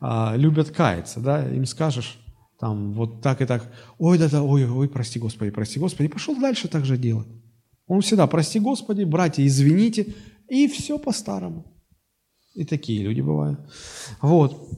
а, 0.00 0.34
любят 0.36 0.70
каяться, 0.70 1.18
да, 1.20 1.48
им 1.48 1.66
скажешь, 1.66 2.18
там, 2.58 2.92
вот 2.92 3.22
так 3.22 3.42
и 3.42 3.46
так, 3.46 3.70
ой, 3.98 4.18
да-да, 4.18 4.42
ой, 4.42 4.68
ой, 4.68 4.88
прости 4.88 5.18
Господи, 5.18 5.50
прости 5.50 5.78
Господи, 5.78 6.08
и 6.08 6.10
пошел 6.10 6.34
дальше 6.36 6.68
так 6.68 6.84
же 6.84 6.96
делать. 6.96 7.28
Он 7.86 8.00
всегда, 8.00 8.26
прости 8.26 8.58
Господи, 8.58 9.04
братья, 9.04 9.46
извините, 9.46 10.14
и 10.48 10.66
все 10.68 10.98
по-старому. 10.98 11.64
И 12.54 12.64
такие 12.64 13.02
люди 13.02 13.20
бывают. 13.20 13.60
Вот. 14.20 14.68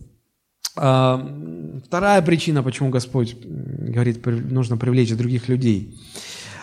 А, 0.76 1.80
вторая 1.86 2.22
причина, 2.22 2.62
почему 2.62 2.90
Господь 2.90 3.36
говорит, 3.42 4.24
нужно 4.26 4.76
привлечь 4.76 5.14
других 5.14 5.48
людей– 5.48 5.98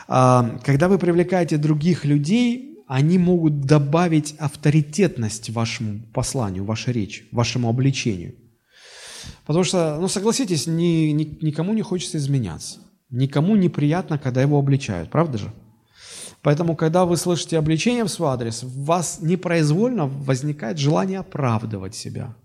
а, 0.07 0.59
когда 0.63 0.87
вы 0.87 0.97
привлекаете 0.97 1.57
других 1.57 2.05
людей, 2.05 2.83
они 2.87 3.17
могут 3.17 3.61
добавить 3.61 4.35
авторитетность 4.37 5.49
вашему 5.49 6.01
посланию, 6.13 6.65
вашей 6.65 6.93
речи, 6.93 7.25
вашему 7.31 7.69
обличению. 7.69 8.35
Потому 9.45 9.63
что, 9.63 9.97
ну 9.99 10.07
согласитесь, 10.07 10.67
ни, 10.67 11.11
ни, 11.11 11.37
никому 11.41 11.73
не 11.73 11.81
хочется 11.81 12.17
изменяться. 12.17 12.79
Никому 13.09 13.55
неприятно, 13.55 14.17
когда 14.17 14.41
его 14.41 14.57
обличают, 14.57 15.09
правда 15.09 15.37
же? 15.37 15.53
Поэтому, 16.41 16.75
когда 16.75 17.05
вы 17.05 17.17
слышите 17.17 17.57
обличение 17.57 18.03
в 18.03 18.09
свой 18.09 18.29
адрес, 18.29 18.63
у 18.63 18.83
вас 18.83 19.19
непроизвольно 19.21 20.05
возникает 20.05 20.77
желание 20.77 21.19
оправдывать 21.19 21.95
себя. 21.95 22.35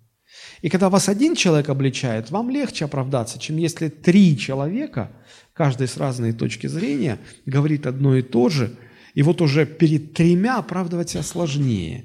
И 0.62 0.68
когда 0.68 0.89
вас 0.89 1.09
один 1.09 1.35
человек 1.35 1.68
обличает, 1.68 2.31
вам 2.31 2.51
легче 2.51 2.85
оправдаться, 2.85 3.39
чем 3.39 3.57
если 3.57 3.89
три 3.89 4.39
человека, 4.39 5.11
каждый 5.53 5.89
с 5.89 5.97
разной 5.97 6.33
точки 6.33 6.66
зрения, 6.66 7.18
говорит 7.47 7.87
одно 7.87 8.16
и 8.16 8.22
то 8.22 8.49
же, 8.49 8.76
и 9.14 9.22
вот 9.22 9.43
уже 9.43 9.66
перед 9.66 10.14
тремя 10.14 10.59
оправдывать 10.59 11.11
себя 11.11 11.22
сложнее. 11.22 12.05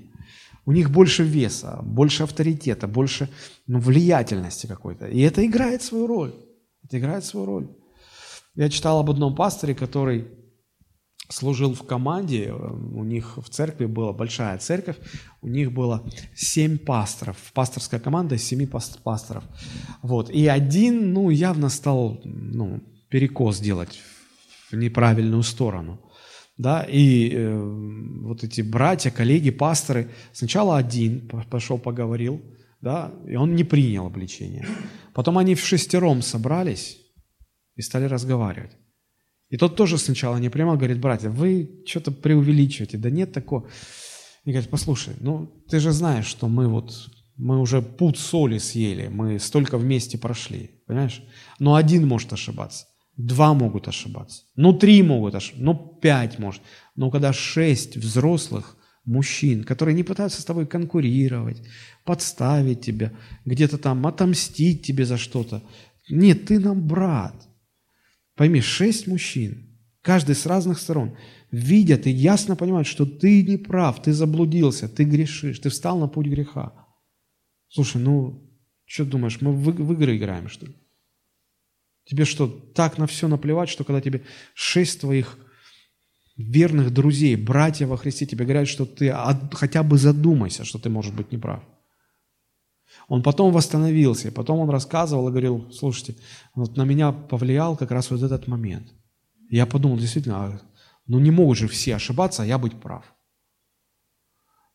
У 0.66 0.72
них 0.72 0.90
больше 0.90 1.24
веса, 1.24 1.80
больше 1.84 2.24
авторитета, 2.24 2.88
больше 2.88 3.30
ну, 3.68 3.80
влиятельности 3.80 4.68
какой-то. 4.68 5.08
И 5.08 5.22
это 5.22 5.46
играет 5.46 5.84
свою 5.84 6.08
роль. 6.08 6.34
Это 6.84 6.98
играет 6.98 7.24
свою 7.24 7.46
роль. 7.46 7.68
Я 8.56 8.70
читал 8.70 9.00
об 9.00 9.10
одном 9.10 9.36
пасторе, 9.36 9.76
который 9.76 10.28
служил 11.30 11.74
в 11.74 11.84
команде, 11.84 12.52
у 12.52 13.04
них 13.04 13.38
в 13.38 13.50
церкви 13.50 13.86
была 13.86 14.14
большая 14.14 14.58
церковь, 14.58 14.98
у 15.42 15.48
них 15.48 15.72
было 15.72 16.08
семь 16.36 16.78
пасторов, 16.78 17.38
пасторская 17.54 18.00
команда 18.00 18.36
из 18.36 18.44
семи 18.44 18.68
пасторов. 19.04 19.44
Вот. 20.02 20.30
И 20.30 20.48
один, 20.48 21.14
ну, 21.14 21.30
явно 21.30 21.70
стал, 21.70 22.22
ну, 22.24 22.82
перекос 23.10 23.60
делать 23.60 24.00
в 24.72 24.76
неправильную 24.76 25.44
сторону. 25.44 26.00
Да, 26.58 26.84
и 26.84 27.32
э, 27.34 28.22
вот 28.22 28.44
эти 28.44 28.62
братья, 28.62 29.12
коллеги, 29.12 29.50
пасторы, 29.52 30.10
сначала 30.32 30.78
один 30.78 31.28
пошел, 31.50 31.78
поговорил, 31.78 32.42
да, 32.82 33.14
и 33.28 33.36
он 33.36 33.56
не 33.56 33.64
принял 33.64 34.06
обличение. 34.06 34.66
Потом 35.14 35.38
они 35.38 35.56
в 35.56 35.66
шестером 35.66 36.22
собрались 36.22 36.98
и 37.76 37.82
стали 37.82 38.06
разговаривать. 38.06 38.72
И 39.50 39.58
тот 39.58 39.76
тоже 39.76 39.98
сначала 39.98 40.38
не 40.38 40.50
прямо 40.50 40.76
говорит, 40.76 41.00
братья, 41.00 41.30
вы 41.30 41.84
что-то 41.86 42.12
преувеличиваете, 42.12 42.98
да 42.98 43.10
нет 43.10 43.32
такого. 43.34 43.70
И 44.44 44.52
говорит, 44.52 44.70
послушай, 44.70 45.16
ну 45.20 45.48
ты 45.70 45.80
же 45.80 45.92
знаешь, 45.92 46.26
что 46.26 46.48
мы 46.48 46.68
вот, 46.68 47.10
мы 47.36 47.60
уже 47.60 47.82
путь 47.82 48.18
соли 48.18 48.58
съели, 48.58 49.08
мы 49.08 49.40
столько 49.40 49.78
вместе 49.78 50.18
прошли, 50.18 50.72
понимаешь? 50.88 51.24
Но 51.60 51.76
один 51.76 52.08
может 52.08 52.34
ошибаться, 52.34 52.86
два 53.18 53.54
могут 53.54 53.88
ошибаться, 53.88 54.44
ну 54.56 54.74
три 54.74 55.02
могут 55.04 55.36
ошибаться, 55.36 55.64
ну 55.64 56.00
пять 56.02 56.40
может. 56.40 56.62
Но 56.96 57.12
когда 57.12 57.34
шесть 57.34 57.98
взрослых 57.98 58.78
мужчин, 59.06 59.64
которые 59.64 59.96
не 59.96 60.04
пытаются 60.04 60.42
с 60.42 60.46
тобой 60.46 60.66
конкурировать, 60.66 61.62
подставить 62.04 62.82
тебя, 62.82 63.14
где-то 63.46 63.78
там 63.78 64.06
отомстить 64.08 64.86
тебе 64.86 65.06
за 65.06 65.18
что-то. 65.18 65.64
Нет, 66.10 66.46
ты 66.46 66.60
нам 66.60 66.88
брат. 66.88 67.36
Пойми, 68.36 68.62
шесть 68.62 69.08
мужчин, 69.08 69.80
каждый 70.02 70.36
с 70.36 70.46
разных 70.46 70.80
сторон, 70.80 71.18
видят 71.52 72.06
и 72.06 72.12
ясно 72.12 72.56
понимают, 72.56 72.88
что 72.88 73.06
ты 73.06 73.44
не 73.44 73.58
прав, 73.58 74.02
ты 74.02 74.12
заблудился, 74.12 74.90
ты 74.90 75.04
грешишь, 75.04 75.60
ты 75.60 75.70
встал 75.70 75.98
на 76.00 76.08
путь 76.08 76.28
греха. 76.28 76.74
Слушай, 77.70 78.02
ну, 78.02 78.52
что 78.86 79.06
думаешь, 79.06 79.42
мы 79.42 79.54
в, 79.54 79.94
игры 79.94 80.18
играем, 80.18 80.50
что 80.50 80.66
ли? 80.66 80.76
Тебе 82.06 82.26
что, 82.26 82.48
так 82.48 82.98
на 82.98 83.08
все 83.08 83.28
наплевать, 83.28 83.70
что 83.70 83.84
когда 83.84 84.00
тебе 84.00 84.24
шесть 84.54 85.02
твоих 85.02 85.38
верных 86.38 86.94
друзей, 86.94 87.36
братья 87.36 87.88
во 87.88 87.98
Христе 87.98 88.26
тебе 88.26 88.46
говорят, 88.46 88.68
что 88.68 88.86
ты 88.86 89.16
хотя 89.54 89.84
бы 89.84 89.98
задумайся, 89.98 90.66
что 90.66 90.78
ты 90.78 90.90
можешь 90.90 91.14
быть 91.14 91.32
неправ. 91.32 91.64
Он 93.08 93.24
потом 93.24 93.52
восстановился, 93.52 94.32
потом 94.32 94.60
он 94.60 94.70
рассказывал 94.70 95.28
и 95.28 95.32
говорил, 95.32 95.72
слушайте, 95.72 96.16
вот 96.54 96.78
на 96.78 96.84
меня 96.84 97.12
повлиял 97.12 97.76
как 97.76 97.92
раз 97.92 98.12
вот 98.12 98.22
этот 98.22 98.48
момент. 98.48 98.94
Я 99.50 99.66
подумал, 99.66 99.98
действительно, 99.98 100.46
а, 100.46 100.62
ну 101.08 101.20
не 101.20 101.32
могут 101.32 101.58
же 101.58 101.68
все 101.68 101.96
ошибаться, 101.96 102.44
а 102.44 102.46
я 102.46 102.58
быть 102.58 102.80
прав. 102.80 103.04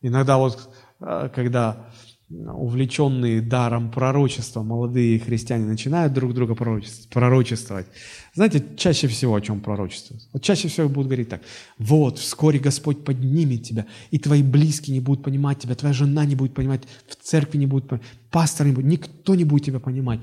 Иногда 0.01 0.37
вот, 0.37 0.73
а, 0.99 1.29
когда 1.29 1.91
увлеченные 2.31 3.41
даром 3.41 3.91
пророчества 3.91 4.63
молодые 4.63 5.19
христиане 5.19 5.65
начинают 5.65 6.13
друг 6.13 6.33
друга 6.33 6.55
пророчествовать. 6.55 7.87
Знаете, 8.33 8.63
чаще 8.77 9.07
всего 9.07 9.35
о 9.35 9.41
чем 9.41 9.59
пророчествуют? 9.59 10.23
Вот 10.31 10.41
чаще 10.41 10.67
всего 10.67 10.87
будут 10.87 11.07
говорить 11.07 11.29
так. 11.29 11.41
Вот, 11.77 12.19
вскоре 12.19 12.59
Господь 12.59 13.03
поднимет 13.03 13.63
тебя, 13.63 13.85
и 14.11 14.17
твои 14.17 14.43
близкие 14.43 14.93
не 14.93 15.01
будут 15.01 15.23
понимать 15.23 15.59
тебя, 15.59 15.75
твоя 15.75 15.93
жена 15.93 16.25
не 16.25 16.35
будет 16.35 16.53
понимать, 16.53 16.83
в 17.07 17.15
церкви 17.15 17.57
не 17.57 17.67
будет 17.67 17.87
понимать, 17.87 18.07
пастор 18.29 18.67
не 18.67 18.73
будет, 18.73 18.85
никто 18.85 19.35
не 19.35 19.43
будет 19.43 19.65
тебя 19.65 19.79
понимать. 19.79 20.21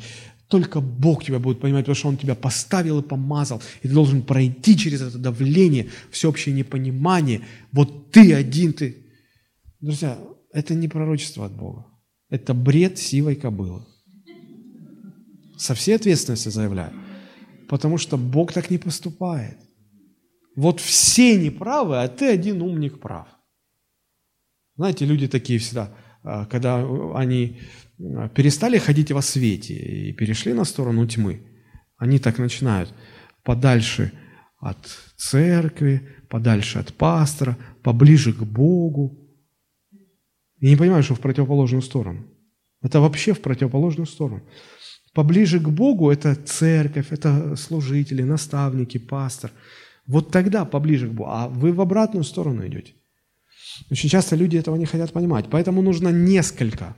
Только 0.48 0.80
Бог 0.80 1.24
тебя 1.24 1.38
будет 1.38 1.60
понимать, 1.60 1.84
потому 1.84 1.94
что 1.94 2.08
Он 2.08 2.16
тебя 2.16 2.34
поставил 2.34 3.00
и 3.00 3.06
помазал. 3.06 3.60
И 3.82 3.88
ты 3.88 3.92
должен 3.92 4.22
пройти 4.22 4.78
через 4.78 5.02
это 5.02 5.18
давление, 5.18 5.90
всеобщее 6.10 6.54
непонимание. 6.54 7.42
Вот 7.70 8.10
ты 8.12 8.32
один, 8.32 8.72
ты. 8.72 8.96
Друзья, 9.80 10.18
это 10.50 10.74
не 10.74 10.88
пророчество 10.88 11.44
от 11.44 11.52
Бога. 11.52 11.87
Это 12.30 12.54
бред 12.54 12.98
сивой 12.98 13.36
кобылы. 13.36 13.84
Со 15.56 15.74
всей 15.74 15.96
ответственностью 15.96 16.52
заявляю. 16.52 16.92
Потому 17.68 17.98
что 17.98 18.16
Бог 18.16 18.52
так 18.52 18.70
не 18.70 18.78
поступает. 18.78 19.58
Вот 20.56 20.80
все 20.80 21.38
неправы, 21.38 22.02
а 22.02 22.08
ты 22.08 22.26
один 22.26 22.62
умник 22.62 23.00
прав. 23.00 23.28
Знаете, 24.76 25.04
люди 25.04 25.28
такие 25.28 25.58
всегда, 25.58 25.94
а, 26.22 26.46
когда 26.46 26.84
они 27.14 27.60
а, 28.00 28.28
перестали 28.28 28.78
ходить 28.78 29.12
во 29.12 29.22
свете 29.22 29.74
и 29.74 30.12
перешли 30.12 30.52
на 30.52 30.64
сторону 30.64 31.06
тьмы, 31.06 31.42
они 31.96 32.18
так 32.18 32.38
начинают 32.38 32.94
подальше 33.44 34.12
от 34.60 34.78
церкви, 35.16 36.08
подальше 36.28 36.78
от 36.78 36.92
пастора, 36.94 37.56
поближе 37.82 38.32
к 38.32 38.42
Богу. 38.42 39.27
И 40.60 40.68
не 40.68 40.76
понимаю, 40.76 41.02
что 41.02 41.14
в 41.14 41.20
противоположную 41.20 41.82
сторону. 41.82 42.26
Это 42.82 43.00
вообще 43.00 43.32
в 43.32 43.40
противоположную 43.40 44.06
сторону. 44.06 44.42
Поближе 45.14 45.58
к 45.58 45.68
Богу– 45.68 46.10
это 46.12 46.34
церковь, 46.34 47.06
это 47.10 47.56
служители, 47.56 48.22
наставники, 48.22 48.98
пастор. 48.98 49.52
Вот 50.06 50.30
тогда 50.30 50.64
поближе 50.64 51.08
к 51.08 51.12
Богу. 51.12 51.30
А 51.30 51.48
вы 51.48 51.72
в 51.72 51.80
обратную 51.80 52.24
сторону 52.24 52.66
идете. 52.66 52.94
Очень 53.90 54.08
часто 54.08 54.36
люди 54.36 54.56
этого 54.56 54.76
не 54.76 54.86
хотят 54.86 55.12
понимать. 55.12 55.46
Поэтому 55.50 55.82
нужно 55.82 56.08
несколько. 56.08 56.96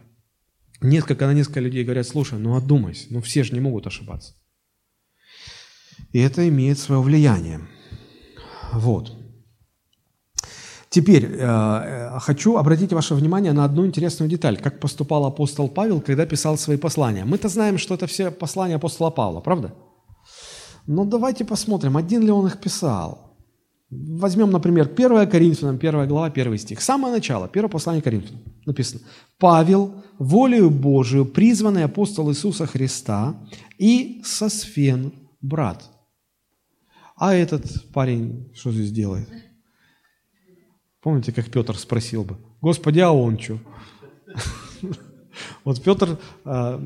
Несколько 0.80 1.26
на 1.26 1.34
несколько 1.34 1.60
людей 1.60 1.84
говорят, 1.84 2.06
слушай, 2.06 2.38
ну 2.38 2.56
одумайся, 2.56 3.06
ну 3.10 3.20
все 3.20 3.44
же 3.44 3.52
не 3.52 3.60
могут 3.60 3.86
ошибаться. 3.86 4.34
И 6.12 6.18
это 6.18 6.48
имеет 6.48 6.78
свое 6.78 7.02
влияние. 7.02 7.60
Вот. 8.72 9.19
Теперь 10.90 11.24
э, 11.24 12.18
хочу 12.18 12.56
обратить 12.56 12.92
ваше 12.92 13.14
внимание 13.14 13.52
на 13.52 13.64
одну 13.64 13.86
интересную 13.86 14.28
деталь, 14.28 14.56
как 14.56 14.80
поступал 14.80 15.24
апостол 15.24 15.68
Павел, 15.68 16.00
когда 16.00 16.26
писал 16.26 16.58
свои 16.58 16.76
послания. 16.76 17.24
Мы-то 17.24 17.48
знаем, 17.48 17.78
что 17.78 17.94
это 17.94 18.06
все 18.06 18.32
послания 18.32 18.74
апостола 18.74 19.10
Павла, 19.10 19.40
правда? 19.40 19.72
Но 20.88 21.04
давайте 21.04 21.44
посмотрим, 21.44 21.96
один 21.96 22.22
ли 22.22 22.32
он 22.32 22.46
их 22.46 22.58
писал. 22.58 23.36
Возьмем, 23.90 24.50
например, 24.50 24.90
1 24.92 25.30
Коринфянам, 25.30 25.76
1 25.76 26.08
глава, 26.08 26.26
1 26.26 26.58
стих. 26.58 26.80
Самое 26.80 27.14
начало, 27.14 27.48
первое 27.48 27.70
послание 27.70 28.02
Коринфянам 28.02 28.40
написано. 28.66 29.00
«Павел, 29.38 29.94
волею 30.18 30.70
Божию, 30.70 31.24
призванный 31.24 31.84
апостол 31.84 32.30
Иисуса 32.30 32.66
Христа, 32.66 33.34
и 33.78 34.22
Сосфен, 34.24 35.12
брат». 35.40 35.84
А 37.16 37.32
этот 37.32 37.92
парень 37.92 38.50
что 38.54 38.72
здесь 38.72 38.90
делает? 38.90 39.28
Помните, 41.02 41.32
как 41.32 41.50
Петр 41.50 41.76
спросил 41.76 42.24
бы, 42.24 42.36
Господи, 42.60 43.00
а 43.00 43.10
он 43.10 43.38
что? 43.38 43.58
Вот 45.64 45.82
Петр 45.82 46.18
а, 46.44 46.78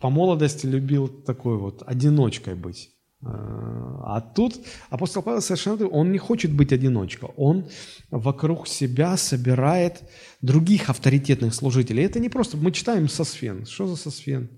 по 0.00 0.10
молодости 0.10 0.66
любил 0.66 1.08
такой 1.08 1.56
вот 1.56 1.82
одиночкой 1.86 2.54
быть. 2.54 2.90
А, 3.22 4.16
а 4.16 4.20
тут 4.20 4.54
апостол 4.90 5.22
Павел 5.22 5.40
совершенно 5.40 5.86
он 5.86 6.10
не 6.10 6.18
хочет 6.18 6.52
быть 6.52 6.72
одиночкой. 6.72 7.30
Он 7.36 7.68
вокруг 8.10 8.66
себя 8.66 9.16
собирает 9.16 10.02
других 10.42 10.90
авторитетных 10.90 11.54
служителей. 11.54 12.04
Это 12.04 12.18
не 12.18 12.28
просто, 12.28 12.56
мы 12.56 12.72
читаем 12.72 13.08
Сосфен. 13.08 13.66
Что 13.66 13.86
за 13.86 13.96
Сосфен? 13.96 14.50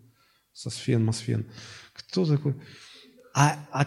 Сосфен, 0.53 1.05
Мосфен. 1.05 1.47
Кто 1.93 2.25
такой? 2.25 2.55
А, 3.35 3.57
а 3.73 3.85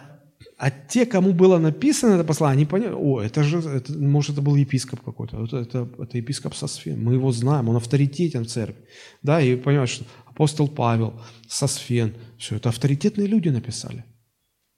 а 0.62 0.70
те, 0.70 1.06
кому 1.06 1.32
было 1.32 1.58
написано 1.58 2.14
это 2.14 2.22
послание, 2.22 2.62
они 2.62 2.66
поняли, 2.66 2.92
о, 2.94 3.20
это 3.20 3.42
же, 3.42 3.58
это, 3.58 3.92
может, 3.98 4.34
это 4.34 4.42
был 4.42 4.54
епископ 4.54 5.00
какой-то, 5.00 5.44
это, 5.44 5.56
это, 5.58 5.88
это 5.98 6.18
епископ 6.18 6.54
Сосфен, 6.54 7.02
мы 7.02 7.14
его 7.14 7.32
знаем, 7.32 7.68
он 7.68 7.74
авторитетен 7.74 8.44
в 8.44 8.46
церкви. 8.46 8.84
Да, 9.22 9.40
и 9.40 9.56
понимаешь, 9.56 9.90
что 9.90 10.04
апостол 10.24 10.68
Павел, 10.68 11.14
Сосфен, 11.48 12.14
все, 12.38 12.54
это 12.54 12.68
авторитетные 12.68 13.26
люди 13.26 13.48
написали. 13.48 14.04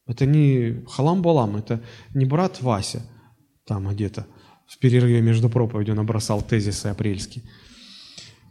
Это 0.07 0.25
не 0.25 0.87
халам-балам, 0.89 1.57
это 1.57 1.83
не 2.15 2.25
брат 2.25 2.63
Вася 2.63 3.03
там 3.67 3.87
где-то, 3.87 4.27
в 4.67 4.79
перерыве 4.79 5.21
между 5.21 5.51
проповедью 5.51 5.97
набросал 5.97 6.41
тезисы 6.41 6.87
апрельские. 6.87 7.45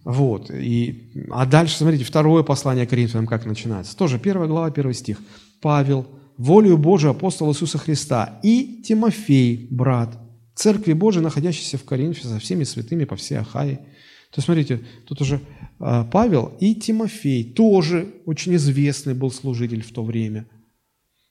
Вот. 0.03 0.51
И, 0.51 1.11
а 1.31 1.47
дальше, 1.47 1.77
смотрите, 1.77 2.03
второе 2.03 2.43
послание 2.43 2.85
Коринфянам 2.85 3.25
как 3.25 3.47
начинается. 3.47 3.97
Тоже 3.97 4.19
первая 4.19 4.47
глава, 4.47 4.69
первый 4.69 4.93
стих. 4.93 5.17
Павел, 5.61 6.05
волею 6.37 6.77
Божию 6.77 7.11
апостол 7.11 7.51
Иисуса 7.51 7.77
Христа 7.77 8.39
и 8.43 8.81
Тимофей, 8.83 9.67
брат, 9.69 10.17
церкви 10.55 10.93
Божией, 10.93 11.23
находящейся 11.23 11.77
в 11.77 11.83
Коринфе, 11.83 12.27
со 12.27 12.39
всеми 12.39 12.63
святыми 12.63 13.05
по 13.05 13.15
всей 13.15 13.39
Ахае. 13.39 13.77
То 13.77 14.39
есть, 14.39 14.45
смотрите, 14.45 14.81
тут 15.05 15.21
уже 15.21 15.39
а, 15.79 16.03
Павел 16.05 16.53
и 16.59 16.73
Тимофей, 16.75 17.43
тоже 17.43 18.13
очень 18.25 18.55
известный 18.55 19.13
был 19.13 19.31
служитель 19.31 19.83
в 19.83 19.91
то 19.91 20.03
время. 20.03 20.47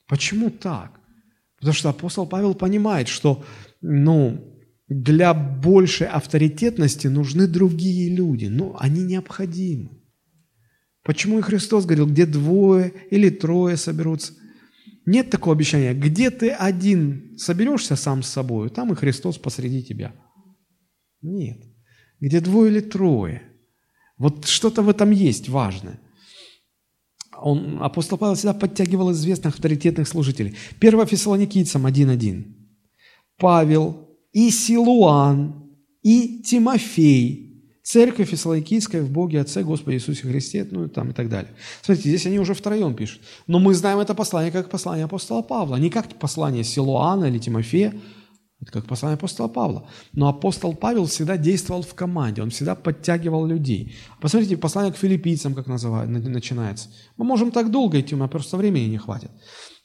Почему 0.07 0.51
так? 0.51 1.01
Потому 1.59 1.75
что 1.75 1.89
апостол 1.89 2.27
Павел 2.27 2.55
понимает, 2.55 3.09
что 3.09 3.45
ну, 3.81 4.53
для 4.89 5.35
большей 5.35 6.07
авторитетности 6.07 7.07
нужны 7.07 7.47
другие 7.47 8.15
люди, 8.15 8.47
но 8.47 8.77
они 8.79 9.03
необходимы. 9.03 9.91
Почему 11.03 11.39
и 11.39 11.43
Христос 11.43 11.85
говорил, 11.85 12.07
где 12.07 12.27
двое 12.27 12.93
или 13.11 13.29
трое 13.31 13.77
соберутся? 13.77 14.35
Нет 15.05 15.31
такого 15.31 15.57
обещания. 15.57 15.95
Где 15.95 16.31
ты 16.31 16.51
один 16.51 17.37
соберешься 17.37 17.97
сам 17.97 18.23
с 18.23 18.29
собой, 18.29 18.71
там 18.71 18.93
и 18.93 18.97
Христос 18.97 19.39
посреди 19.39 19.83
тебя. 19.83 20.15
Нет. 21.23 21.59
Где 22.21 22.41
двое 22.41 22.71
или 22.71 22.81
трое. 22.81 23.43
Вот 24.17 24.47
что-то 24.47 24.83
в 24.83 24.89
этом 24.89 25.11
есть 25.11 25.49
важное. 25.49 26.01
Он, 27.37 27.83
апостол 27.83 28.19
Павел 28.19 28.37
всегда 28.37 28.55
подтягивал 28.55 29.11
известных 29.11 29.55
авторитетных 29.55 30.07
служителей. 30.07 30.57
1 30.81 31.07
Фессалоникийцам 31.07 31.87
1.1. 31.87 32.45
Павел 33.39 34.09
и 34.33 34.51
Силуан, 34.51 35.69
и 36.03 36.43
Тимофей, 36.43 37.52
Церковь 37.83 38.31
Фессалоникийская 38.31 39.03
в 39.03 39.11
Боге 39.11 39.41
Отце 39.41 39.65
Господе 39.65 39.97
Иисусе 39.97 40.23
Христе, 40.23 40.67
ну 40.71 40.85
и 40.85 40.89
там 40.89 41.11
и 41.11 41.13
так 41.13 41.29
далее. 41.29 41.51
Смотрите, 41.83 42.11
здесь 42.11 42.27
они 42.27 42.39
уже 42.39 42.55
втроем 42.55 42.95
пишут. 42.95 43.23
Но 43.49 43.59
мы 43.59 43.75
знаем 43.75 43.99
это 43.99 44.15
послание 44.15 44.53
как 44.53 44.71
послание 44.71 45.05
апостола 45.05 45.43
Павла, 45.43 45.77
не 45.77 45.91
как 45.91 46.09
послание 46.19 46.63
Силуана 46.63 47.25
или 47.25 47.39
Тимофея, 47.39 47.93
это 48.63 48.71
как 48.71 48.87
послание 48.87 49.17
апостола 49.17 49.49
Павла. 49.49 49.89
Но 50.13 50.29
апостол 50.29 50.75
Павел 50.77 51.07
всегда 51.07 51.37
действовал 51.37 51.83
в 51.83 51.95
команде, 51.95 52.43
он 52.43 52.51
всегда 52.51 52.77
подтягивал 52.77 53.45
людей. 53.45 53.97
Посмотрите, 54.21 54.57
послание 54.57 54.93
к 54.93 54.97
филиппийцам, 54.97 55.55
как 55.55 55.67
называют, 55.67 56.09
начинается. 56.09 56.89
Мы 57.17 57.25
можем 57.25 57.51
так 57.51 57.73
долго 57.73 57.99
идти, 58.01 58.15
у 58.15 58.19
нас 58.19 58.31
просто 58.31 58.57
времени 58.57 58.85
не 58.85 58.99
хватит. 58.99 59.33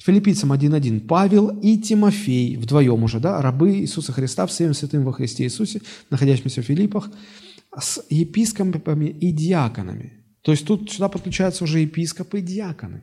Филиппийцам 0.04 0.54
1.1. 0.54 1.08
Павел 1.08 1.48
и 1.60 1.80
Тимофей, 1.80 2.56
вдвоем 2.58 3.04
уже, 3.04 3.20
да, 3.20 3.42
рабы 3.42 3.80
Иисуса 3.80 4.14
Христа, 4.14 4.46
всем 4.46 4.76
святым 4.76 5.04
во 5.04 5.12
Христе 5.12 5.46
Иисусе, 5.46 5.82
находящимся 6.12 6.62
в 6.62 6.66
Филиппах, 6.66 7.10
с 7.80 8.04
епископами 8.10 9.06
и 9.06 9.32
диаконами. 9.32 10.26
То 10.42 10.52
есть 10.52 10.66
тут 10.66 10.92
сюда 10.92 11.10
подключаются 11.10 11.64
уже 11.64 11.80
епископы 11.80 12.40
и 12.40 12.42
диаконы. 12.42 13.02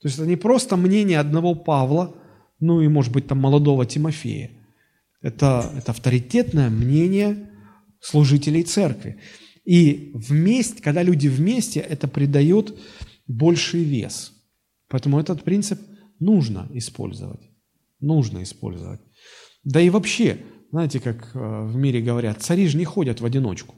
То 0.00 0.08
есть 0.08 0.18
это 0.18 0.26
не 0.26 0.36
просто 0.36 0.76
мнение 0.76 1.18
одного 1.18 1.54
Павла, 1.54 2.16
ну 2.58 2.80
и, 2.80 2.88
может 2.88 3.12
быть, 3.12 3.26
там 3.26 3.38
молодого 3.38 3.84
Тимофея. 3.86 4.50
Это, 5.20 5.70
это 5.76 5.92
авторитетное 5.92 6.70
мнение 6.70 7.50
служителей 8.00 8.62
церкви. 8.62 9.20
И 9.64 10.12
вместе, 10.14 10.82
когда 10.82 11.02
люди 11.02 11.28
вместе, 11.28 11.80
это 11.80 12.08
придает 12.08 12.74
больший 13.26 13.84
вес. 13.84 14.32
Поэтому 14.88 15.20
этот 15.20 15.44
принцип 15.44 15.78
нужно 16.18 16.68
использовать. 16.72 17.40
Нужно 18.00 18.42
использовать. 18.42 19.00
Да 19.62 19.80
и 19.80 19.90
вообще, 19.90 20.38
знаете, 20.70 21.00
как 21.00 21.30
э, 21.34 21.66
в 21.66 21.76
мире 21.76 22.00
говорят, 22.00 22.42
цари 22.42 22.66
же 22.66 22.76
не 22.76 22.84
ходят 22.84 23.20
в 23.20 23.24
одиночку. 23.24 23.74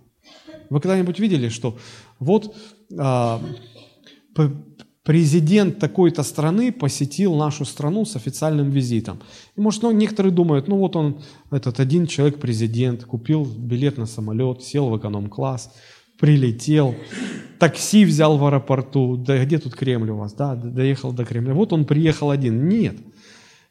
Вы 0.71 0.81
когда-нибудь 0.81 1.19
видели, 1.19 1.49
что 1.49 1.77
вот 2.19 2.57
а, 2.99 3.43
президент 5.03 5.79
такой-то 5.79 6.23
страны 6.23 6.73
посетил 6.73 7.35
нашу 7.35 7.65
страну 7.65 8.05
с 8.05 8.17
официальным 8.17 8.71
визитом. 8.71 9.21
И 9.57 9.61
может, 9.61 9.83
ну, 9.83 9.91
некоторые 9.91 10.33
думают, 10.33 10.69
ну 10.69 10.79
вот 10.79 10.97
он, 10.97 11.21
этот 11.51 11.81
один 11.81 12.07
человек 12.07 12.39
президент, 12.39 13.05
купил 13.05 13.45
билет 13.45 13.99
на 13.99 14.07
самолет, 14.07 14.63
сел 14.63 14.89
в 14.89 14.97
эконом-класс, 14.97 15.75
прилетел, 16.19 16.95
такси 17.59 18.05
взял 18.05 18.39
в 18.39 18.47
аэропорту, 18.47 19.17
да 19.17 19.45
где 19.45 19.59
тут 19.59 19.75
Кремль 19.75 20.11
у 20.11 20.17
вас, 20.17 20.33
да, 20.35 20.55
доехал 20.55 21.13
до 21.13 21.25
Кремля. 21.25 21.53
Вот 21.53 21.73
он 21.73 21.85
приехал 21.85 22.31
один. 22.31 22.69
Нет. 22.69 22.97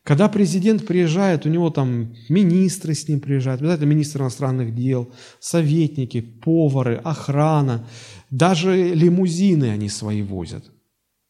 Когда 0.04 0.30
президент 0.30 0.88
приезжает, 0.88 1.46
у 1.46 1.50
него 1.50 1.70
там 1.70 2.16
министры 2.28 2.96
с 2.96 3.08
ним 3.08 3.20
приезжают, 3.20 3.62
обязательно 3.62 3.90
министр 3.90 4.22
иностранных 4.22 4.74
дел, 4.74 5.14
советники, 5.40 6.22
повары, 6.22 6.96
охрана, 6.96 7.88
даже 8.32 8.94
лимузины 8.94 9.70
они 9.70 9.90
свои 9.90 10.24
возят. 10.24 10.66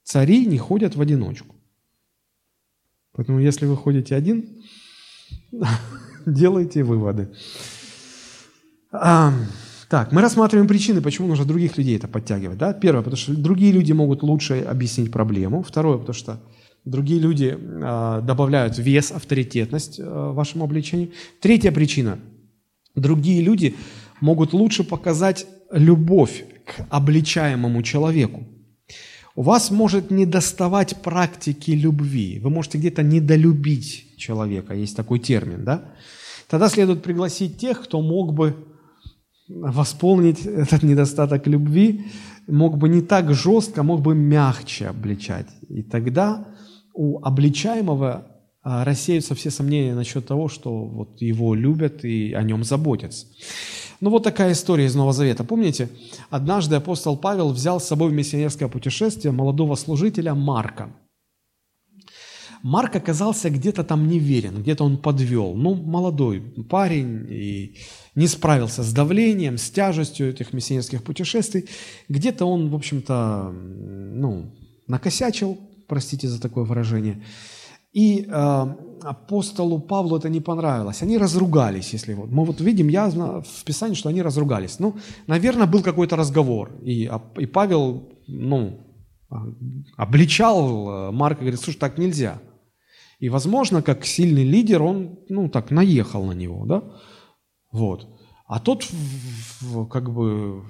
Цари 0.04 0.46
не 0.46 0.58
ходят 0.58 0.96
в 0.96 1.02
одиночку. 1.02 1.56
Поэтому 3.14 3.40
если 3.40 3.66
вы 3.66 3.76
ходите 3.76 4.16
один, 4.16 4.64
делайте 6.26 6.84
выводы. 6.84 7.30
А, 8.94 9.34
так, 9.90 10.14
мы 10.14 10.22
рассматриваем 10.22 10.70
причины, 10.70 11.02
почему 11.02 11.28
нужно 11.28 11.44
других 11.44 11.78
людей 11.78 11.98
это 11.98 12.08
подтягивать. 12.08 12.58
Да? 12.58 12.72
Первое, 12.72 13.02
потому 13.02 13.18
что 13.18 13.36
другие 13.36 13.74
люди 13.74 13.92
могут 13.92 14.24
лучше 14.24 14.62
объяснить 14.62 15.12
проблему. 15.12 15.62
Второе, 15.62 15.98
потому 15.98 16.14
что 16.14 16.40
Другие 16.86 17.20
люди 17.20 17.56
э, 17.58 18.22
добавляют 18.24 18.78
вес, 18.80 19.12
авторитетность 19.12 20.00
э, 20.00 20.04
вашему 20.04 20.64
обличению. 20.64 21.12
Третья 21.40 21.72
причина. 21.72 22.18
Другие 22.96 23.42
люди 23.42 23.76
могут 24.20 24.54
лучше 24.54 24.84
показать 24.84 25.46
любовь 25.72 26.44
к 26.66 26.88
обличаемому 26.90 27.84
человеку. 27.84 28.48
У 29.36 29.44
вас 29.44 29.72
может 29.72 30.12
не 30.12 30.26
доставать 30.26 31.02
практики 31.02 31.72
любви. 31.72 32.40
Вы 32.40 32.50
можете 32.50 32.80
где-то 32.80 33.04
недолюбить 33.04 34.18
человека. 34.18 34.74
Есть 34.74 34.98
такой 34.98 35.20
термин, 35.20 35.64
да? 35.64 35.86
Тогда 36.50 36.68
следует 36.68 37.04
пригласить 37.04 37.58
тех, 37.58 37.82
кто 37.84 38.02
мог 38.02 38.34
бы 38.34 38.56
восполнить 39.48 40.46
этот 40.46 40.84
недостаток 40.84 41.48
любви, 41.48 42.06
мог 42.48 42.78
бы 42.78 42.90
не 42.90 43.02
так 43.02 43.34
жестко, 43.34 43.84
мог 43.84 44.02
бы 44.02 44.16
мягче 44.16 44.88
обличать. 44.88 45.48
И 45.70 45.84
тогда 45.84 46.48
у 46.94 47.20
обличаемого 47.24 48.28
а, 48.64 48.84
рассеются 48.86 49.34
все 49.34 49.50
сомнения 49.50 49.96
насчет 49.96 50.28
того, 50.28 50.48
что 50.48 50.86
вот 50.86 51.22
его 51.22 51.56
любят 51.56 52.06
и 52.06 52.34
о 52.34 52.44
нем 52.44 52.64
заботятся. 52.64 53.26
Ну 54.02 54.10
вот 54.10 54.24
такая 54.24 54.52
история 54.52 54.86
из 54.86 54.96
Нового 54.96 55.14
Завета. 55.14 55.44
Помните, 55.44 55.90
однажды 56.30 56.76
апостол 56.76 57.18
Павел 57.18 57.50
взял 57.50 57.80
с 57.80 57.88
собой 57.88 58.10
в 58.10 58.14
миссионерское 58.14 58.68
путешествие 58.68 59.32
молодого 59.32 59.76
служителя 59.76 60.34
Марка. 60.34 60.92
Марк 62.64 62.96
оказался 62.96 63.50
где-то 63.50 63.84
там 63.84 64.08
неверен, 64.08 64.62
где-то 64.62 64.84
он 64.84 64.98
подвел. 64.98 65.56
Ну, 65.56 65.74
молодой 65.74 66.42
парень 66.70 67.26
и 67.30 67.78
не 68.14 68.28
справился 68.28 68.84
с 68.84 68.94
давлением, 68.94 69.58
с 69.58 69.72
тяжестью 69.72 70.30
этих 70.30 70.54
миссионерских 70.54 71.04
путешествий. 71.04 71.68
Где-то 72.08 72.46
он, 72.46 72.70
в 72.70 72.76
общем-то, 72.76 73.52
ну, 73.52 74.54
накосячил, 74.88 75.58
простите 75.92 76.28
за 76.28 76.40
такое 76.40 76.64
выражение. 76.64 77.16
И 77.96 78.26
э, 78.26 78.66
апостолу 79.04 79.80
Павлу 79.80 80.18
это 80.18 80.30
не 80.30 80.40
понравилось. 80.40 81.04
Они 81.04 81.18
разругались, 81.18 81.94
если 81.94 82.14
вот. 82.14 82.32
Мы 82.32 82.46
вот 82.46 82.62
видим 82.62 82.90
я 82.90 83.10
в 83.10 83.64
Писании, 83.66 83.96
что 83.96 84.10
они 84.10 84.22
разругались. 84.22 84.80
Ну, 84.80 84.96
наверное, 85.28 85.68
был 85.68 85.84
какой-то 85.84 86.16
разговор. 86.16 86.72
И, 86.86 87.12
и 87.42 87.46
Павел, 87.46 88.10
ну, 88.28 88.80
обличал 89.98 90.90
э, 90.90 91.12
Марка, 91.12 91.42
говорит, 91.42 91.60
слушай, 91.60 91.80
так 91.80 91.98
нельзя. 91.98 92.40
И, 93.20 93.30
возможно, 93.30 93.82
как 93.82 94.06
сильный 94.06 94.46
лидер, 94.46 94.82
он, 94.84 95.20
ну, 95.30 95.50
так 95.50 95.72
наехал 95.72 96.26
на 96.26 96.34
него, 96.34 96.66
да? 96.66 96.84
Вот. 97.74 98.08
А 98.48 98.60
тот, 98.60 98.88
как 99.90 100.14
бы, 100.14 100.64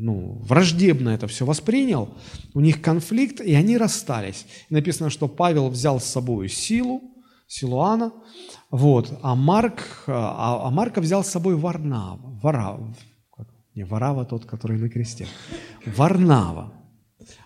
ну, 0.00 0.40
враждебно 0.42 1.10
это 1.10 1.26
все 1.26 1.44
воспринял, 1.44 2.08
у 2.54 2.60
них 2.60 2.80
конфликт, 2.80 3.40
и 3.40 3.54
они 3.54 3.76
расстались. 3.76 4.46
И 4.70 4.74
написано, 4.74 5.10
что 5.10 5.28
Павел 5.28 5.68
взял 5.68 6.00
с 6.00 6.04
собой 6.04 6.48
силу, 6.48 7.02
Силуана, 7.46 8.12
вот, 8.70 9.12
а, 9.22 9.34
Марк, 9.34 10.04
а, 10.06 10.68
а 10.68 10.70
Марка 10.70 11.00
взял 11.00 11.24
с 11.24 11.28
собой 11.28 11.56
Варнава, 11.56 12.38
Варава, 12.40 12.94
не 13.74 13.84
Варава 13.84 14.24
тот, 14.24 14.44
который 14.44 14.78
на 14.78 14.88
кресте, 14.88 15.26
Варнава, 15.84 16.72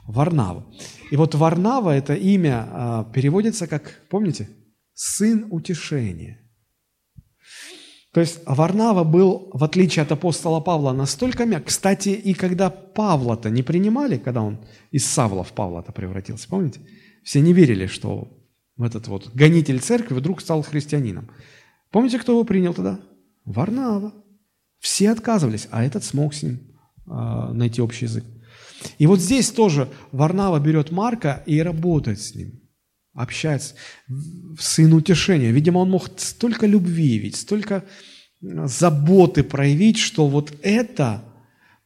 Варнава. 0.07 0.67
И 1.11 1.17
вот 1.17 1.35
Варнава, 1.35 1.91
это 1.91 2.15
имя 2.15 2.69
а, 2.71 3.05
переводится 3.05 3.67
как, 3.67 4.03
помните, 4.11 4.49
сын 4.93 5.47
утешения. 5.51 6.39
То 8.15 8.21
есть 8.21 8.41
Варнава 8.47 9.03
был, 9.03 9.51
в 9.53 9.65
отличие 9.65 10.05
от 10.05 10.13
апостола 10.13 10.61
Павла, 10.61 10.93
настолько 10.93 11.47
мягк. 11.47 11.67
Кстати, 11.67 12.11
и 12.11 12.33
когда 12.33 12.71
Павла-то 12.71 13.51
не 13.51 13.65
принимали, 13.65 14.19
когда 14.19 14.41
он 14.41 14.59
из 14.93 15.05
Савла 15.05 15.43
в 15.43 15.53
Павла-то 15.53 15.91
превратился, 15.91 16.49
помните? 16.49 16.81
Все 17.25 17.41
не 17.41 17.53
верили, 17.53 17.87
что 17.87 18.29
этот 18.79 19.09
вот 19.09 19.35
гонитель 19.35 19.81
церкви 19.81 20.15
вдруг 20.15 20.41
стал 20.41 20.63
христианином. 20.63 21.29
Помните, 21.91 22.21
кто 22.21 22.33
его 22.33 22.45
принял 22.45 22.73
тогда? 22.73 23.01
Варнава. 23.45 24.15
Все 24.79 25.11
отказывались, 25.11 25.67
а 25.73 25.83
этот 25.83 26.05
смог 26.05 26.35
с 26.35 26.45
ним 26.45 26.61
э, 27.07 27.53
найти 27.53 27.83
общий 27.83 28.05
язык. 28.05 28.25
И 28.99 29.09
вот 29.09 29.19
здесь 29.19 29.51
тоже 29.51 29.89
Варнава 30.13 30.61
берет 30.61 30.93
Марка 30.93 31.43
и 31.47 31.61
работает 31.61 32.21
с 32.21 32.33
ним, 32.37 32.61
общается, 33.15 33.75
сын 34.59 34.93
утешения. 34.93 35.51
Видимо, 35.51 35.79
он 35.79 35.91
мог 35.91 36.09
столько 36.17 36.67
любви, 36.67 37.19
ведь 37.19 37.37
столько 37.37 37.85
заботы 38.41 39.43
проявить, 39.43 39.99
что 39.99 40.27
вот 40.27 40.53
это 40.63 41.23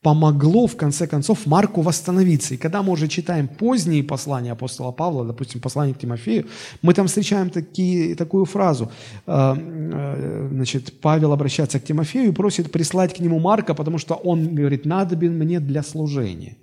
помогло, 0.02 0.66
в 0.66 0.76
конце 0.76 1.06
концов, 1.06 1.46
Марку 1.46 1.82
восстановиться. 1.82 2.54
И 2.54 2.56
когда 2.56 2.82
мы 2.82 2.92
уже 2.92 3.08
читаем 3.08 3.48
поздние 3.48 4.04
послания 4.04 4.52
апостола 4.52 4.92
Павла, 4.92 5.24
допустим, 5.24 5.60
послание 5.60 5.94
к 5.94 5.98
Тимофею, 5.98 6.46
мы 6.82 6.94
там 6.94 7.06
встречаем 7.06 7.50
такие, 7.50 8.14
такую 8.14 8.44
фразу. 8.44 8.90
Э, 9.26 9.54
э, 9.56 10.48
значит, 10.52 11.00
Павел 11.00 11.32
обращается 11.32 11.80
к 11.80 11.84
Тимофею 11.84 12.28
и 12.28 12.34
просит 12.34 12.70
прислать 12.70 13.14
к 13.16 13.20
нему 13.20 13.40
Марка, 13.40 13.74
потому 13.74 13.98
что 13.98 14.14
он 14.14 14.54
говорит, 14.54 14.86
надобен 14.86 15.36
мне 15.36 15.60
для 15.60 15.82
служения. 15.82 16.56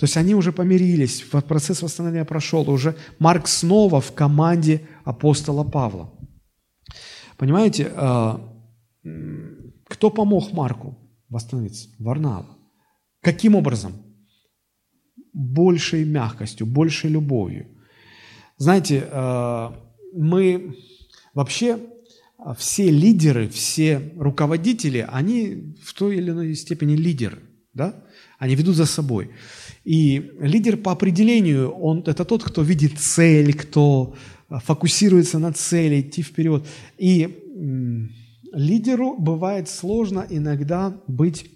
То 0.00 0.04
есть 0.04 0.16
они 0.16 0.34
уже 0.34 0.50
помирились, 0.50 1.20
процесс 1.46 1.82
восстановления 1.82 2.24
прошел, 2.24 2.70
уже 2.70 2.96
Марк 3.18 3.46
снова 3.46 4.00
в 4.00 4.14
команде 4.14 4.88
апостола 5.04 5.62
Павла. 5.62 6.10
Понимаете, 7.36 7.92
э, 7.94 8.38
кто 9.84 10.10
помог 10.10 10.54
Марку? 10.54 10.96
восстановиться. 11.28 11.90
Варнава. 11.98 12.56
Каким 13.20 13.54
образом? 13.56 13.92
Большей 15.34 16.06
мягкостью, 16.06 16.66
большей 16.66 17.10
любовью. 17.10 17.66
Знаете, 18.56 19.06
э, 19.06 19.70
мы 20.14 20.76
вообще 21.34 21.78
все 22.56 22.90
лидеры, 22.90 23.50
все 23.50 24.14
руководители, 24.16 25.06
они 25.06 25.76
в 25.82 25.92
той 25.92 26.16
или 26.16 26.30
иной 26.30 26.54
степени 26.54 26.96
лидеры, 26.96 27.42
да? 27.74 28.04
Они 28.38 28.54
ведут 28.54 28.76
за 28.76 28.86
собой. 28.86 29.30
И 29.84 30.32
лидер 30.40 30.76
по 30.76 30.92
определению, 30.92 31.70
он 31.70 32.02
это 32.06 32.24
тот, 32.24 32.42
кто 32.42 32.62
видит 32.62 32.98
цель, 32.98 33.54
кто 33.54 34.14
фокусируется 34.48 35.38
на 35.38 35.52
цели, 35.52 36.00
идти 36.00 36.22
вперед. 36.22 36.66
И 36.98 37.44
лидеру 38.52 39.16
бывает 39.18 39.68
сложно 39.68 40.26
иногда 40.28 41.00
быть 41.06 41.46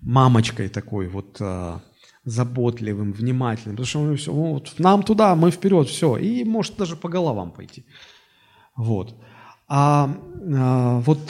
мамочкой 0.00 0.68
такой 0.68 1.08
вот 1.08 1.36
а, 1.40 1.82
заботливым, 2.24 3.12
внимательным, 3.12 3.76
потому 3.76 3.86
что 3.86 4.16
все, 4.16 4.32
вот, 4.32 4.74
нам 4.78 5.02
туда, 5.02 5.34
мы 5.34 5.50
вперед, 5.50 5.88
все, 5.88 6.16
и 6.16 6.44
может 6.44 6.76
даже 6.76 6.96
по 6.96 7.08
головам 7.08 7.50
пойти. 7.50 7.84
Вот. 8.76 9.14
А, 9.68 10.16
а 10.54 11.00
вот 11.00 11.20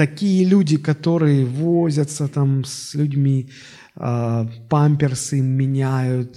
такие 0.00 0.46
люди, 0.46 0.78
которые 0.78 1.44
возятся 1.44 2.26
там 2.26 2.64
с 2.64 2.94
людьми, 2.94 3.50
а, 3.96 4.46
памперсы 4.68 5.42
меняют, 5.42 6.32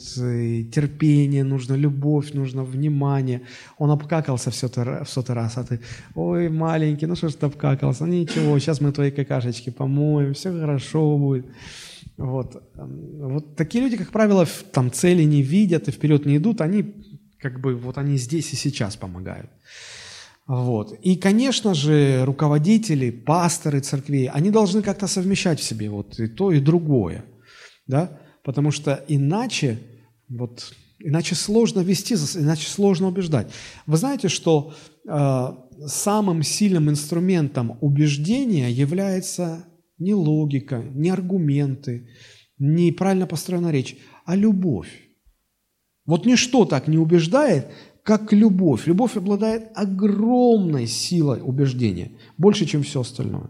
терпение 0.74 1.44
нужно, 1.46 1.76
любовь 1.76 2.34
нужно, 2.34 2.64
внимание. 2.66 3.42
Он 3.78 3.90
обкакался 3.92 4.52
в 4.52 4.56
сотый 4.56 5.36
раз, 5.36 5.58
а 5.58 5.64
ты, 5.64 5.80
ой, 6.16 6.50
маленький, 6.50 7.08
ну 7.08 7.16
что 7.16 7.30
ж 7.30 7.36
ты 7.36 7.46
обкакался, 7.46 8.06
ничего, 8.06 8.60
сейчас 8.60 8.82
мы 8.82 8.92
твои 8.92 9.12
какашечки 9.12 9.72
помоем, 9.72 10.34
все 10.34 10.52
хорошо 10.52 11.18
будет. 11.18 11.46
Вот. 12.18 12.62
вот 12.76 13.56
такие 13.56 13.84
люди, 13.84 13.96
как 13.96 14.12
правило, 14.12 14.46
там 14.74 14.92
цели 14.92 15.24
не 15.24 15.42
видят 15.42 15.88
и 15.88 15.92
вперед 15.92 16.26
не 16.26 16.36
идут, 16.36 16.60
они 16.60 16.84
как 17.40 17.62
бы 17.62 17.76
вот 17.76 17.98
они 17.98 18.18
здесь 18.18 18.54
и 18.54 18.58
сейчас 18.58 18.98
помогают. 18.98 19.50
Вот. 20.48 20.94
И, 21.02 21.16
конечно 21.16 21.74
же, 21.74 22.26
руководители, 22.26 23.12
пасторы 23.12 23.80
церквей, 23.80 24.28
они 24.28 24.52
должны 24.52 24.82
как-то 24.82 25.08
совмещать 25.08 25.60
в 25.60 25.64
себе 25.64 25.90
вот 25.90 26.20
и 26.20 26.28
то, 26.28 26.52
и 26.52 26.60
другое 26.60 27.26
да, 27.88 28.20
потому 28.44 28.72
что 28.72 29.04
иначе, 29.08 29.80
вот, 30.30 30.74
иначе 31.00 31.36
сложно 31.36 31.82
вести, 31.82 32.16
иначе 32.16 32.68
сложно 32.68 33.08
убеждать. 33.08 33.48
Вы 33.86 33.98
знаете, 33.98 34.30
что 34.30 34.74
э, 35.08 35.48
самым 35.86 36.44
сильным 36.44 36.90
инструментом 36.90 37.78
убеждения 37.82 38.72
является 38.72 39.66
не 39.98 40.14
логика, 40.14 40.82
не 40.94 41.10
аргументы, 41.10 42.10
не 42.58 42.92
правильно 42.92 43.28
построенная 43.28 43.72
речь, 43.72 43.98
а 44.26 44.36
любовь. 44.36 44.90
Вот 46.06 46.26
ничто 46.26 46.66
так 46.66 46.88
не 46.88 46.98
убеждает, 46.98 47.68
как 48.04 48.34
любовь. 48.34 48.88
Любовь 48.88 49.18
обладает 49.18 49.72
огромной 49.76 50.88
силой 50.88 51.42
убеждения, 51.42 52.12
больше, 52.38 52.66
чем 52.66 52.84
все 52.84 53.02
остальное. 53.02 53.50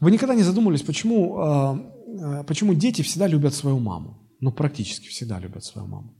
Вы 0.00 0.10
никогда 0.10 0.34
не 0.34 0.42
задумывались, 0.42 0.82
почему 0.82 1.38
а, 1.38 1.94
Э, 2.20 2.44
почему 2.44 2.74
дети 2.74 3.02
всегда 3.02 3.26
любят 3.26 3.54
свою 3.54 3.78
маму? 3.78 4.18
Ну, 4.40 4.52
практически 4.52 5.08
всегда 5.08 5.38
любят 5.40 5.64
свою 5.64 5.86
маму. 5.88 6.14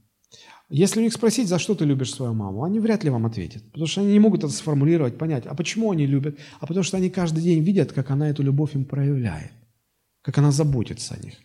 Если 0.69 0.99
у 0.99 1.03
них 1.03 1.13
спросить, 1.13 1.47
за 1.47 1.59
что 1.59 1.75
ты 1.75 1.85
любишь 1.85 2.11
свою 2.11 2.33
маму, 2.33 2.63
они 2.63 2.79
вряд 2.79 3.03
ли 3.03 3.11
вам 3.11 3.25
ответят, 3.25 3.63
потому 3.65 3.85
что 3.85 4.01
они 4.01 4.13
не 4.13 4.19
могут 4.19 4.43
это 4.43 4.51
сформулировать, 4.51 5.17
понять, 5.17 5.45
а 5.45 5.53
почему 5.53 5.91
они 5.91 6.07
любят, 6.07 6.39
а 6.59 6.65
потому 6.65 6.83
что 6.83 6.97
они 6.97 7.09
каждый 7.09 7.43
день 7.43 7.63
видят, 7.63 7.91
как 7.91 8.09
она 8.09 8.29
эту 8.29 8.41
любовь 8.41 8.73
им 8.73 8.85
проявляет, 8.85 9.51
как 10.23 10.39
она 10.39 10.51
заботится 10.51 11.13
о 11.13 11.23
них. 11.23 11.35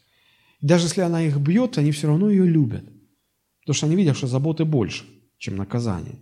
даже 0.62 0.86
если 0.86 1.02
она 1.02 1.22
их 1.22 1.36
бьет, 1.36 1.76
они 1.76 1.92
все 1.92 2.06
равно 2.06 2.30
ее 2.30 2.46
любят, 2.46 2.84
потому 3.70 3.76
что 3.76 3.86
они 3.86 3.96
видят, 3.96 4.16
что 4.16 4.26
заботы 4.26 4.64
больше, 4.64 5.04
чем 5.38 5.56
наказание. 5.56 6.16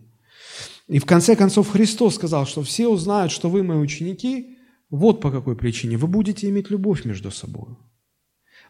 И 0.86 0.98
в 0.98 1.06
конце 1.06 1.34
концов 1.34 1.70
Христос 1.70 2.14
сказал, 2.16 2.46
что 2.46 2.62
все 2.62 2.88
узнают, 2.88 3.32
что 3.32 3.48
вы 3.48 3.62
мои 3.62 3.78
ученики, 3.78 4.58
вот 4.90 5.22
по 5.22 5.30
какой 5.30 5.56
причине. 5.56 5.96
Вы 5.96 6.08
будете 6.08 6.46
иметь 6.50 6.70
любовь 6.70 7.06
между 7.06 7.30
собой. 7.30 7.76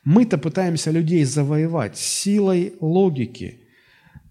Мы-то 0.05 0.39
пытаемся 0.39 0.93
людей 0.93 1.25
завоевать 1.25 1.97
силой 1.97 2.75
логики, 2.81 3.63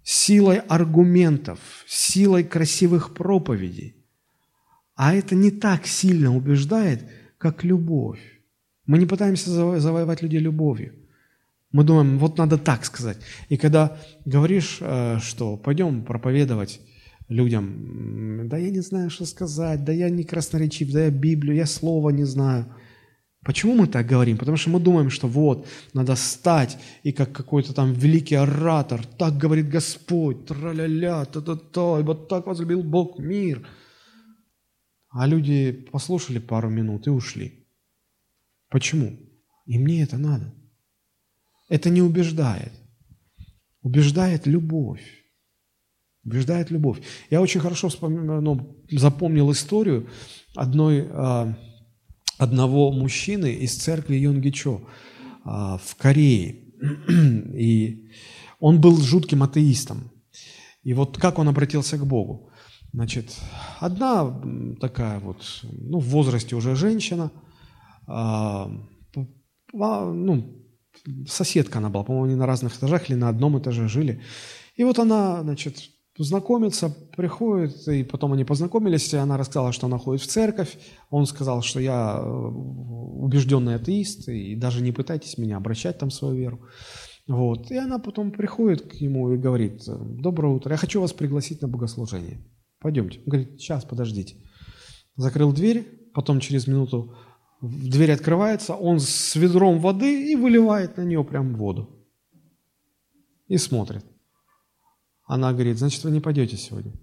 силой 0.03 0.59
аргументов, 0.59 1.59
силой 1.85 2.45
красивых 2.45 3.13
проповедей. 3.13 3.95
А 4.95 5.13
это 5.13 5.35
не 5.35 5.51
так 5.51 5.87
сильно 5.87 6.33
убеждает, 6.33 7.03
как 7.37 7.65
любовь. 7.65 8.21
Мы 8.85 8.97
не 8.97 9.05
пытаемся 9.05 9.49
завоевать 9.79 10.21
людей 10.21 10.39
любовью. 10.39 10.93
Мы 11.71 11.83
думаем, 11.83 12.17
вот 12.17 12.37
надо 12.37 12.57
так 12.57 12.85
сказать. 12.85 13.17
И 13.49 13.57
когда 13.57 13.97
говоришь, 14.25 14.77
э, 14.81 15.19
что 15.19 15.57
пойдем 15.57 16.03
проповедовать 16.03 16.79
людям, 17.29 18.47
да 18.47 18.57
я 18.57 18.69
не 18.69 18.79
знаю, 18.81 19.09
что 19.09 19.25
сказать, 19.25 19.83
да 19.83 19.91
я 19.91 20.09
не 20.09 20.23
красноречив, 20.23 20.91
да 20.91 21.05
я 21.05 21.11
Библию, 21.11 21.55
я 21.55 21.65
слова 21.65 22.09
не 22.09 22.25
знаю– 22.25 22.65
Почему 23.47 23.75
мы 23.75 23.87
так 23.87 24.05
говорим? 24.05 24.37
Потому 24.37 24.57
что 24.57 24.69
мы 24.69 24.79
думаем, 24.81 25.09
что 25.09 25.27
вот, 25.27 25.67
надо 25.93 26.15
стать, 26.15 26.77
и 27.03 27.13
как 27.13 27.31
какой-то 27.31 27.73
там 27.73 27.93
великий 27.93 28.35
оратор, 28.35 29.05
так 29.05 29.37
говорит 29.37 29.69
Господь, 29.69 30.45
тра-ля-ля, 30.45 31.23
та-та-та, 31.23 31.99
и 32.01 32.03
вот 32.03 32.27
так 32.27 32.45
возлюбил 32.45 32.83
Бог 32.83 33.19
мир. 33.19 33.65
А 35.09 35.25
люди 35.27 35.71
послушали 35.71 36.39
пару 36.39 36.69
минут 36.69 37.07
и 37.07 37.09
ушли. 37.09 37.65
Почему? 38.69 39.17
И 39.65 39.79
мне 39.79 40.03
это 40.03 40.17
надо. 40.17 40.53
Это 41.69 41.89
не 41.89 42.01
убеждает. 42.01 42.71
Убеждает 43.81 44.47
любовь. 44.47 45.03
Убеждает 46.23 46.71
любовь. 46.71 46.99
Я 47.29 47.41
очень 47.41 47.61
хорошо 47.61 47.89
вспомнил, 47.89 48.41
ну, 48.41 48.83
запомнил 48.91 49.51
историю 49.51 50.09
одной 50.55 51.07
а, 51.09 51.57
одного 52.37 52.91
мужчины 52.91 53.53
из 53.53 53.75
церкви 53.75 54.15
Йонгичо 54.15 54.81
а, 55.43 55.77
в 55.77 55.95
Корее. 55.95 56.63
И 57.53 58.09
он 58.59 58.81
был 58.81 58.97
жутким 58.97 59.43
атеистом. 59.43 60.11
И 60.83 60.93
вот 60.93 61.17
как 61.17 61.39
он 61.39 61.47
обратился 61.47 61.97
к 61.97 62.05
Богу? 62.05 62.51
Значит, 62.93 63.35
одна 63.79 64.41
такая 64.79 65.19
вот, 65.19 65.43
ну, 65.63 65.99
в 65.99 66.07
возрасте 66.07 66.55
уже 66.55 66.75
женщина, 66.75 67.31
а, 68.07 68.71
ну, 69.15 70.66
соседка 71.27 71.79
она 71.79 71.89
была, 71.89 72.03
по-моему, 72.03 72.25
они 72.25 72.35
на 72.35 72.45
разных 72.45 72.77
этажах 72.77 73.09
или 73.09 73.15
на 73.15 73.29
одном 73.29 73.57
этаже 73.59 73.87
жили. 73.87 74.21
И 74.75 74.83
вот 74.83 74.99
она, 74.99 75.41
значит, 75.41 75.89
знакомится, 76.17 76.89
приходит, 77.15 77.87
и 77.87 78.03
потом 78.03 78.33
они 78.33 78.43
познакомились, 78.43 79.13
и 79.13 79.17
она 79.17 79.37
рассказала, 79.37 79.71
что 79.71 79.87
она 79.87 79.97
ходит 79.97 80.21
в 80.21 80.27
церковь, 80.27 80.77
он 81.09 81.25
сказал, 81.25 81.61
что 81.61 81.79
я 81.79 82.19
э, 82.19 82.27
убежденный 82.27 83.75
атеист, 83.75 84.27
и 84.29 84.55
даже 84.55 84.81
не 84.81 84.91
пытайтесь 84.91 85.37
меня 85.37 85.57
обращать 85.57 85.99
там 85.99 86.11
свою 86.11 86.35
веру. 86.35 86.61
Вот. 87.27 87.71
И 87.71 87.77
она 87.77 87.99
потом 87.99 88.31
приходит 88.31 88.89
к 88.89 89.01
нему 89.01 89.33
и 89.33 89.37
говорит, 89.37 89.83
доброе 89.85 90.53
утро, 90.53 90.71
я 90.71 90.77
хочу 90.77 91.01
вас 91.01 91.13
пригласить 91.13 91.61
на 91.61 91.67
богослужение. 91.67 92.45
Пойдемте. 92.79 93.19
Он 93.19 93.31
говорит, 93.31 93.59
сейчас, 93.59 93.83
подождите. 93.83 94.37
Закрыл 95.15 95.51
дверь, 95.51 96.09
потом 96.13 96.39
через 96.39 96.67
минуту 96.67 97.15
дверь 97.61 98.11
открывается, 98.11 98.73
он 98.75 98.99
с 98.99 99.35
ведром 99.35 99.79
воды 99.79 100.31
и 100.31 100.35
выливает 100.35 100.97
на 100.97 101.01
нее 101.01 101.23
прям 101.23 101.55
воду. 101.55 101.89
И 103.47 103.57
смотрит. 103.57 104.05
Она 105.25 105.53
говорит, 105.53 105.77
значит, 105.77 106.03
вы 106.03 106.11
не 106.11 106.19
пойдете 106.19 106.57
сегодня. 106.57 106.93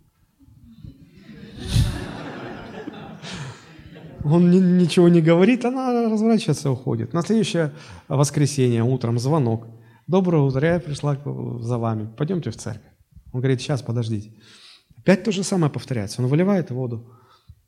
Он 4.24 4.50
ни, 4.50 4.58
ничего 4.58 5.08
не 5.08 5.20
говорит, 5.20 5.66
она 5.66 6.08
разворачивается 6.10 6.68
и 6.68 6.72
уходит. 6.72 7.12
На 7.12 7.20
следующее 7.22 7.72
воскресенье 8.08 8.82
утром 8.82 9.18
звонок. 9.18 9.66
Доброе 10.06 10.42
утро, 10.42 10.66
я 10.66 10.80
пришла 10.80 11.18
за 11.60 11.78
вами, 11.78 12.08
пойдемте 12.16 12.50
в 12.50 12.56
церковь. 12.56 12.90
Он 13.32 13.40
говорит, 13.40 13.60
сейчас, 13.60 13.82
подождите. 13.82 14.32
Опять 14.96 15.24
то 15.24 15.32
же 15.32 15.42
самое 15.42 15.70
повторяется. 15.70 16.22
Он 16.22 16.28
выливает 16.28 16.70
воду. 16.70 17.10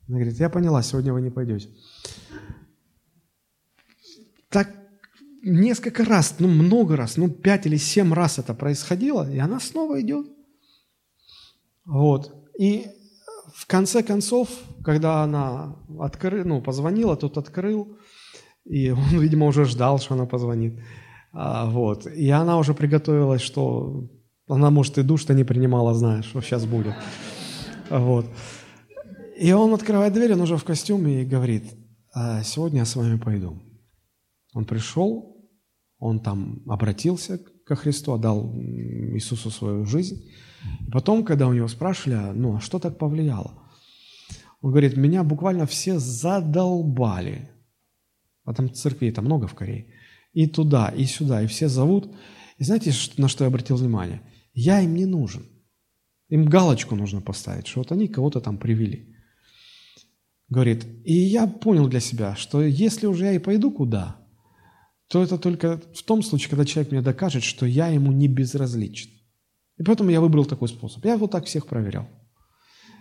Он 0.07 0.15
говорит, 0.15 0.39
я 0.39 0.49
поняла, 0.49 0.81
сегодня 0.81 1.13
вы 1.13 1.21
не 1.21 1.29
пойдете. 1.29 1.69
Так 4.57 4.71
несколько 5.43 6.03
раз, 6.03 6.37
ну 6.39 6.47
много 6.47 6.95
раз, 6.95 7.15
ну 7.15 7.29
пять 7.29 7.67
или 7.67 7.77
семь 7.77 8.11
раз 8.11 8.39
это 8.39 8.55
происходило, 8.55 9.31
и 9.31 9.37
она 9.37 9.59
снова 9.59 10.01
идет. 10.01 10.25
Вот. 11.85 12.33
И 12.59 12.87
в 13.53 13.67
конце 13.67 14.01
концов, 14.01 14.49
когда 14.83 15.21
она 15.21 15.75
откры, 15.99 16.43
ну, 16.43 16.59
позвонила, 16.59 17.15
тот 17.15 17.37
открыл, 17.37 17.99
и 18.65 18.89
он, 19.11 19.19
видимо, 19.19 19.45
уже 19.45 19.65
ждал, 19.65 19.99
что 19.99 20.15
она 20.15 20.25
позвонит. 20.25 20.79
А, 21.33 21.69
вот. 21.69 22.07
И 22.07 22.27
она 22.31 22.57
уже 22.57 22.73
приготовилась, 22.73 23.43
что 23.43 24.09
она, 24.47 24.71
может, 24.71 24.97
и 24.97 25.03
душ-то 25.03 25.35
не 25.35 25.43
принимала, 25.43 25.93
знаешь, 25.93 26.25
что 26.25 26.41
сейчас 26.41 26.65
будет. 26.65 26.95
Вот. 27.91 28.25
И 29.39 29.51
он 29.51 29.75
открывает 29.75 30.13
дверь, 30.13 30.33
он 30.33 30.41
уже 30.41 30.57
в 30.57 30.63
костюме 30.63 31.21
и 31.21 31.25
говорит, 31.25 31.63
а 32.11 32.41
сегодня 32.41 32.79
я 32.79 32.85
с 32.85 32.95
вами 32.95 33.19
пойду. 33.19 33.61
Он 34.57 34.65
пришел, 34.65 35.37
он 35.99 36.19
там 36.19 36.63
обратился 36.67 37.37
ко 37.63 37.75
Христу, 37.75 38.13
отдал 38.13 38.55
Иисусу 38.55 39.51
свою 39.51 39.85
жизнь. 39.85 40.31
И 40.87 40.89
потом, 40.89 41.23
когда 41.23 41.47
у 41.47 41.53
него 41.53 41.67
спрашивали, 41.67 42.35
ну, 42.35 42.55
а 42.55 42.59
что 42.59 42.79
так 42.79 42.97
повлияло? 42.97 43.69
Он 44.61 44.71
говорит, 44.71 44.97
меня 44.97 45.23
буквально 45.23 45.67
все 45.67 45.99
задолбали. 45.99 47.51
А 48.45 48.53
там 48.55 48.73
церквей 48.73 49.11
там 49.11 49.25
много 49.25 49.45
в 49.45 49.53
Корее. 49.53 49.93
И 50.33 50.47
туда, 50.47 50.89
и 50.89 51.05
сюда, 51.05 51.43
и 51.43 51.45
все 51.45 51.67
зовут. 51.67 52.11
И 52.57 52.63
знаете, 52.63 52.91
на 53.17 53.27
что 53.27 53.43
я 53.43 53.49
обратил 53.49 53.75
внимание? 53.75 54.23
Я 54.55 54.81
им 54.81 54.95
не 54.95 55.05
нужен. 55.05 55.45
Им 56.29 56.45
галочку 56.45 56.95
нужно 56.95 57.21
поставить, 57.21 57.67
что 57.67 57.81
вот 57.81 57.91
они 57.91 58.07
кого-то 58.07 58.41
там 58.41 58.57
привели. 58.57 59.15
Говорит, 60.49 60.83
и 61.03 61.13
я 61.13 61.45
понял 61.45 61.87
для 61.87 61.99
себя, 61.99 62.35
что 62.35 62.63
если 62.63 63.05
уже 63.05 63.25
я 63.25 63.33
и 63.33 63.39
пойду 63.39 63.71
куда, 63.71 64.26
то 65.07 65.23
это 65.23 65.37
только 65.37 65.81
в 65.93 66.03
том 66.03 66.21
случае, 66.21 66.49
когда 66.49 66.65
человек 66.65 66.91
мне 66.91 67.01
докажет, 67.01 67.43
что 67.43 67.65
я 67.65 67.87
ему 67.87 68.11
не 68.11 68.27
безразличен. 68.27 69.11
И 69.77 69.83
поэтому 69.83 70.09
я 70.09 70.21
выбрал 70.21 70.45
такой 70.45 70.67
способ. 70.67 71.05
Я 71.05 71.17
вот 71.17 71.31
так 71.31 71.45
всех 71.45 71.67
проверял. 71.67 72.07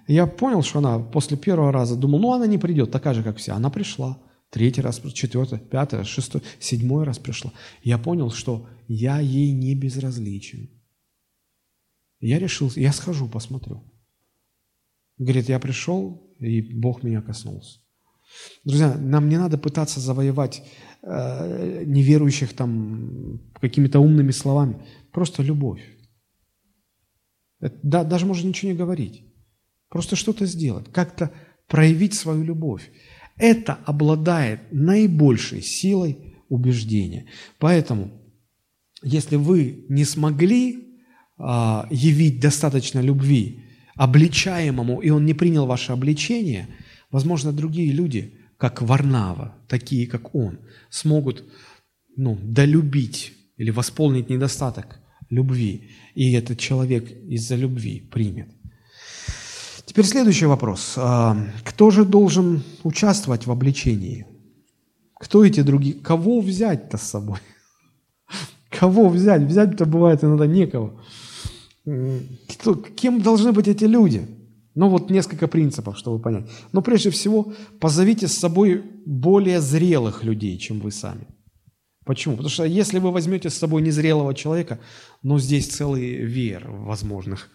я 0.06 0.26
понял, 0.26 0.62
что 0.62 0.78
она 0.78 0.98
после 0.98 1.36
первого 1.36 1.72
раза 1.72 1.96
думал, 1.96 2.20
ну 2.20 2.32
она 2.32 2.46
не 2.46 2.58
придет, 2.58 2.90
такая 2.90 3.14
же, 3.14 3.22
как 3.22 3.38
все. 3.38 3.52
Она 3.52 3.70
пришла. 3.70 4.22
Третий 4.50 4.80
раз, 4.80 5.02
четвертый, 5.12 5.58
пятый, 5.58 6.04
шестой, 6.04 6.42
седьмой 6.60 7.04
раз 7.04 7.18
пришла. 7.18 7.52
я 7.82 7.98
понял, 7.98 8.30
что 8.30 8.68
я 8.86 9.18
ей 9.18 9.52
не 9.52 9.74
безразличен. 9.74 10.70
я 12.20 12.38
решил, 12.38 12.70
я 12.76 12.92
схожу, 12.92 13.28
посмотрю. 13.28 13.82
Говорит, 15.18 15.48
я 15.48 15.58
пришел, 15.58 16.32
и 16.38 16.60
Бог 16.60 17.02
меня 17.02 17.22
коснулся. 17.22 17.80
Друзья, 18.64 18.96
нам 18.96 19.28
не 19.28 19.38
надо 19.38 19.58
пытаться 19.58 20.00
завоевать 20.00 20.62
э, 21.02 21.84
неверующих 21.84 22.52
там 22.54 23.40
какими-то 23.60 24.00
умными 24.00 24.32
словами. 24.32 24.84
Просто 25.12 25.42
любовь. 25.42 25.82
Это, 27.60 27.78
да, 27.82 28.04
даже 28.04 28.26
можно 28.26 28.48
ничего 28.48 28.72
не 28.72 28.76
говорить. 28.76 29.24
Просто 29.88 30.16
что-то 30.16 30.46
сделать, 30.46 30.92
как-то 30.92 31.32
проявить 31.68 32.14
свою 32.14 32.42
любовь. 32.42 32.90
Это 33.36 33.78
обладает 33.84 34.60
наибольшей 34.72 35.62
силой 35.62 36.34
убеждения. 36.48 37.26
Поэтому, 37.58 38.10
если 39.02 39.36
вы 39.36 39.86
не 39.88 40.04
смогли 40.04 40.86
а, 41.38 41.86
явить 41.90 42.40
достаточно 42.40 43.00
любви 43.00 43.62
обличаемому, 43.94 45.00
и 45.00 45.10
он 45.10 45.24
не 45.24 45.34
принял 45.34 45.66
ваше 45.66 45.92
обличение, 45.92 46.68
возможно, 47.10 47.52
другие 47.52 47.92
люди, 47.92 48.38
как 48.56 48.82
Варнава, 48.82 49.54
такие, 49.68 50.06
как 50.06 50.34
он, 50.34 50.58
смогут 50.90 51.44
ну, 52.16 52.38
долюбить 52.42 53.32
или 53.56 53.70
восполнить 53.70 54.30
недостаток 54.30 54.98
любви. 55.30 55.90
И 56.14 56.32
этот 56.32 56.58
человек 56.58 57.10
из-за 57.10 57.56
любви 57.56 58.00
примет. 58.00 58.48
Теперь 59.84 60.04
следующий 60.04 60.46
вопрос. 60.46 60.94
А, 60.96 61.36
кто 61.64 61.90
же 61.90 62.04
должен 62.04 62.62
участвовать 62.82 63.46
в 63.46 63.50
обличении? 63.50 64.26
Кто 65.18 65.44
эти 65.44 65.62
другие? 65.62 65.94
Кого 65.94 66.40
взять-то 66.40 66.98
с 66.98 67.02
собой? 67.02 67.38
Кого 68.70 69.08
взять? 69.08 69.42
Взять-то 69.42 69.86
бывает 69.86 70.24
иногда 70.24 70.46
некого. 70.46 71.02
Кто, 72.48 72.74
кем 72.74 73.22
должны 73.22 73.52
быть 73.52 73.68
эти 73.68 73.84
люди? 73.84 74.26
Ну 74.76 74.90
вот 74.90 75.10
несколько 75.10 75.48
принципов, 75.48 75.96
чтобы 75.96 76.22
понять. 76.22 76.50
Но 76.72 76.82
прежде 76.82 77.10
всего, 77.10 77.54
позовите 77.80 78.28
с 78.28 78.34
собой 78.34 78.84
более 79.06 79.60
зрелых 79.60 80.22
людей, 80.22 80.58
чем 80.58 80.80
вы 80.80 80.92
сами. 80.92 81.26
Почему? 82.04 82.36
Потому 82.36 82.50
что 82.50 82.64
если 82.64 82.98
вы 82.98 83.10
возьмете 83.10 83.48
с 83.48 83.54
собой 83.54 83.80
незрелого 83.80 84.34
человека, 84.34 84.78
ну, 85.22 85.38
здесь 85.38 85.66
целый 85.66 86.16
веер 86.16 86.70
возможных 86.70 87.48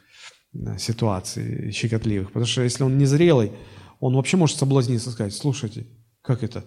э, 0.53 0.77
ситуаций 0.79 1.71
щекотливых. 1.71 2.29
Потому 2.29 2.47
что 2.47 2.63
если 2.63 2.83
он 2.83 2.97
незрелый, 2.97 3.51
он 3.99 4.15
вообще 4.15 4.35
может 4.35 4.57
соблазниться 4.57 5.11
и 5.11 5.13
сказать, 5.13 5.33
слушайте, 5.35 5.85
как 6.23 6.43
это, 6.43 6.65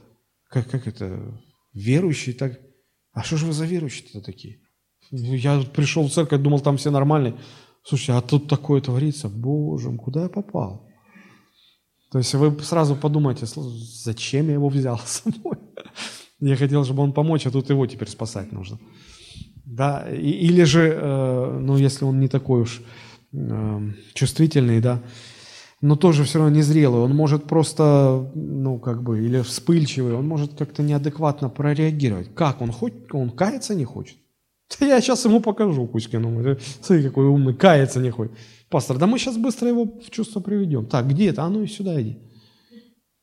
как, 0.48 0.70
как 0.70 0.86
это, 0.86 1.36
верующий 1.74 2.32
так, 2.32 2.61
а 3.12 3.24
что 3.24 3.36
же 3.36 3.46
вы 3.46 3.52
за 3.52 3.66
верующие-то 3.66 4.20
такие? 4.20 4.61
Я 5.11 5.61
пришел 5.61 6.07
в 6.07 6.12
церковь, 6.12 6.40
думал, 6.40 6.61
там 6.61 6.76
все 6.76 6.90
нормальные. 6.90 7.34
Слушайте, 7.87 8.12
а 8.12 8.20
тут 8.22 8.49
такое 8.49 8.80
творится, 8.80 9.28
боже 9.28 9.93
куда 9.93 10.22
я 10.22 10.28
попал? 10.28 10.89
То 12.11 12.18
есть 12.18 12.35
вы 12.35 12.62
сразу 12.62 12.97
подумаете, 12.97 13.47
зачем 13.47 14.47
я 14.47 14.55
его 14.55 14.68
взял 14.68 14.99
с 14.99 15.22
собой? 15.22 15.59
Я 16.41 16.57
хотел, 16.57 16.85
чтобы 16.85 17.03
он 17.03 17.12
помочь, 17.12 17.47
а 17.47 17.51
тут 17.51 17.70
его 17.70 17.87
теперь 17.87 18.09
спасать 18.09 18.53
нужно. 18.53 18.78
Да, 19.64 20.07
или 20.11 20.64
же, 20.64 20.93
э, 20.95 21.59
ну, 21.61 21.76
если 21.76 22.05
он 22.05 22.20
не 22.20 22.28
такой 22.28 22.62
уж 22.62 22.82
э, 23.32 23.80
чувствительный, 24.12 24.80
да, 24.80 25.03
но 25.80 25.97
тоже 25.97 26.24
все 26.24 26.39
равно 26.39 26.57
незрелый, 26.57 27.01
он 27.01 27.14
может 27.14 27.45
просто, 27.45 28.30
ну, 28.35 28.78
как 28.78 29.03
бы, 29.03 29.24
или 29.24 29.41
вспыльчивый, 29.41 30.14
он 30.14 30.28
может 30.28 30.55
как-то 30.55 30.82
неадекватно 30.82 31.49
прореагировать. 31.49 32.35
Как? 32.35 32.61
Он 32.61 32.72
хоть, 32.72 32.95
он 33.12 33.30
каяться 33.30 33.74
не 33.74 33.85
хочет? 33.85 34.16
Да 34.79 34.87
я 34.87 35.01
сейчас 35.01 35.25
ему 35.25 35.41
покажу 35.41 35.87
Кузькину. 35.87 36.57
Смотри, 36.81 37.05
какой 37.05 37.27
умный, 37.27 37.55
каяться 37.55 38.01
не 38.01 38.11
хочет. 38.11 38.35
Пастор, 38.69 38.99
да 38.99 39.07
мы 39.07 39.19
сейчас 39.19 39.37
быстро 39.37 39.69
его 39.69 39.85
в 39.85 40.11
чувство 40.11 40.41
приведем. 40.41 40.87
Так, 40.87 41.09
где 41.09 41.31
это? 41.31 41.45
А 41.45 41.49
ну 41.49 41.62
и 41.62 41.67
сюда 41.67 42.01
иди. 42.01 42.19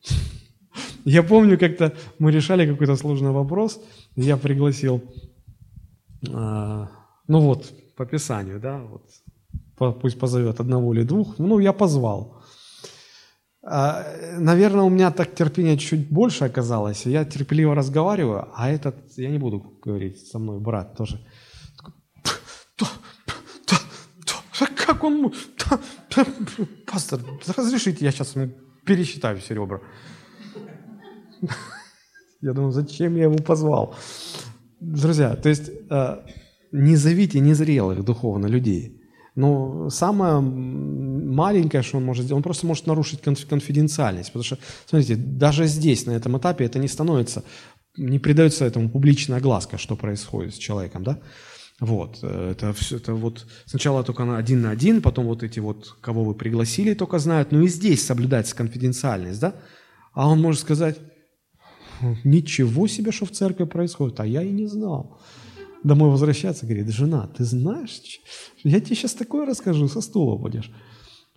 Я 1.06 1.24
помню, 1.24 1.58
как-то 1.58 1.94
мы 2.20 2.32
решали 2.32 2.72
какой-то 2.72 2.96
сложный 2.96 3.32
вопрос, 3.32 3.82
я 4.16 4.38
пригласил, 4.38 5.02
э, 6.28 6.88
ну 7.28 7.40
вот, 7.40 7.74
по 7.98 8.06
Писанию, 8.06 8.60
да, 8.60 8.84
вот, 8.84 10.00
пусть 10.00 10.20
позовет 10.20 10.60
одного 10.60 10.94
или 10.94 11.04
двух, 11.04 11.40
ну, 11.40 11.60
я 11.60 11.74
позвал. 11.74 12.44
А, 13.64 14.06
наверное, 14.38 14.84
у 14.84 14.90
меня 14.90 15.12
так 15.12 15.36
терпения 15.36 15.78
чуть 15.78 16.10
больше 16.10 16.46
оказалось, 16.46 17.06
я 17.06 17.26
терпеливо 17.26 17.76
разговариваю, 17.76 18.50
а 18.56 18.70
этот, 18.70 18.96
я 19.18 19.30
не 19.30 19.38
буду 19.38 19.80
говорить 19.84 20.28
со 20.28 20.40
мной, 20.40 20.60
брат 20.60 20.96
тоже, 20.96 21.20
как 24.76 25.04
он, 25.04 25.34
пастор, 26.86 27.22
разрешите, 27.58 28.06
я 28.06 28.12
сейчас 28.12 28.36
пересчитаю 28.86 29.38
все 29.40 29.54
ребра. 29.56 29.80
Я 32.42 32.54
думаю, 32.54 32.72
зачем 32.72 33.16
я 33.16 33.24
его 33.26 33.38
позвал? 33.38 33.96
Друзья, 34.80 35.36
то 35.36 35.48
есть 35.48 35.70
э, 35.92 36.18
не 36.72 36.96
зовите 36.96 37.40
незрелых 37.40 38.04
духовно 38.04 38.48
людей. 38.48 39.00
Но 39.36 39.90
самое 39.90 40.42
маленькое, 40.42 41.84
что 41.84 41.98
он 41.98 42.06
может 42.06 42.26
сделать, 42.26 42.40
он 42.40 42.44
просто 42.44 42.66
может 42.66 42.88
нарушить 42.88 43.22
конфиденциальность. 43.22 44.30
Потому 44.30 44.44
что, 44.44 44.58
смотрите, 44.88 45.16
даже 45.16 45.68
здесь, 45.68 46.06
на 46.06 46.12
этом 46.12 46.38
этапе, 46.38 46.66
это 46.66 46.80
не 46.80 46.88
становится, 46.88 47.44
не 47.96 48.20
придается 48.20 48.66
этому 48.66 48.90
публичная 48.90 49.38
огласка, 49.38 49.78
что 49.78 49.96
происходит 49.96 50.56
с 50.56 50.58
человеком, 50.58 51.04
да? 51.04 51.20
Вот, 51.82 52.20
э, 52.22 52.52
это 52.52 52.72
все, 52.72 52.96
это 52.96 53.14
вот 53.14 53.46
сначала 53.66 54.04
только 54.04 54.24
на 54.24 54.38
один 54.38 54.62
на 54.62 54.70
один, 54.70 55.02
потом 55.02 55.26
вот 55.26 55.44
эти 55.44 55.60
вот, 55.60 55.98
кого 56.00 56.24
вы 56.24 56.34
пригласили, 56.36 56.94
только 56.94 57.20
знают, 57.20 57.52
но 57.52 57.62
и 57.62 57.68
здесь 57.68 58.06
соблюдается 58.06 58.56
конфиденциальность, 58.56 59.42
да? 59.42 59.56
А 60.14 60.30
он 60.30 60.42
может 60.42 60.62
сказать, 60.62 60.98
Ничего 62.24 62.88
себе, 62.88 63.12
что 63.12 63.26
в 63.26 63.32
церкви 63.32 63.66
происходит, 63.66 64.20
а 64.20 64.26
я 64.26 64.42
и 64.44 64.52
не 64.52 64.68
знал. 64.68 65.20
Домой 65.84 66.10
возвращаться, 66.10 66.66
говорит, 66.66 66.90
жена, 66.90 67.28
ты 67.28 67.44
знаешь, 67.44 68.20
я 68.64 68.80
тебе 68.80 68.96
сейчас 68.96 69.14
такое 69.14 69.46
расскажу, 69.46 69.88
со 69.88 70.02
стула 70.02 70.38
будешь. 70.38 70.72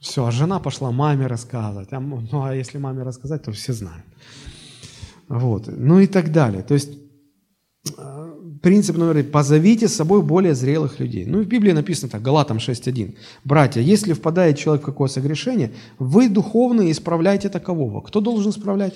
Все, 0.01 0.27
а 0.27 0.31
жена 0.31 0.61
пошла 0.61 0.91
маме 0.91 1.27
рассказывать. 1.27 1.93
А, 1.93 2.01
ну, 2.01 2.43
а 2.43 2.55
если 2.55 2.79
маме 2.79 3.03
рассказать, 3.03 3.43
то 3.43 3.53
все 3.53 3.73
знают. 3.73 4.05
Вот. 5.29 5.67
Ну 5.67 6.01
и 6.01 6.07
так 6.07 6.31
далее. 6.31 6.63
То 6.63 6.75
есть 6.75 6.91
э, 7.97 8.14
принцип 8.65 8.97
номер 8.97 9.17
один. 9.17 9.31
Позовите 9.31 9.87
с 9.87 9.95
собой 9.95 10.23
более 10.23 10.55
зрелых 10.55 11.01
людей. 11.01 11.27
Ну, 11.27 11.43
в 11.43 11.47
Библии 11.47 11.73
написано 11.73 12.09
так, 12.11 12.23
Галатам 12.23 12.57
6.1. 12.57 13.15
Братья, 13.45 13.83
если 13.83 14.15
впадает 14.15 14.59
человек 14.59 14.83
в 14.83 14.87
какое 14.87 15.09
согрешение, 15.09 15.71
вы 15.99 16.29
духовные 16.29 16.91
исправляйте 16.91 17.49
такового. 17.49 18.01
Кто 18.01 18.21
должен 18.21 18.51
исправлять? 18.51 18.95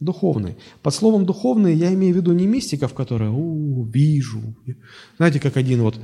Духовный. 0.00 0.56
Под 0.82 0.94
словом 0.94 1.24
духовный 1.24 1.74
я 1.74 1.94
имею 1.94 2.14
в 2.14 2.16
виду 2.16 2.32
не 2.34 2.46
мистиков, 2.46 2.92
которые 2.92 3.30
у, 3.30 3.84
вижу. 3.84 4.40
Знаете, 5.16 5.40
как 5.40 5.56
один 5.56 5.82
вот 5.82 5.98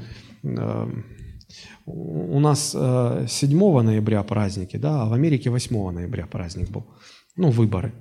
э, 0.44 0.86
у 1.86 2.40
нас 2.40 2.70
7 2.70 2.78
э, 2.78 3.82
ноября 3.82 4.22
праздники, 4.22 4.78
да, 4.78 5.02
а 5.02 5.08
в 5.08 5.12
Америке 5.12 5.50
8 5.50 5.90
ноября 5.90 6.26
праздник 6.26 6.70
был. 6.70 6.84
Ну, 7.36 7.50
выборы. 7.50 7.92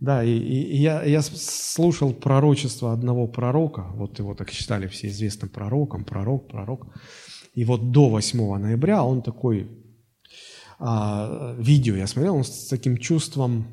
Да, 0.00 0.22
и, 0.22 0.30
и 0.30 0.76
я, 0.76 1.02
я 1.02 1.22
слушал 1.22 2.12
пророчество 2.12 2.92
одного 2.92 3.26
пророка, 3.26 3.88
вот 3.94 4.18
его 4.20 4.34
так 4.34 4.50
считали 4.50 4.86
все 4.86 5.08
известным 5.08 5.50
пророком, 5.50 6.04
пророк, 6.04 6.48
пророк. 6.48 6.86
И 7.54 7.64
вот 7.64 7.90
до 7.90 8.08
8 8.08 8.58
ноября 8.58 9.02
он 9.02 9.22
такой, 9.22 9.68
а, 10.78 11.56
видео 11.58 11.96
я 11.96 12.06
смотрел, 12.06 12.36
он 12.36 12.44
с 12.44 12.68
таким 12.68 12.96
чувством 12.96 13.66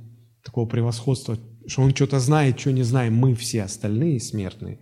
такого 0.44 0.68
превосходства, 0.68 1.38
что 1.68 1.84
он 1.84 1.94
что-то 1.94 2.20
знает, 2.20 2.60
что 2.60 2.72
не 2.72 2.84
знаем 2.84 3.16
мы 3.16 3.36
все 3.36 3.62
остальные 3.64 4.20
смертные. 4.20 4.80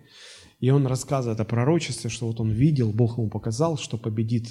И 0.62 0.70
он 0.70 0.88
рассказывает 0.88 1.42
о 1.42 1.46
пророчестве, 1.46 2.10
что 2.10 2.28
вот 2.28 2.40
он 2.40 2.52
видел, 2.52 2.94
Бог 2.94 3.18
ему 3.18 3.30
показал, 3.30 3.78
что 3.78 3.98
победит, 3.98 4.48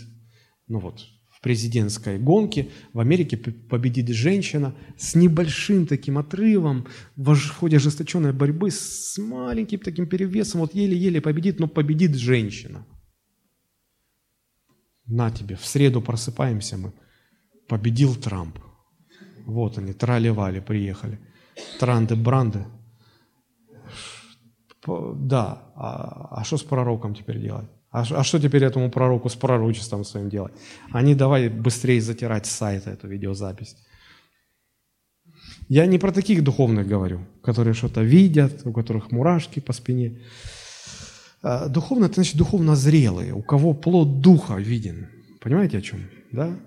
ну 0.69 0.79
вот, 0.79 1.07
президентской 1.43 2.19
гонке 2.19 2.71
в 2.93 3.01
Америке 3.01 3.37
победит 3.37 4.09
женщина 4.09 4.75
с 4.97 5.15
небольшим 5.15 5.87
таким 5.87 6.17
отрывом 6.17 6.87
в 7.17 7.37
ходе 7.51 7.77
ожесточенной 7.77 8.33
борьбы 8.33 8.71
с 8.71 9.19
маленьким 9.19 9.81
таким 9.81 10.07
перевесом, 10.07 10.61
вот 10.61 10.75
еле-еле 10.75 11.21
победит, 11.21 11.61
но 11.61 11.69
победит 11.69 12.15
женщина. 12.15 12.87
На 15.07 15.31
тебе, 15.31 15.57
в 15.57 15.67
среду 15.67 16.01
просыпаемся 16.01 16.79
мы, 16.79 16.93
победил 17.69 18.15
Трамп– 18.15 18.59
вот 19.47 19.79
они, 19.79 19.93
трали-вали, 19.93 20.61
приехали. 20.61 21.19
Транды-бранды. 21.79 22.67
Да, 24.87 25.73
а 25.77 26.43
что 26.45 26.57
а 26.57 26.59
с 26.59 26.63
пророком 26.63 27.15
теперь 27.15 27.41
делать? 27.41 27.69
А, 27.93 28.05
а 28.11 28.25
что 28.25 28.41
теперь 28.41 28.65
этому 28.65 28.91
пророку 28.91 29.29
с 29.29 29.35
пророчеством 29.37 30.05
своим 30.05 30.31
делать? 30.31 30.53
Они 30.91 31.15
давай 31.15 31.49
быстрее 31.49 32.01
затирать 32.01 32.47
с 32.47 32.51
сайта 32.51 32.91
эту 32.91 33.07
видеозапись. 33.07 33.77
Я 35.69 35.87
не 35.87 35.99
про 35.99 36.11
таких 36.11 36.43
духовных 36.43 36.89
говорю, 36.89 37.27
которые 37.43 37.75
что-то 37.75 38.03
видят, 38.03 38.63
у 38.65 38.73
которых 38.73 39.11
мурашки 39.11 39.61
по 39.61 39.73
спине. 39.73 40.23
А, 41.43 41.69
духовно– 41.69 42.05
это 42.07 42.15
значит 42.15 42.37
духовно 42.37 42.77
зрелые, 42.77 43.35
у 43.35 43.43
кого 43.43 43.75
плод 43.75 44.21
духа 44.21 44.55
виден. 44.55 45.09
Понимаете 45.41 45.79
о 45.79 45.83
чем? 45.83 46.01
Да? 46.31 46.59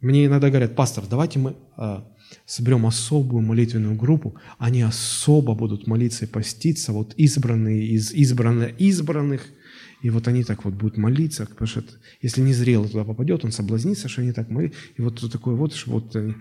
Мне 0.00 0.26
иногда 0.26 0.48
говорят, 0.48 0.74
пастор, 0.74 1.04
давайте 1.08 1.38
мы 1.38 1.54
а, 1.76 2.08
соберем 2.44 2.86
особую 2.86 3.44
молитвенную 3.44 3.94
группу, 3.94 4.36
они 4.58 4.82
особо 4.82 5.54
будут 5.54 5.86
молиться 5.86 6.24
и 6.24 6.28
поститься, 6.28 6.92
вот 6.92 7.14
избранные 7.14 7.86
из 7.86 8.12
избранных, 8.12 8.80
избранных, 8.80 9.46
и 10.02 10.10
вот 10.10 10.28
они 10.28 10.44
так 10.44 10.64
вот 10.64 10.74
будут 10.74 10.96
молиться, 10.96 11.46
потому 11.46 11.66
что 11.66 11.84
если 12.20 12.40
не 12.42 12.52
зрело 12.52 12.88
туда 12.88 13.04
попадет, 13.04 13.44
он 13.44 13.52
соблазнится, 13.52 14.08
что 14.08 14.22
они 14.22 14.32
так 14.32 14.50
молятся. 14.50 14.78
И 14.96 15.02
вот 15.02 15.30
такое 15.30 15.54
вот, 15.54 15.74
что 15.74 15.92
вот 15.92 16.16
они... 16.16 16.34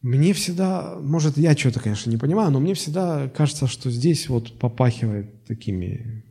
Мне 0.00 0.32
всегда, 0.32 0.98
может, 1.00 1.36
я 1.36 1.56
что-то, 1.56 1.80
конечно, 1.80 2.10
не 2.10 2.16
понимаю, 2.16 2.50
но 2.50 2.58
мне 2.60 2.74
всегда 2.74 3.28
кажется, 3.28 3.68
что 3.68 3.90
здесь 3.90 4.28
вот 4.28 4.58
попахивает 4.58 5.44
такими 5.44 6.24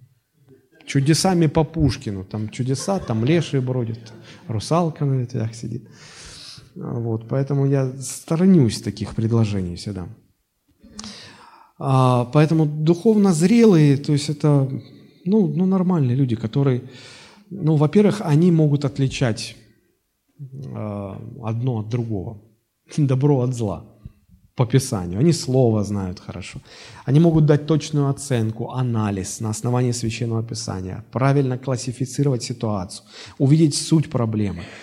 чудесами 0.85 1.47
по 1.47 1.63
Пушкину. 1.63 2.25
Там 2.25 2.49
чудеса, 2.49 2.99
там 2.99 3.23
лешие 3.23 3.61
бродят, 3.61 4.13
русалка 4.47 5.05
на 5.05 5.21
ветвях 5.21 5.55
сидит. 5.55 5.87
Вот, 6.75 7.27
поэтому 7.29 7.65
я 7.65 7.93
сторонюсь 8.01 8.81
таких 8.81 9.15
предложений 9.15 9.75
всегда. 9.75 10.07
А, 11.83 12.25
поэтому 12.25 12.65
духовно 12.65 13.33
зрелые, 13.33 13.97
то 13.97 14.13
есть 14.13 14.29
это 14.29 14.69
ну, 15.25 15.47
ну, 15.47 15.65
нормальные 15.65 16.15
люди, 16.15 16.35
которые, 16.35 16.81
ну, 17.49 17.75
во-первых, 17.75 18.21
они 18.21 18.51
могут 18.51 18.85
отличать 18.85 19.55
э, 20.39 21.15
одно 21.43 21.79
от 21.79 21.89
другого, 21.89 22.41
добро 22.97 23.41
от 23.41 23.55
зла 23.55 23.83
по 24.55 24.65
Писанию. 24.67 25.19
Они 25.19 25.33
Слово 25.33 25.83
знают 25.83 26.19
хорошо. 26.19 26.59
Они 27.05 27.19
могут 27.19 27.45
дать 27.45 27.65
точную 27.65 28.09
оценку, 28.09 28.69
анализ 28.69 29.39
на 29.39 29.49
основании 29.49 29.93
Священного 29.93 30.43
Писания, 30.43 31.03
правильно 31.11 31.57
классифицировать 31.57 32.43
ситуацию, 32.43 33.05
увидеть 33.39 33.75
суть 33.75 34.09
проблемы– 34.09 34.63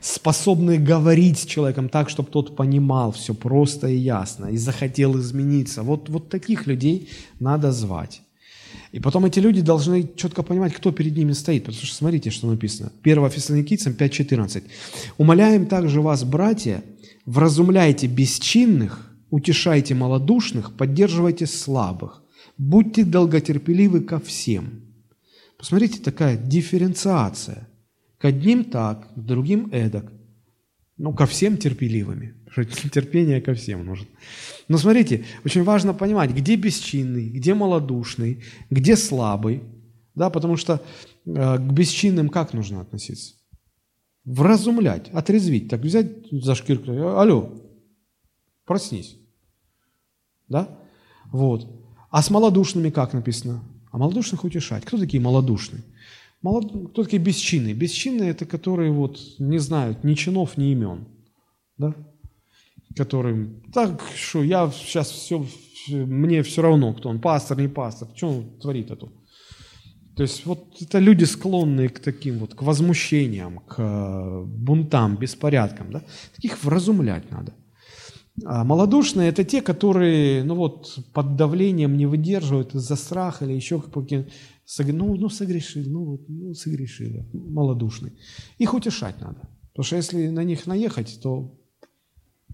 способные 0.00 0.78
говорить 0.78 1.38
с 1.38 1.44
человеком 1.44 1.88
так, 1.88 2.08
чтобы 2.08 2.30
тот 2.30 2.56
понимал 2.56 3.12
все 3.12 3.34
просто 3.34 3.88
и 3.88 3.96
ясно 3.96 4.46
и 4.46 4.56
захотел 4.56 5.18
измениться. 5.18 5.82
Вот, 5.82 6.08
вот 6.08 6.28
таких 6.28 6.66
людей 6.66 7.08
надо 7.38 7.72
звать. 7.72 8.22
И 8.92 9.00
потом 9.00 9.24
эти 9.24 9.38
люди 9.38 9.60
должны 9.60 10.08
четко 10.16 10.42
понимать, 10.42 10.74
кто 10.74 10.90
перед 10.90 11.16
ними 11.16 11.32
стоит. 11.32 11.64
Потому 11.64 11.84
что 11.84 11.94
смотрите, 11.94 12.30
что 12.30 12.48
написано. 12.48 12.92
1 13.02 13.30
Фессалоникийцам 13.30 13.92
5.14. 13.92 14.64
«Умоляем 15.18 15.66
также 15.66 16.00
вас, 16.00 16.24
братья, 16.24 16.82
вразумляйте 17.24 18.06
бесчинных, 18.06 19.12
утешайте 19.30 19.94
малодушных, 19.94 20.76
поддерживайте 20.76 21.46
слабых, 21.46 22.22
будьте 22.58 23.04
долготерпеливы 23.04 24.00
ко 24.00 24.18
всем». 24.18 24.82
Посмотрите, 25.56 26.00
такая 26.00 26.36
дифференциация. 26.36 27.68
К 28.20 28.26
одним 28.26 28.64
так, 28.64 29.14
к 29.14 29.18
другим 29.18 29.70
эдак. 29.72 30.12
Ну, 30.98 31.14
ко 31.14 31.24
всем 31.24 31.56
терпеливыми. 31.56 32.34
Терпение 32.92 33.40
ко 33.40 33.54
всем 33.54 33.86
нужно. 33.86 34.06
Но 34.68 34.76
смотрите, 34.76 35.24
очень 35.42 35.62
важно 35.62 35.94
понимать, 35.94 36.30
где 36.32 36.56
бесчинный, 36.56 37.30
где 37.30 37.54
малодушный, 37.54 38.44
где 38.68 38.96
слабый. 38.96 39.62
Да, 40.14 40.28
потому 40.28 40.58
что 40.58 40.82
э, 41.24 41.56
к 41.56 41.72
бесчинным 41.72 42.28
как 42.28 42.52
нужно 42.52 42.82
относиться? 42.82 43.36
Вразумлять, 44.24 45.08
отрезвить. 45.14 45.70
Так 45.70 45.80
взять 45.80 46.30
за 46.30 46.54
шкирку, 46.54 46.92
алло, 46.92 47.54
проснись. 48.66 49.16
Да? 50.46 50.68
Вот. 51.32 51.66
А 52.10 52.20
с 52.20 52.28
малодушными 52.28 52.90
как 52.90 53.14
написано? 53.14 53.64
А 53.90 53.96
малодушных 53.96 54.44
утешать. 54.44 54.84
Кто 54.84 54.98
такие 54.98 55.22
малодушные? 55.22 55.82
Молод... 56.42 56.92
Кто 56.92 57.04
такие 57.04 57.22
бесчинные? 57.22 57.74
Бесчинные– 57.74 58.30
это 58.32 58.46
которые 58.46 58.92
вот 58.92 59.18
не 59.38 59.58
знают 59.58 60.04
ни 60.04 60.14
чинов, 60.14 60.56
ни 60.56 60.72
имен. 60.72 61.06
Да? 61.76 61.94
Которым, 62.96 63.62
так 63.72 64.02
что 64.16 64.42
я 64.42 64.70
сейчас 64.70 65.10
все, 65.10 65.46
мне 65.88 66.42
все 66.42 66.62
равно, 66.62 66.92
кто 66.94 67.08
он, 67.08 67.20
пастор, 67.20 67.60
не 67.60 67.68
пастор, 67.68 68.08
что 68.16 68.28
он 68.28 68.58
творит 68.58 68.90
это. 68.90 69.08
То 70.16 70.22
есть 70.22 70.44
вот 70.44 70.76
это 70.80 70.98
люди, 70.98 71.24
склонные 71.24 71.88
к 71.88 72.00
таким 72.00 72.38
вот, 72.38 72.54
к 72.54 72.62
возмущениям, 72.62 73.60
к 73.60 74.42
бунтам, 74.44 75.16
беспорядкам. 75.16 75.92
Да? 75.92 76.02
Таких 76.34 76.62
вразумлять 76.64 77.30
надо. 77.30 77.54
А 78.44 78.64
малодушные– 78.64 79.28
это 79.30 79.44
те, 79.44 79.60
которые 79.60 80.44
ну 80.44 80.54
вот, 80.54 80.98
под 81.12 81.36
давлением 81.36 81.96
не 81.96 82.06
выдерживают 82.06 82.74
из-за 82.74 82.96
страха 82.96 83.44
или 83.44 83.52
еще 83.52 83.80
каких 83.80 84.26
ну, 84.78 85.16
ну 85.16 85.28
согрешил, 85.28 85.84
ну, 85.86 86.04
вот, 86.04 86.28
ну 86.28 86.54
согрешила, 86.54 87.26
малодушный. 87.32 88.12
Их 88.58 88.72
утешать 88.72 89.20
надо. 89.20 89.48
Потому 89.72 89.84
что 89.84 89.96
если 89.96 90.28
на 90.28 90.44
них 90.44 90.66
наехать, 90.66 91.20
то 91.22 91.58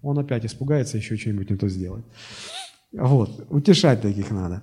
он 0.02 0.18
опять 0.18 0.44
испугается, 0.46 0.96
еще 0.96 1.16
что-нибудь 1.16 1.50
не 1.50 1.56
то 1.56 1.68
сделает. 1.68 2.04
Вот, 2.92 3.46
утешать 3.50 4.00
таких 4.02 4.30
надо. 4.30 4.62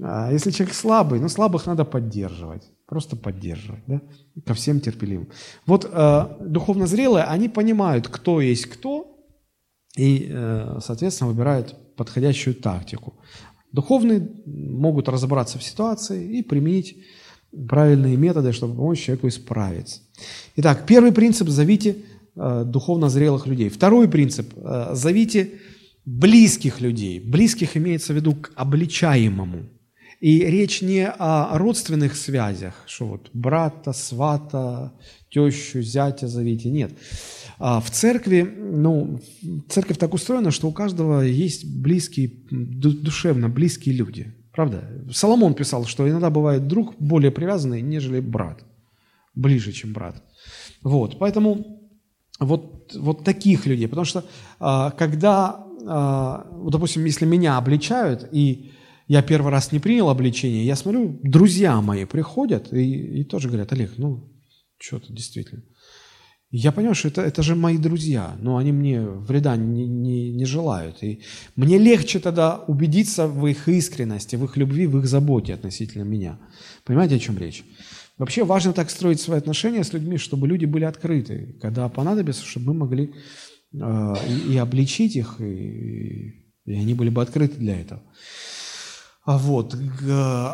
А 0.00 0.32
если 0.32 0.50
человек 0.50 0.74
слабый, 0.74 1.20
ну 1.20 1.28
слабых 1.28 1.66
надо 1.66 1.84
поддерживать, 1.84 2.70
просто 2.86 3.16
поддерживать, 3.16 3.82
да, 3.86 4.00
ко 4.44 4.54
всем 4.54 4.80
терпеливым. 4.80 5.28
Вот 5.66 5.88
э, 5.90 6.36
духовно 6.40 6.86
зрелые, 6.86 7.24
они 7.24 7.48
понимают, 7.48 8.08
кто 8.08 8.40
есть 8.40 8.66
кто, 8.66 9.11
и, 9.96 10.28
э, 10.30 10.78
соответственно, 10.82 11.30
выбирают 11.30 11.76
подходящую 11.96 12.54
тактику. 12.54 13.14
Духовные 13.72 14.28
могут 14.46 15.08
разобраться 15.08 15.58
в 15.58 15.62
ситуации 15.62 16.38
и 16.38 16.42
применить 16.42 16.96
правильные 17.68 18.16
методы, 18.16 18.52
чтобы 18.52 18.74
помочь 18.74 19.00
человеку 19.00 19.28
исправиться. 19.28 20.00
Итак, 20.56 20.86
первый 20.86 21.12
принцип– 21.12 21.48
зовите 21.50 21.96
э, 22.36 22.64
духовно 22.66 23.08
зрелых 23.08 23.46
людей. 23.46 23.68
Второй 23.68 24.08
принцип 24.08 24.52
э,– 24.56 24.90
зовите 24.92 25.52
близких 26.04 26.80
людей. 26.80 27.20
Близких 27.20 27.76
имеется 27.76 28.12
в 28.12 28.16
виду 28.16 28.34
к 28.34 28.50
обличаемому. 28.56 29.68
И 30.20 30.38
речь 30.44 30.82
не 30.82 31.08
о 31.08 31.58
родственных 31.58 32.14
связях, 32.14 32.74
что 32.86 33.06
вот 33.06 33.30
брата, 33.32 33.92
свата, 33.92 34.92
тещу, 35.32 35.82
зятя 35.82 36.28
зовите, 36.28 36.70
нет. 36.70 36.92
А 37.58 37.80
в 37.80 37.90
церкви, 37.90 38.42
ну, 38.42 39.20
церковь 39.68 39.98
так 39.98 40.14
устроена, 40.14 40.50
что 40.50 40.68
у 40.68 40.72
каждого 40.72 41.22
есть 41.22 41.64
близкие, 41.64 42.30
душевно 42.50 43.48
близкие 43.48 43.94
люди. 43.94 44.34
Правда? 44.52 44.82
Соломон 45.10 45.54
писал, 45.54 45.86
что 45.86 46.08
иногда 46.08 46.28
бывает 46.28 46.66
друг 46.66 46.94
более 46.98 47.30
привязанный, 47.30 47.80
нежели 47.80 48.20
брат. 48.20 48.64
Ближе, 49.34 49.72
чем 49.72 49.92
брат. 49.92 50.22
Вот, 50.82 51.18
поэтому 51.18 51.80
вот, 52.38 52.94
вот 52.94 53.24
таких 53.24 53.64
людей. 53.66 53.88
Потому 53.88 54.04
что 54.04 54.24
а, 54.60 54.90
когда, 54.90 55.64
а, 55.86 56.46
допустим, 56.68 57.04
если 57.06 57.24
меня 57.24 57.56
обличают, 57.56 58.28
и 58.32 58.72
я 59.08 59.22
первый 59.22 59.50
раз 59.50 59.72
не 59.72 59.78
принял 59.78 60.10
обличение, 60.10 60.66
я 60.66 60.76
смотрю, 60.76 61.18
друзья 61.22 61.80
мои 61.80 62.04
приходят 62.04 62.72
и, 62.72 63.20
и 63.20 63.24
тоже 63.24 63.48
говорят, 63.48 63.72
Олег, 63.72 63.92
ну, 63.96 64.31
что-то 64.82 65.12
действительно. 65.12 65.62
Я 66.50 66.70
понимаю, 66.70 66.94
что 66.94 67.08
это, 67.08 67.22
это 67.22 67.42
же 67.42 67.54
мои 67.54 67.78
друзья, 67.78 68.36
но 68.38 68.58
они 68.58 68.72
мне 68.72 69.00
вреда 69.00 69.56
не, 69.56 69.86
не, 69.86 70.32
не 70.32 70.44
желают. 70.44 71.02
И 71.02 71.22
мне 71.56 71.78
легче 71.78 72.18
тогда 72.18 72.58
убедиться 72.66 73.26
в 73.26 73.46
их 73.46 73.68
искренности, 73.68 74.36
в 74.36 74.44
их 74.44 74.58
любви, 74.58 74.86
в 74.86 74.98
их 74.98 75.06
заботе 75.06 75.54
относительно 75.54 76.02
меня. 76.02 76.38
Понимаете, 76.84 77.14
о 77.16 77.18
чем 77.18 77.38
речь? 77.38 77.64
Вообще 78.18 78.44
важно 78.44 78.74
так 78.74 78.90
строить 78.90 79.18
свои 79.18 79.38
отношения 79.38 79.82
с 79.82 79.94
людьми, 79.94 80.18
чтобы 80.18 80.46
люди 80.46 80.66
были 80.66 80.84
открыты. 80.84 81.56
Когда 81.62 81.88
понадобится, 81.88 82.44
чтобы 82.44 82.74
мы 82.74 82.80
могли 82.80 83.14
э, 83.72 84.14
и, 84.28 84.52
и 84.52 84.56
обличить 84.58 85.16
их, 85.16 85.40
и, 85.40 86.52
и 86.66 86.72
они 86.74 86.92
были 86.92 87.08
бы 87.08 87.22
открыты 87.22 87.56
для 87.56 87.80
этого. 87.80 88.02
А 89.24 89.38
вот. 89.38 89.74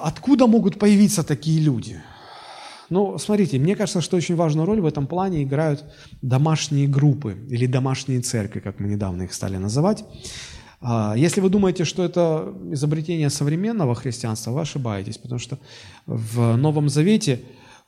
Откуда 0.05 0.47
могут 0.47 0.79
появиться 0.79 1.25
такие 1.25 1.61
люди? 1.61 2.01
Ну, 2.91 3.19
смотрите, 3.19 3.59
мне 3.59 3.77
кажется, 3.77 4.01
что 4.01 4.17
очень 4.17 4.37
важную 4.37 4.67
роль 4.67 4.81
в 4.81 4.87
этом 4.87 5.07
плане 5.07 5.43
играют 5.43 5.85
домашние 6.23 6.89
группы 6.89 7.37
или 7.49 7.67
домашние 7.67 8.21
церкви, 8.21 8.61
как 8.61 8.81
мы 8.81 8.89
недавно 8.89 9.25
их 9.25 9.35
стали 9.35 9.59
называть. 9.59 10.05
А, 10.81 11.15
если 11.17 11.41
вы 11.41 11.51
думаете, 11.51 11.85
что 11.85 12.05
это 12.05 12.55
изобретение 12.73 13.31
современного 13.31 13.95
христианства, 13.95 14.53
вы 14.53 14.61
ошибаетесь, 14.61 15.19
потому 15.19 15.39
что 15.39 15.59
в 16.07 16.57
Новом 16.57 16.89
Завете 16.89 17.41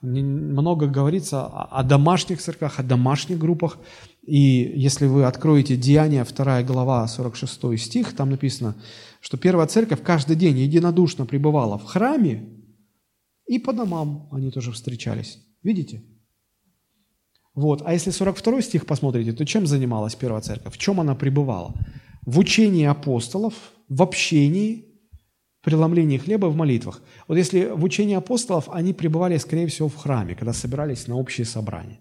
много 0.02 0.86
говорится 0.86 1.46
о 1.46 1.82
домашних 1.82 2.40
церквях, 2.40 2.78
о 2.78 2.82
домашних 2.82 3.38
группах. 3.38 3.78
И 4.26 4.72
если 4.76 5.06
вы 5.06 5.24
откроете 5.24 5.76
Деяния, 5.76 6.24
2 6.24 6.62
глава, 6.62 7.06
46 7.06 7.78
стих, 7.78 8.16
там 8.16 8.30
написано, 8.30 8.74
что 9.20 9.36
первая 9.36 9.66
церковь 9.66 10.02
каждый 10.02 10.36
день 10.36 10.58
единодушно 10.58 11.26
пребывала 11.26 11.76
в 11.78 11.84
храме, 11.84 12.59
и 13.50 13.58
по 13.58 13.72
домам 13.72 14.28
они 14.30 14.50
тоже 14.52 14.70
встречались. 14.70 15.38
Видите? 15.64 16.04
Вот. 17.52 17.82
А 17.84 17.92
если 17.92 18.12
42 18.12 18.62
стих 18.62 18.86
посмотрите, 18.86 19.32
то 19.32 19.44
чем 19.44 19.66
занималась 19.66 20.14
первая 20.14 20.40
церковь? 20.40 20.74
В 20.74 20.78
чем 20.78 21.00
она 21.00 21.16
пребывала? 21.16 21.74
В 22.22 22.38
учении 22.38 22.86
апостолов, 22.86 23.54
в 23.88 24.02
общении, 24.02 24.84
преломлении 25.64 26.18
хлеба 26.18 26.46
в 26.46 26.54
молитвах. 26.54 27.02
Вот 27.26 27.38
если 27.38 27.72
в 27.74 27.82
учении 27.82 28.14
апостолов 28.14 28.68
они 28.68 28.92
пребывали, 28.92 29.36
скорее 29.38 29.66
всего, 29.66 29.88
в 29.88 29.96
храме, 29.96 30.36
когда 30.36 30.52
собирались 30.52 31.08
на 31.08 31.16
общее 31.16 31.44
собрание. 31.44 31.98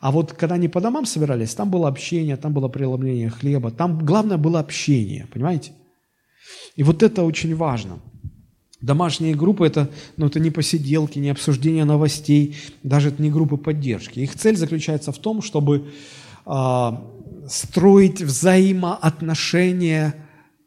А 0.00 0.10
вот 0.10 0.32
когда 0.32 0.56
они 0.56 0.66
по 0.66 0.80
домам 0.80 1.06
собирались, 1.06 1.54
там 1.54 1.70
было 1.70 1.86
общение, 1.86 2.36
там 2.36 2.52
было 2.52 2.68
преломление 2.68 3.30
хлеба, 3.30 3.70
там 3.70 4.04
главное 4.04 4.36
было 4.36 4.58
общение, 4.58 5.28
понимаете? 5.32 5.74
И 6.74 6.82
вот 6.82 7.04
это 7.04 7.22
очень 7.22 7.54
важно– 7.54 8.00
Домашние 8.82 9.34
группы 9.36 9.64
это, 9.64 9.88
ну, 10.16 10.26
это 10.26 10.40
не 10.40 10.50
посиделки, 10.50 11.20
не 11.20 11.30
обсуждение 11.30 11.84
новостей, 11.84 12.56
даже 12.82 13.08
это 13.08 13.22
не 13.22 13.30
группы 13.30 13.56
поддержки. 13.56 14.18
Их 14.18 14.34
цель 14.34 14.56
заключается 14.56 15.12
в 15.12 15.18
том, 15.18 15.40
чтобы 15.40 15.86
э, 16.44 16.90
строить 17.48 18.20
взаимоотношения 18.20 20.16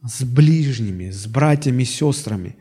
с 0.02 0.24
ближними, 0.24 1.10
с 1.10 1.28
братьями, 1.28 1.84
сестрами. 1.84 2.56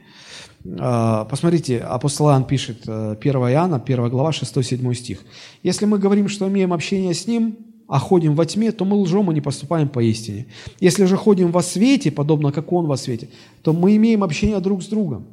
Э, 0.64 1.24
посмотрите, 1.30 1.78
апостол 1.78 2.30
Иоанн 2.30 2.46
пишет, 2.46 2.88
1 2.88 3.16
э, 3.22 3.52
Иоанна, 3.52 3.76
1 3.76 4.08
глава, 4.08 4.30
6-7 4.30 4.94
стих. 4.94 5.20
«Если 5.62 5.86
мы 5.86 6.00
говорим, 6.00 6.28
что 6.28 6.48
имеем 6.48 6.72
общение 6.72 7.14
с 7.14 7.28
Ним, 7.28 7.56
а 7.86 8.00
ходим 8.00 8.34
во 8.34 8.44
тьме, 8.44 8.72
то 8.72 8.84
мы 8.84 8.96
лжем 8.96 9.30
и 9.30 9.34
не 9.34 9.40
поступаем 9.40 9.88
по 9.88 10.02
истине. 10.02 10.46
Если 10.80 11.04
же 11.04 11.16
ходим 11.16 11.52
во 11.52 11.62
свете, 11.62 12.10
подобно 12.10 12.50
как 12.50 12.72
Он 12.72 12.86
во 12.86 12.96
свете, 12.96 13.28
то 13.62 13.72
мы 13.72 13.94
имеем 13.94 14.24
общение 14.24 14.58
друг 14.58 14.82
с 14.82 14.86
другом. 14.86 15.26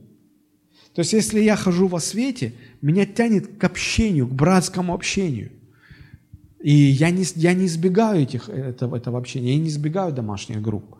То 0.94 1.00
есть, 1.00 1.14
если 1.14 1.40
я 1.40 1.56
хожу 1.56 1.88
во 1.88 2.00
свете, 2.00 2.54
меня 2.82 3.06
тянет 3.06 3.58
к 3.58 3.64
общению, 3.64 4.28
к 4.28 4.32
братскому 4.32 4.94
общению. 4.94 5.52
И 6.62 6.74
я 6.74 7.10
не, 7.10 7.24
я 7.36 7.54
не 7.54 7.66
избегаю 7.66 8.24
этих, 8.24 8.50
этого, 8.50 8.96
этого 8.96 9.18
общения, 9.18 9.54
я 9.54 9.60
не 9.60 9.70
избегаю 9.70 10.14
домашних 10.14 10.62
групп. 10.62 10.96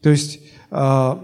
То 0.00 0.10
есть, 0.10 0.40
э, 0.70 1.16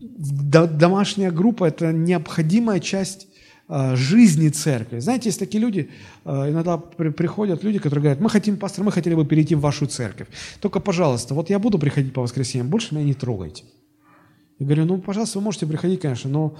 домашняя 0.00 1.30
группа– 1.30 1.64
это 1.66 1.92
необходимая 1.92 2.80
часть 2.80 3.26
э, 3.68 3.96
жизни 3.96 4.48
церкви. 4.48 5.00
Знаете, 5.00 5.28
есть 5.28 5.40
такие 5.40 5.60
люди, 5.60 5.90
э, 6.24 6.50
иногда 6.50 6.78
при, 6.78 7.10
приходят 7.10 7.64
люди, 7.64 7.78
которые 7.78 8.02
говорят, 8.02 8.20
мы 8.20 8.30
хотим, 8.30 8.56
пастор, 8.56 8.84
мы 8.84 8.92
хотели 8.92 9.14
бы 9.14 9.26
перейти 9.26 9.56
в 9.56 9.60
вашу 9.60 9.86
церковь. 9.86 10.28
Только, 10.60 10.80
пожалуйста, 10.80 11.34
вот 11.34 11.50
я 11.50 11.58
буду 11.58 11.78
приходить 11.78 12.12
по 12.12 12.22
воскресеньям, 12.22 12.68
больше 12.68 12.94
меня 12.94 13.04
не 13.04 13.14
трогайте. 13.14 13.64
Я 14.58 14.66
говорю, 14.66 14.84
ну, 14.86 14.98
пожалуйста, 14.98 15.38
вы 15.38 15.44
можете 15.44 15.66
приходить, 15.66 16.00
конечно, 16.00 16.30
но 16.30 16.56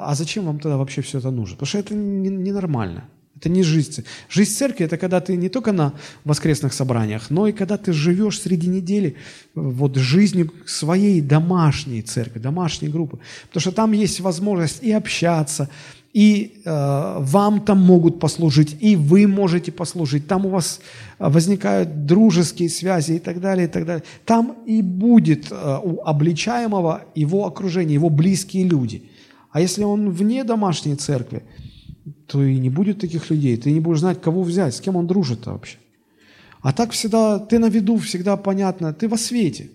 а 0.00 0.14
зачем 0.14 0.44
вам 0.44 0.58
тогда 0.60 0.76
вообще 0.76 1.02
все 1.02 1.18
это 1.18 1.30
нужно? 1.30 1.56
Потому 1.56 1.66
что 1.66 1.78
это 1.78 1.94
ненормально. 1.94 3.00
Не 3.00 3.16
это 3.36 3.50
не 3.50 3.62
жизнь. 3.62 4.04
Жизнь 4.30 4.56
церкви– 4.56 4.84
это 4.86 4.96
когда 4.96 5.20
ты 5.20 5.36
не 5.36 5.48
только 5.48 5.72
на 5.72 5.92
воскресных 6.24 6.72
собраниях, 6.72 7.30
но 7.30 7.46
и 7.46 7.52
когда 7.52 7.76
ты 7.76 7.92
живешь 7.92 8.40
среди 8.40 8.66
недели 8.66 9.16
вот 9.54 9.96
жизнью 9.96 10.52
своей 10.66 11.20
домашней 11.20 12.02
церкви, 12.02 12.38
домашней 12.38 12.88
группы. 12.88 13.18
Потому 13.48 13.60
что 13.60 13.72
там 13.72 13.92
есть 13.92 14.20
возможность 14.20 14.82
и 14.82 14.90
общаться, 14.92 15.68
и 16.16 16.62
э, 16.64 17.16
вам 17.18 17.60
там 17.60 17.78
могут 17.78 18.18
послужить, 18.20 18.74
и 18.80 18.96
вы 18.96 19.26
можете 19.26 19.70
послужить. 19.70 20.26
Там 20.26 20.46
у 20.46 20.48
вас 20.48 20.80
э, 21.18 21.28
возникают 21.28 22.06
дружеские 22.06 22.70
связи 22.70 23.12
и 23.12 23.18
так 23.18 23.38
далее, 23.38 23.66
и 23.66 23.70
так 23.70 23.84
далее. 23.84 24.02
Там 24.24 24.56
и 24.64 24.80
будет 24.80 25.48
э, 25.50 25.78
у 25.84 26.00
обличаемого 26.00 27.04
его 27.14 27.44
окружение, 27.44 27.92
его 27.92 28.08
близкие 28.08 28.64
люди. 28.64 29.02
А 29.50 29.60
если 29.60 29.84
он 29.84 30.08
вне 30.08 30.42
домашней 30.42 30.96
церкви, 30.96 31.42
то 32.26 32.42
и 32.42 32.58
не 32.58 32.70
будет 32.70 32.98
таких 32.98 33.28
людей. 33.28 33.58
Ты 33.58 33.70
не 33.70 33.80
будешь 33.80 34.00
знать, 34.00 34.18
кого 34.22 34.42
взять, 34.42 34.74
с 34.74 34.80
кем 34.80 34.96
он 34.96 35.06
дружит 35.06 35.44
вообще. 35.44 35.76
А 36.62 36.72
так 36.72 36.92
всегда, 36.92 37.38
ты 37.38 37.58
на 37.58 37.68
виду, 37.68 37.98
всегда 37.98 38.38
понятно, 38.38 38.94
ты 38.94 39.06
во 39.06 39.18
свете. 39.18 39.68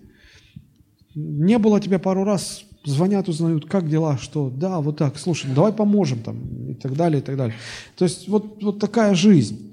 Не 1.14 1.58
было 1.58 1.80
тебя 1.80 2.00
пару 2.00 2.24
раз 2.24 2.64
звонят, 2.84 3.28
узнают, 3.28 3.66
как 3.66 3.88
дела, 3.88 4.18
что, 4.18 4.50
да, 4.50 4.80
вот 4.80 4.96
так, 4.96 5.18
слушай, 5.18 5.46
ну 5.46 5.54
давай 5.54 5.72
поможем 5.72 6.20
там, 6.20 6.36
и 6.70 6.74
так 6.74 6.96
далее, 6.96 7.20
и 7.20 7.24
так 7.24 7.36
далее. 7.36 7.56
То 7.96 8.04
есть 8.04 8.28
вот, 8.28 8.62
вот 8.62 8.78
такая 8.78 9.14
жизнь. 9.14 9.72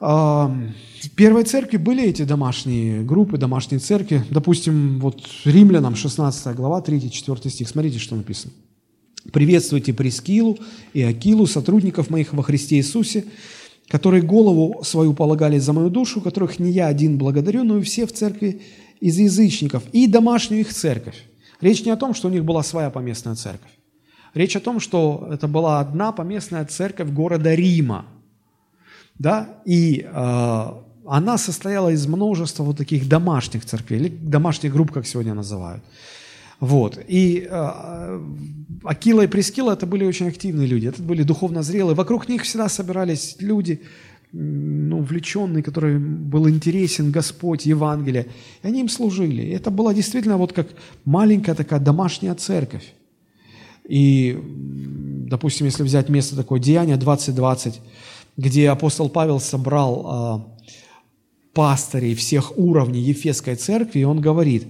А, 0.00 0.54
в 1.02 1.10
первой 1.10 1.44
церкви 1.44 1.76
были 1.76 2.04
эти 2.04 2.22
домашние 2.22 3.02
группы, 3.02 3.38
домашние 3.38 3.78
церкви. 3.78 4.24
Допустим, 4.30 4.98
вот 5.00 5.22
Римлянам 5.44 5.94
16 5.94 6.54
глава, 6.56 6.80
3-4 6.80 7.48
стих. 7.48 7.68
Смотрите, 7.68 7.98
что 7.98 8.16
написано. 8.16 8.52
«Приветствуйте 9.32 9.94
Прескилу 9.94 10.58
и 10.92 11.02
Акилу, 11.02 11.46
сотрудников 11.46 12.10
моих 12.10 12.34
во 12.34 12.42
Христе 12.42 12.76
Иисусе, 12.76 13.24
которые 13.88 14.22
голову 14.22 14.82
свою 14.84 15.14
полагали 15.14 15.58
за 15.58 15.72
мою 15.72 15.88
душу, 15.88 16.20
которых 16.20 16.58
не 16.58 16.70
я 16.70 16.88
один 16.88 17.16
благодарю, 17.16 17.64
но 17.64 17.78
и 17.78 17.82
все 17.82 18.06
в 18.06 18.12
церкви 18.12 18.60
из 19.00 19.18
язычников, 19.18 19.82
и 19.92 20.06
домашнюю 20.06 20.60
их 20.60 20.74
церковь. 20.74 21.16
Речь 21.64 21.82
не 21.86 21.92
о 21.92 21.96
том, 21.96 22.12
что 22.12 22.28
у 22.28 22.30
них 22.30 22.44
была 22.44 22.62
своя 22.62 22.90
поместная 22.90 23.34
церковь. 23.36 23.70
Речь 24.34 24.54
о 24.54 24.60
том, 24.60 24.80
что 24.80 25.26
это 25.32 25.48
была 25.48 25.80
одна 25.80 26.12
поместная 26.12 26.66
церковь 26.66 27.08
города 27.08 27.54
Рима. 27.54 28.04
Да? 29.18 29.48
И 29.64 30.06
э, 30.06 30.66
она 31.06 31.38
состояла 31.38 31.88
из 31.88 32.06
множества 32.06 32.64
вот 32.64 32.76
таких 32.76 33.08
домашних 33.08 33.64
церквей, 33.64 33.98
или 33.98 34.08
домашних 34.08 34.74
групп, 34.74 34.92
как 34.92 35.06
сегодня 35.06 35.32
называют. 35.32 35.82
Вот. 36.60 36.98
И 37.08 37.48
э, 37.50 38.20
Акила 38.84 39.22
и 39.22 39.26
Прескила 39.26 39.72
это 39.72 39.86
были 39.86 40.04
очень 40.04 40.28
активные 40.28 40.66
люди, 40.66 40.88
это 40.88 41.02
были 41.02 41.22
духовно 41.22 41.62
зрелые. 41.62 41.94
Вокруг 41.94 42.28
них 42.28 42.42
всегда 42.42 42.68
собирались 42.68 43.36
люди, 43.40 43.80
ну, 44.36 44.98
увлеченный, 44.98 45.62
который 45.62 45.98
был 45.98 46.48
интересен 46.48 47.12
Господь, 47.12 47.66
Евангелие. 47.66 48.26
И 48.62 48.66
они 48.66 48.80
им 48.80 48.88
служили. 48.88 49.48
Это 49.50 49.70
была 49.70 49.94
действительно 49.94 50.36
вот 50.36 50.52
как 50.52 50.68
маленькая 51.04 51.54
такая 51.54 51.78
домашняя 51.78 52.34
церковь. 52.34 52.94
И, 53.88 54.36
допустим, 55.28 55.66
если 55.66 55.84
взять 55.84 56.08
место 56.08 56.34
такое, 56.34 56.58
Деяние 56.58 56.96
20.20, 56.96 57.74
где 58.36 58.70
апостол 58.70 59.08
Павел 59.08 59.38
собрал 59.38 60.06
а, 60.06 60.56
пастырей 61.52 62.16
всех 62.16 62.58
уровней 62.58 63.02
Ефесской 63.02 63.54
церкви, 63.54 64.00
и 64.00 64.04
он 64.04 64.20
говорит, 64.20 64.66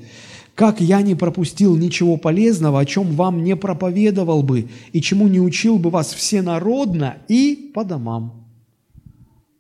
как 0.55 0.83
я 0.83 1.01
не 1.01 1.15
пропустил 1.15 1.75
ничего 1.77 2.19
полезного, 2.19 2.81
о 2.81 2.85
чем 2.85 3.13
вам 3.13 3.43
не 3.43 3.57
проповедовал 3.57 4.43
бы, 4.43 4.69
и 4.93 5.01
чему 5.01 5.27
не 5.27 5.41
учил 5.41 5.79
бы 5.79 5.89
вас 5.89 6.13
всенародно 6.13 7.17
и 7.29 7.73
по 7.73 7.83
домам. 7.83 8.44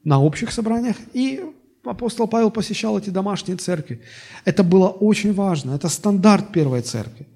На 0.05 0.21
общих 0.21 0.53
собраниях 0.53 0.97
и 1.15 1.41
апостол 1.85 2.29
Павел 2.29 2.51
посещал 2.51 2.99
эти 2.99 3.11
домашние 3.11 3.57
церкви. 3.57 4.01
Это 4.45 4.63
было 4.63 4.89
очень 4.89 5.33
важно, 5.33 5.73
это 5.73 5.89
стандарт 5.89 6.53
первой 6.53 6.83
церкви. 6.83 7.27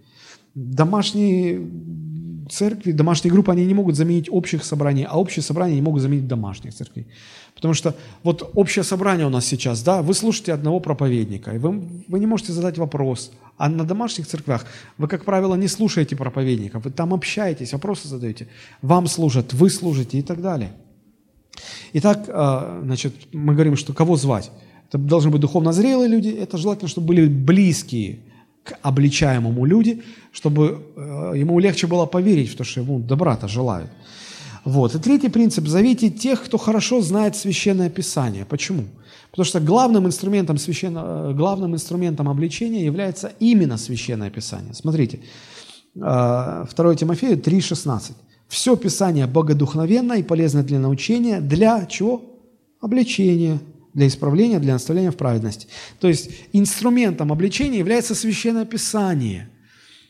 Домашние 0.55 1.61
церкви, 2.51 2.93
домашние 2.93 3.33
группы, 3.33 3.53
они 3.53 3.67
не 3.67 3.75
могут 3.75 3.97
заменить 3.97 4.29
общих 4.31 4.65
собраний, 4.65 5.07
а 5.09 5.19
общие 5.19 5.43
собрания 5.43 5.75
не 5.75 5.83
могут 5.83 6.03
заменить 6.03 6.27
домашних 6.27 6.75
церквей. 6.75 7.07
Потому 7.55 7.75
что 7.75 7.95
вот 8.23 8.51
общее 8.55 8.83
собрание 8.83 9.27
у 9.27 9.31
нас 9.31 9.47
сейчас, 9.47 9.83
да, 9.83 10.03
вы 10.03 10.15
слушаете 10.15 10.53
одного 10.53 10.81
проповедника, 10.81 11.53
и 11.53 11.59
вы, 11.59 11.83
вы 12.09 12.19
не 12.19 12.27
можете 12.27 12.53
задать 12.53 12.79
вопрос. 12.79 13.33
А 13.57 13.69
на 13.69 13.85
домашних 13.85 14.27
церквях 14.27 14.67
вы, 14.99 15.09
как 15.09 15.25
правило, 15.25 15.57
не 15.57 15.69
слушаете 15.69 16.17
проповедников, 16.17 16.85
вы 16.85 16.91
там 16.91 17.13
общаетесь, 17.13 17.73
вопросы 17.73 18.09
задаете. 18.09 18.47
Вам 18.83 19.07
служат, 19.07 19.53
вы 19.53 19.71
служите 19.71 20.19
и 20.19 20.23
так 20.23 20.41
далее. 20.41 20.71
Итак, 21.93 22.25
а, 22.29 22.81
значит, 22.85 23.15
мы 23.33 23.55
говорим, 23.55 23.77
что 23.77 23.93
кого 23.93 24.17
звать? 24.17 24.51
Это 24.89 24.99
должны 24.99 25.31
быть 25.31 25.41
духовно 25.41 25.73
зрелые 25.73 26.09
люди, 26.09 26.29
это 26.29 26.57
желательно, 26.57 26.89
чтобы 26.89 27.09
были 27.09 27.29
близкие 27.29 28.21
к 28.65 28.79
обличаемому 28.83 29.65
люди, 29.67 30.03
чтобы 30.33 30.83
э, 30.97 31.33
ему 31.37 31.59
легче 31.59 31.87
было 31.87 32.07
поверить 32.07 32.51
в 32.51 32.57
то, 32.57 32.65
что 32.65 32.81
ему 32.81 32.99
добра-то 32.99 33.49
желают. 33.49 33.91
Вот. 34.65 34.95
И 34.95 34.99
третий 34.99 35.29
принцип– 35.29 35.67
зовите 35.69 36.11
тех, 36.11 36.45
кто 36.45 36.59
хорошо 36.59 37.01
знает 37.01 37.37
Священное 37.37 37.89
Писание. 37.89 38.45
Почему? 38.45 38.85
Потому 39.31 39.45
что 39.45 39.61
главным 39.61 40.07
инструментом, 40.07 40.59
священно, 40.59 41.31
э, 41.31 41.35
главным 41.35 41.75
инструментом 41.75 42.29
обличения 42.29 42.85
является 42.85 43.33
именно 43.41 43.79
Священное 43.79 44.31
Писание. 44.31 44.75
Смотрите, 44.75 45.21
2 45.95 46.67
э, 46.77 46.95
Тимофею 46.97 47.39
3,16. 47.39 48.13
«Все 48.49 48.77
Писание 48.77 49.27
богодухновенно 49.27 50.15
и 50.15 50.23
полезно 50.23 50.63
для 50.63 50.79
научения, 50.79 51.41
для 51.41 51.87
чего? 51.87 52.23
Обличения, 52.81 53.61
для 53.95 54.07
исправления, 54.07 54.59
для 54.59 54.75
наставления 54.75 55.11
в 55.11 55.17
праведности. 55.17 55.67
То 56.01 56.09
есть 56.09 56.31
инструментом 56.53 57.33
обличения 57.33 57.79
является 57.79 58.15
Священное 58.15 58.65
Писание. 58.65 59.51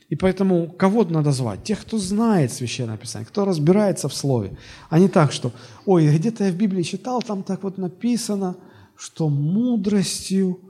И 0.08 0.16
поэтому 0.16 0.68
кого 0.68 1.04
надо 1.04 1.32
звать? 1.32 1.64
Тех, 1.64 1.80
кто 1.80 1.98
знает 1.98 2.52
Священное 2.52 2.96
Писание, 2.96 3.26
кто 3.26 3.44
разбирается 3.44 4.08
в 4.08 4.14
Слове. 4.14 4.56
А 4.88 4.98
не 4.98 5.08
так, 5.08 5.32
что, 5.32 5.52
ой, 5.84 6.08
где-то 6.08 6.44
я 6.44 6.52
в 6.52 6.56
Библии 6.56 6.82
читал, 6.82 7.22
там 7.22 7.42
так 7.42 7.62
вот 7.62 7.76
написано, 7.78 8.56
что 8.96 9.28
мудростью 9.28 10.60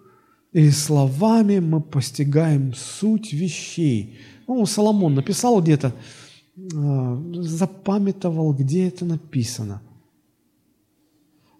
или 0.53 0.71
словами 0.71 1.61
мы 1.61 1.81
постигаем 1.81 2.75
суть 2.75 3.33
вещей. 3.33 4.19
Ну, 4.47 4.65
Соломон 4.67 5.15
написал 5.15 5.61
где-то, 5.61 5.93
запамятовал, 6.65 8.53
где 8.53 8.89
это 8.89 9.05
написано. 9.05 9.81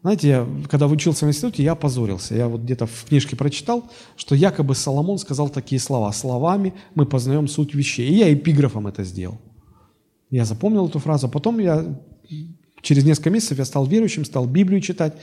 Знаете, 0.03 0.29
я, 0.29 0.47
когда 0.69 0.87
учился 0.87 1.27
в 1.27 1.29
институте, 1.29 1.63
я 1.63 1.73
опозорился. 1.73 2.35
Я 2.35 2.49
вот 2.49 2.61
где-то 2.63 2.87
в 2.87 3.05
книжке 3.05 3.37
прочитал, 3.37 3.91
что 4.17 4.35
якобы 4.35 4.75
Соломон 4.75 5.19
сказал 5.19 5.49
такие 5.49 5.81
слова. 5.81 6.13
Словами 6.13 6.73
мы 6.95 7.05
познаем 7.05 7.49
суть 7.49 7.75
вещей. 7.75 8.09
И 8.09 8.15
я 8.15 8.33
эпиграфом 8.33 8.87
это 8.87 9.03
сделал. 9.03 9.39
Я 10.31 10.45
запомнил 10.45 10.87
эту 10.87 10.99
фразу. 11.01 11.29
Потом 11.29 11.59
я 11.59 12.01
через 12.81 13.05
несколько 13.05 13.31
месяцев 13.31 13.59
я 13.59 13.65
стал 13.65 13.87
верующим, 13.87 14.25
стал 14.25 14.47
Библию 14.47 14.81
читать. 14.81 15.15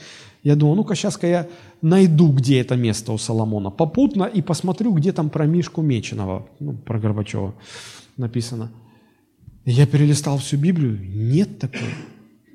Я 0.42 0.56
думал, 0.56 0.76
ну-ка 0.76 0.94
сейчас-ка 0.94 1.26
я 1.26 1.48
найду, 1.80 2.30
где 2.30 2.60
это 2.60 2.76
место 2.76 3.12
у 3.12 3.18
Соломона 3.18 3.70
попутно 3.70 4.24
и 4.24 4.42
посмотрю, 4.42 4.92
где 4.92 5.12
там 5.12 5.30
про 5.30 5.46
Мишку 5.46 5.80
Меченого, 5.80 6.46
ну, 6.60 6.74
про 6.74 7.00
Горбачева 7.00 7.54
написано. 8.16 8.70
Я 9.66 9.84
перелистал 9.84 10.38
всю 10.38 10.56
Библию. 10.56 10.96
Нет 11.00 11.58
такого. 11.58 11.90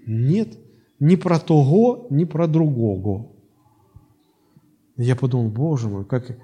Нет. 0.08 0.58
Ни 1.00 1.16
про 1.16 1.40
того, 1.40 2.08
ни 2.10 2.24
про 2.24 2.48
другого. 2.48 3.28
Я 4.96 5.16
подумал, 5.16 5.50
боже 5.50 5.90
мой, 5.90 6.06
как... 6.06 6.38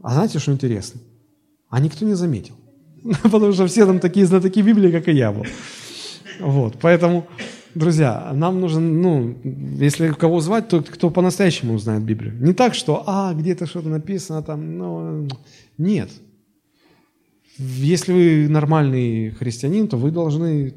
А 0.00 0.14
знаете, 0.14 0.38
что 0.38 0.52
интересно? 0.52 1.00
А 1.68 1.80
никто 1.80 2.04
не 2.04 2.14
заметил. 2.14 2.54
Потому 3.22 3.52
что 3.52 3.66
все 3.66 3.84
там 3.84 3.98
такие 3.98 4.26
знатоки 4.26 4.62
Библии, 4.62 4.92
как 4.92 5.08
и 5.08 5.12
я 5.12 5.32
был. 5.32 5.44
Вот, 6.38 6.76
поэтому, 6.80 7.26
друзья, 7.74 8.30
нам 8.32 8.60
нужно, 8.60 8.80
ну, 8.80 9.34
если 9.42 10.12
кого 10.12 10.40
звать, 10.40 10.68
то 10.68 10.82
кто 10.82 11.10
по-настоящему 11.10 11.78
знает 11.78 12.04
Библию. 12.04 12.34
Не 12.40 12.52
так, 12.52 12.74
что, 12.74 13.02
а, 13.06 13.34
где-то 13.34 13.66
что-то 13.66 13.88
написано 13.88 14.42
там, 14.42 14.78
ну, 14.78 15.28
нет. 15.78 16.10
Если 17.60 18.12
вы 18.12 18.48
нормальный 18.48 19.30
христианин, 19.32 19.86
то 19.86 19.98
вы 19.98 20.10
должны 20.10 20.74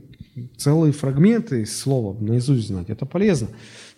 целые 0.57 0.91
фрагменты 0.91 1.65
слова 1.65 2.17
наизусть 2.19 2.67
знать. 2.67 2.89
Это 2.89 3.05
полезно. 3.05 3.47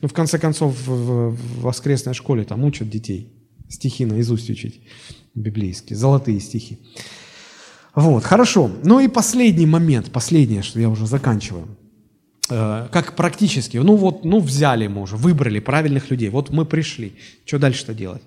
Но 0.02 0.08
в 0.08 0.14
конце 0.14 0.38
концов 0.38 0.76
в 0.86 1.36
воскресной 1.62 2.14
школе 2.14 2.44
там 2.44 2.64
учат 2.64 2.90
детей 2.90 3.32
стихи 3.70 4.06
наизусть 4.06 4.50
учить 4.50 4.82
библейские, 5.34 5.98
золотые 5.98 6.40
стихи. 6.40 6.80
Вот, 7.96 8.24
хорошо. 8.24 8.70
Ну 8.84 9.00
и 9.00 9.08
последний 9.08 9.66
момент, 9.66 10.12
последнее, 10.12 10.62
что 10.62 10.80
я 10.80 10.90
уже 10.90 11.08
заканчиваю. 11.08 11.68
Э, 12.50 12.88
как 12.92 13.16
практически, 13.16 13.78
ну 13.78 13.96
вот, 13.96 14.26
ну 14.26 14.40
взяли 14.40 14.88
мы 14.88 15.02
уже, 15.02 15.16
выбрали 15.16 15.60
правильных 15.60 16.12
людей, 16.12 16.30
вот 16.30 16.52
мы 16.52 16.66
пришли. 16.66 17.14
Что 17.46 17.58
дальше-то 17.58 17.94
делать? 17.94 18.22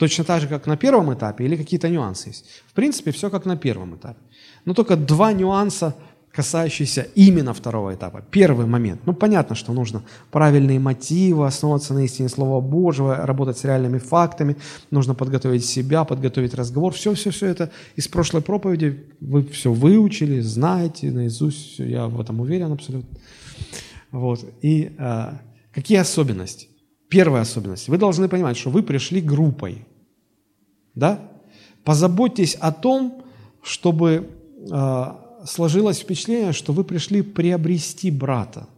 Точно 0.00 0.24
так 0.24 0.40
же, 0.40 0.48
как 0.48 0.66
на 0.66 0.76
первом 0.76 1.12
этапе 1.12 1.44
или 1.44 1.56
какие-то 1.56 1.90
нюансы 1.90 2.30
есть? 2.30 2.46
В 2.66 2.72
принципе, 2.72 3.10
все 3.10 3.28
как 3.28 3.44
на 3.44 3.56
первом 3.56 3.96
этапе. 3.96 4.18
Но 4.64 4.72
только 4.74 4.96
два 4.96 5.32
нюанса– 5.32 5.94
касающийся 6.32 7.06
именно 7.16 7.52
второго 7.52 7.92
этапа. 7.92 8.24
Первый 8.30 8.66
момент. 8.66 9.00
Ну, 9.04 9.12
понятно, 9.12 9.54
что 9.56 9.72
нужно 9.72 10.02
правильные 10.30 10.78
мотивы, 10.78 11.46
основываться 11.46 11.92
на 11.92 12.04
истине 12.04 12.28
Слова 12.28 12.60
Божьего, 12.60 13.26
работать 13.26 13.58
с 13.58 13.64
реальными 13.64 13.98
фактами, 13.98 14.56
нужно 14.90 15.14
подготовить 15.14 15.64
себя, 15.64 16.04
подготовить 16.04 16.54
разговор. 16.54 16.94
Все-все-все 16.94 17.46
это 17.46 17.70
из 17.96 18.08
прошлой 18.08 18.40
проповеди 18.40 19.04
вы 19.20 19.44
все 19.44 19.72
выучили, 19.72 20.40
знаете 20.40 21.10
наизусть, 21.10 21.78
я 21.78 22.06
в 22.06 22.18
этом 22.18 22.40
уверен 22.40 22.72
абсолютно. 22.72 23.18
Вот. 24.12 24.40
И 24.62 24.94
э, 24.98 25.32
какие 25.74 25.98
особенности? 25.98 26.68
Первая 27.08 27.42
особенность. 27.42 27.88
Вы 27.88 27.98
должны 27.98 28.28
понимать, 28.28 28.56
что 28.56 28.70
вы 28.70 28.84
пришли 28.84 29.20
группой. 29.20 29.84
Да? 31.00 31.18
Позаботьтесь 31.82 32.56
о 32.60 32.72
том, 32.72 33.24
чтобы 33.62 34.28
э, 34.70 35.04
сложилось 35.46 36.00
впечатление, 36.00 36.52
что 36.52 36.72
вы 36.74 36.84
пришли 36.84 37.22
приобрести 37.22 38.10
брата. 38.10 38.68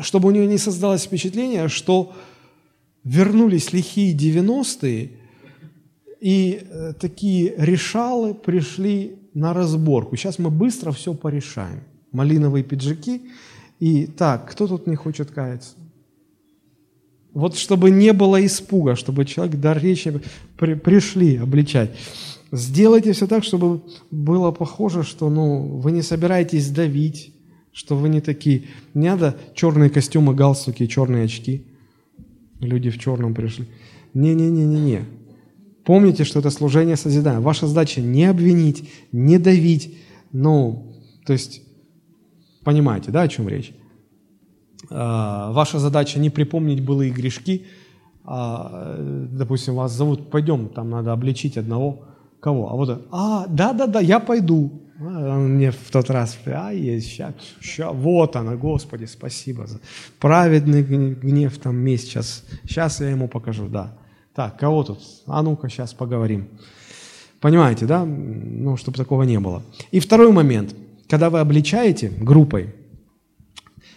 Чтобы 0.00 0.28
у 0.28 0.32
нее 0.32 0.46
не 0.46 0.58
создалось 0.58 1.04
впечатление, 1.04 1.68
что 1.68 2.12
вернулись 3.04 3.72
лихие 3.72 4.14
90-е, 4.14 5.10
и 6.20 6.60
э, 6.60 6.92
такие 7.00 7.54
решалы 7.56 8.34
пришли 8.34 9.18
на 9.32 9.54
разборку. 9.54 10.16
Сейчас 10.16 10.38
мы 10.38 10.50
быстро 10.50 10.92
все 10.92 11.14
порешаем. 11.14 11.80
Малиновые 12.12 12.64
пиджаки. 12.64 13.22
И 13.80 14.06
так, 14.06 14.50
кто 14.50 14.66
тут 14.66 14.86
не 14.86 14.96
хочет 14.96 15.30
каяться? 15.30 15.74
Вот 17.36 17.54
чтобы 17.54 17.90
не 17.90 18.14
было 18.14 18.42
испуга, 18.46 18.96
чтобы 18.96 19.26
человек 19.26 19.56
до 19.56 19.74
речи 19.74 20.22
при, 20.56 20.72
пришли 20.72 21.36
обличать. 21.36 21.90
Сделайте 22.50 23.12
все 23.12 23.26
так, 23.26 23.44
чтобы 23.44 23.82
было 24.10 24.52
похоже, 24.52 25.02
что 25.02 25.28
ну, 25.28 25.66
вы 25.76 25.92
не 25.92 26.00
собираетесь 26.00 26.70
давить, 26.70 27.34
что 27.74 27.94
вы 27.94 28.08
не 28.08 28.22
такие. 28.22 28.62
Не 28.94 29.10
надо 29.10 29.36
черные 29.54 29.90
костюмы, 29.90 30.34
галстуки, 30.34 30.86
черные 30.86 31.26
очки. 31.26 31.66
Люди 32.60 32.88
в 32.88 32.98
черном 32.98 33.34
пришли. 33.34 33.66
Не-не-не-не-не. 34.14 35.04
Помните, 35.84 36.24
что 36.24 36.38
это 36.38 36.48
служение 36.48 36.96
созидания. 36.96 37.40
Ваша 37.40 37.66
задача 37.66 38.00
не 38.00 38.24
обвинить, 38.24 38.88
не 39.12 39.38
давить. 39.38 39.94
Ну, 40.32 40.96
то 41.26 41.34
есть, 41.34 41.60
понимаете, 42.64 43.10
да, 43.10 43.20
о 43.20 43.28
чем 43.28 43.46
речь? 43.46 43.74
А, 44.90 45.52
ваша 45.52 45.78
задача 45.78 46.18
не 46.18 46.30
припомнить 46.30 46.84
былые 46.84 47.10
грешки. 47.10 47.66
А, 48.24 48.96
допустим, 49.30 49.74
вас 49.74 49.92
зовут, 49.92 50.30
пойдем, 50.30 50.68
там 50.68 50.90
надо 50.90 51.12
обличить 51.12 51.56
одного 51.56 52.06
Кого? 52.40 52.70
А 52.70 52.76
вот, 52.76 53.06
а, 53.10 53.46
да-да-да, 53.48 54.00
я 54.00 54.20
пойду. 54.20 54.70
А 55.00 55.36
он 55.36 55.54
мне 55.54 55.72
в 55.72 55.90
тот 55.90 56.10
раз, 56.10 56.38
а, 56.46 56.72
есть, 56.72 57.08
ща, 57.08 57.34
ща, 57.60 57.90
вот 57.90 58.36
она, 58.36 58.54
Господи, 58.54 59.06
спасибо 59.06 59.66
за 59.66 59.80
праведный 60.20 60.82
гнев, 60.82 61.58
там, 61.58 61.76
месть, 61.76 62.08
сейчас, 62.08 62.44
сейчас 62.62 63.00
я 63.00 63.10
ему 63.10 63.28
покажу, 63.28 63.66
да. 63.66 63.96
Так, 64.34 64.58
кого 64.58 64.84
тут? 64.84 65.00
А 65.26 65.42
ну-ка, 65.42 65.68
сейчас 65.68 65.92
поговорим. 65.92 66.48
Понимаете, 67.40 67.84
да? 67.86 68.04
Ну, 68.04 68.76
чтобы 68.76 68.96
такого 68.96 69.24
не 69.24 69.40
было. 69.40 69.62
И 69.90 69.98
второй 69.98 70.30
момент. 70.30 70.74
Когда 71.08 71.30
вы 71.30 71.40
обличаете 71.40 72.08
группой, 72.08 72.74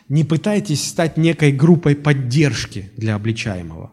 не 0.10 0.24
пытайтесь 0.24 0.88
стать 0.88 1.18
некой 1.18 1.52
группой 1.52 1.96
поддержки 1.96 2.92
для 2.98 3.16
обличаемого. 3.16 3.92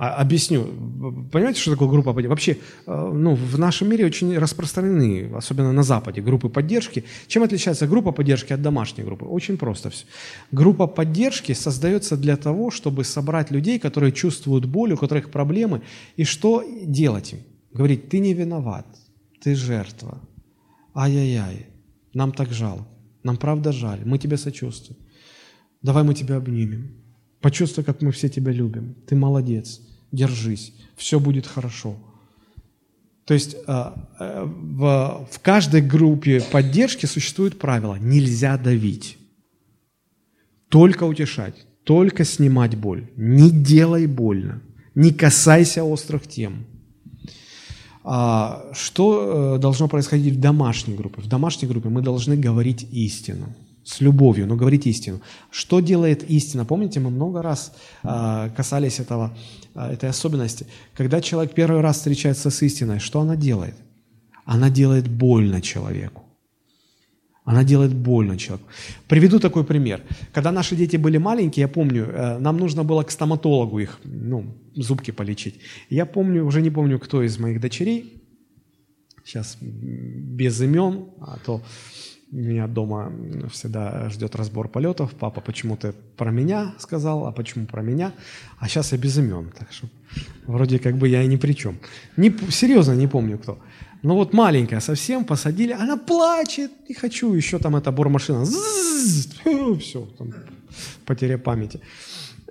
А, 0.00 0.14
объясню. 0.14 0.64
Понимаете, 1.32 1.60
что 1.60 1.72
такое 1.72 1.88
группа 1.88 2.12
поддержки? 2.12 2.30
Вообще, 2.30 2.58
э, 2.86 3.12
ну, 3.14 3.34
в 3.34 3.58
нашем 3.58 3.90
мире 3.90 4.06
очень 4.06 4.38
распространены, 4.38 5.28
особенно 5.34 5.72
на 5.72 5.82
Западе, 5.82 6.22
группы 6.22 6.48
поддержки. 6.48 7.04
Чем 7.26 7.42
отличается 7.42 7.88
группа 7.88 8.12
поддержки 8.12 8.52
от 8.52 8.62
домашней 8.62 9.02
группы? 9.02 9.24
Очень 9.24 9.56
просто 9.56 9.90
все. 9.90 10.06
Группа 10.52 10.86
поддержки 10.86 11.52
создается 11.52 12.16
для 12.16 12.36
того, 12.36 12.70
чтобы 12.70 13.02
собрать 13.02 13.50
людей, 13.50 13.80
которые 13.80 14.12
чувствуют 14.12 14.66
боль, 14.66 14.92
у 14.92 14.96
которых 14.96 15.30
проблемы, 15.30 15.82
и 16.16 16.22
что 16.22 16.62
делать 16.84 17.32
им? 17.32 17.40
Говорить, 17.72 18.08
ты 18.08 18.20
не 18.20 18.34
виноват, 18.34 18.86
ты 19.42 19.56
жертва. 19.56 20.20
Ай-яй-яй, 20.94 21.66
нам 22.14 22.30
так 22.32 22.52
жалко, 22.52 22.86
нам 23.28 23.36
правда 23.36 23.72
жаль, 23.72 24.00
мы 24.04 24.18
тебе 24.18 24.36
сочувствуем. 24.36 24.98
Давай 25.82 26.02
мы 26.02 26.14
тебя 26.14 26.36
обнимем. 26.36 26.90
Почувствуй, 27.40 27.84
как 27.84 28.02
мы 28.02 28.10
все 28.10 28.28
тебя 28.28 28.52
любим. 28.52 28.96
Ты 29.06 29.16
молодец 29.16 29.80
держись, 30.12 30.72
все 30.96 31.20
будет 31.20 31.46
хорошо. 31.46 31.96
То 33.26 33.34
есть 33.34 33.56
а, 33.66 34.08
в, 34.18 35.28
в 35.30 35.40
каждой 35.40 35.82
группе 35.82 36.40
поддержки 36.40 37.06
существует 37.06 37.58
правило– 37.58 37.96
нельзя 38.00 38.56
давить, 38.56 39.18
только 40.70 41.04
утешать, 41.04 41.66
только 41.84 42.24
снимать 42.24 42.76
боль. 42.76 43.10
Не 43.16 43.50
делай 43.50 44.06
больно, 44.06 44.62
не 44.94 45.12
касайся 45.12 45.84
острых 45.84 46.26
тем. 46.26 46.64
А, 48.10 48.64
что 48.72 49.56
э, 49.56 49.58
должно 49.58 49.86
происходить 49.88 50.34
в 50.34 50.40
домашней 50.40 50.94
группе? 50.94 51.20
В 51.20 51.28
домашней 51.28 51.68
группе 51.68 51.88
мы 51.90 52.00
должны 52.00 52.36
говорить 52.36 52.86
истину– 52.90 53.46
с 53.88 54.02
любовью, 54.02 54.46
но 54.46 54.56
говорить 54.56 54.86
истину. 54.86 55.20
Что 55.50 55.80
делает 55.80 56.30
истина? 56.30 56.64
Помните, 56.64 57.00
мы 57.00 57.10
много 57.10 57.42
раз 57.42 57.72
э, 58.02 58.50
касались 58.56 59.00
этого, 59.00 59.30
э, 59.74 59.92
этой 59.92 60.10
особенности. 60.10 60.66
Когда 60.94 61.20
человек 61.20 61.54
первый 61.54 61.80
раз 61.80 61.96
встречается 61.96 62.50
с 62.50 62.62
истиной, 62.62 62.98
что 62.98 63.20
она 63.20 63.36
делает? 63.36 63.74
Она 64.44 64.68
делает 64.70 65.08
больно 65.08 65.60
человеку. 65.62 66.22
Она 67.48 67.64
делает 67.64 67.94
больно 67.94 68.36
человеку. 68.36 68.68
Приведу 69.06 69.38
такой 69.38 69.64
пример. 69.64 70.02
Когда 70.34 70.52
наши 70.52 70.76
дети 70.76 70.98
были 70.98 71.18
маленькие, 71.18 71.62
я 71.62 71.68
помню, 71.68 72.04
э, 72.04 72.38
нам 72.38 72.58
нужно 72.58 72.84
было 72.84 73.02
к 73.02 73.10
стоматологу 73.10 73.78
их, 73.78 73.98
ну, 74.04 74.44
зубки 74.74 75.12
полечить. 75.12 75.54
Я 75.90 76.04
помню, 76.04 76.44
уже 76.44 76.60
не 76.60 76.70
помню, 76.70 76.98
кто 76.98 77.22
из 77.22 77.38
моих 77.38 77.60
дочерей, 77.60 78.22
сейчас 79.24 79.56
без 79.60 80.60
имен, 80.60 81.06
а 81.20 81.38
то 81.44 81.62
меня 82.30 82.66
дома 82.66 83.12
всегда 83.50 84.08
ждет 84.10 84.36
разбор 84.36 84.68
полетов. 84.68 85.14
Папа 85.18 85.40
почему-то 85.40 85.94
про 86.16 86.30
меня 86.30 86.74
сказал, 86.78 87.26
а 87.26 87.32
почему 87.32 87.66
про 87.66 87.82
меня? 87.82 88.12
А 88.58 88.68
сейчас 88.68 88.92
я 88.92 88.98
без 88.98 89.18
имен, 89.18 89.50
так 89.58 89.72
что 89.72 89.88
вроде 90.46 90.78
как 90.78 90.96
бы 90.96 91.08
я 91.08 91.22
и 91.22 91.26
ни 91.26 91.36
при 91.36 91.52
чем. 91.54 91.78
Не, 92.16 92.34
серьезно 92.50 92.92
не 92.92 93.06
помню 93.06 93.38
кто. 93.38 93.58
Но 94.02 94.14
вот 94.14 94.32
маленькая 94.32 94.80
совсем 94.80 95.24
посадили, 95.24 95.72
она 95.72 95.96
плачет, 95.96 96.70
не 96.88 96.94
хочу, 96.94 97.32
еще 97.34 97.58
там 97.58 97.74
эта 97.74 97.90
бормашина, 97.90 98.44
все, 99.80 100.06
там, 100.18 100.34
потеря 101.04 101.38
памяти. 101.38 101.80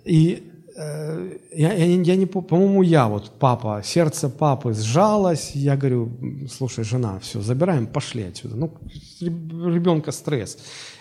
И 0.03 0.51
я, 0.77 1.73
я, 1.73 1.85
я 1.85 2.15
не, 2.15 2.25
по-моему, 2.27 2.83
я 2.83 3.07
вот, 3.07 3.31
папа, 3.39 3.81
сердце 3.83 4.29
папы 4.29 4.73
сжалось, 4.73 5.51
я 5.55 5.75
говорю, 5.75 6.11
слушай, 6.49 6.83
жена, 6.83 7.17
все, 7.19 7.41
забираем, 7.41 7.87
пошли 7.87 8.23
отсюда. 8.23 8.55
Ну, 8.55 8.71
ребенка 9.19 10.11
стресс. 10.11 10.57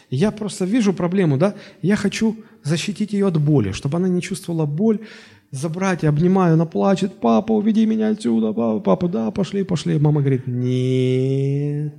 Я 0.09 0.31
просто 0.31 0.65
вижу 0.65 0.95
проблему, 0.95 1.37
да, 1.37 1.55
я 1.83 1.97
хочу 1.97 2.37
защитить 2.63 3.13
ее 3.13 3.27
от 3.27 3.39
боли, 3.39 3.73
чтобы 3.73 3.99
она 3.99 4.09
не 4.09 4.23
чувствовала 4.23 4.65
боль, 4.65 5.01
забрать, 5.51 6.05
обнимаю, 6.05 6.55
она 6.55 6.65
плачет, 6.65 7.21
папа, 7.21 7.53
уведи 7.53 7.85
меня 7.87 8.09
отсюда, 8.09 8.53
папа, 8.55 8.81
папа, 8.81 9.09
да, 9.09 9.31
пошли, 9.31 9.63
пошли. 9.63 9.99
Мама 9.99 10.21
говорит, 10.21 10.47
нет, 10.47 11.95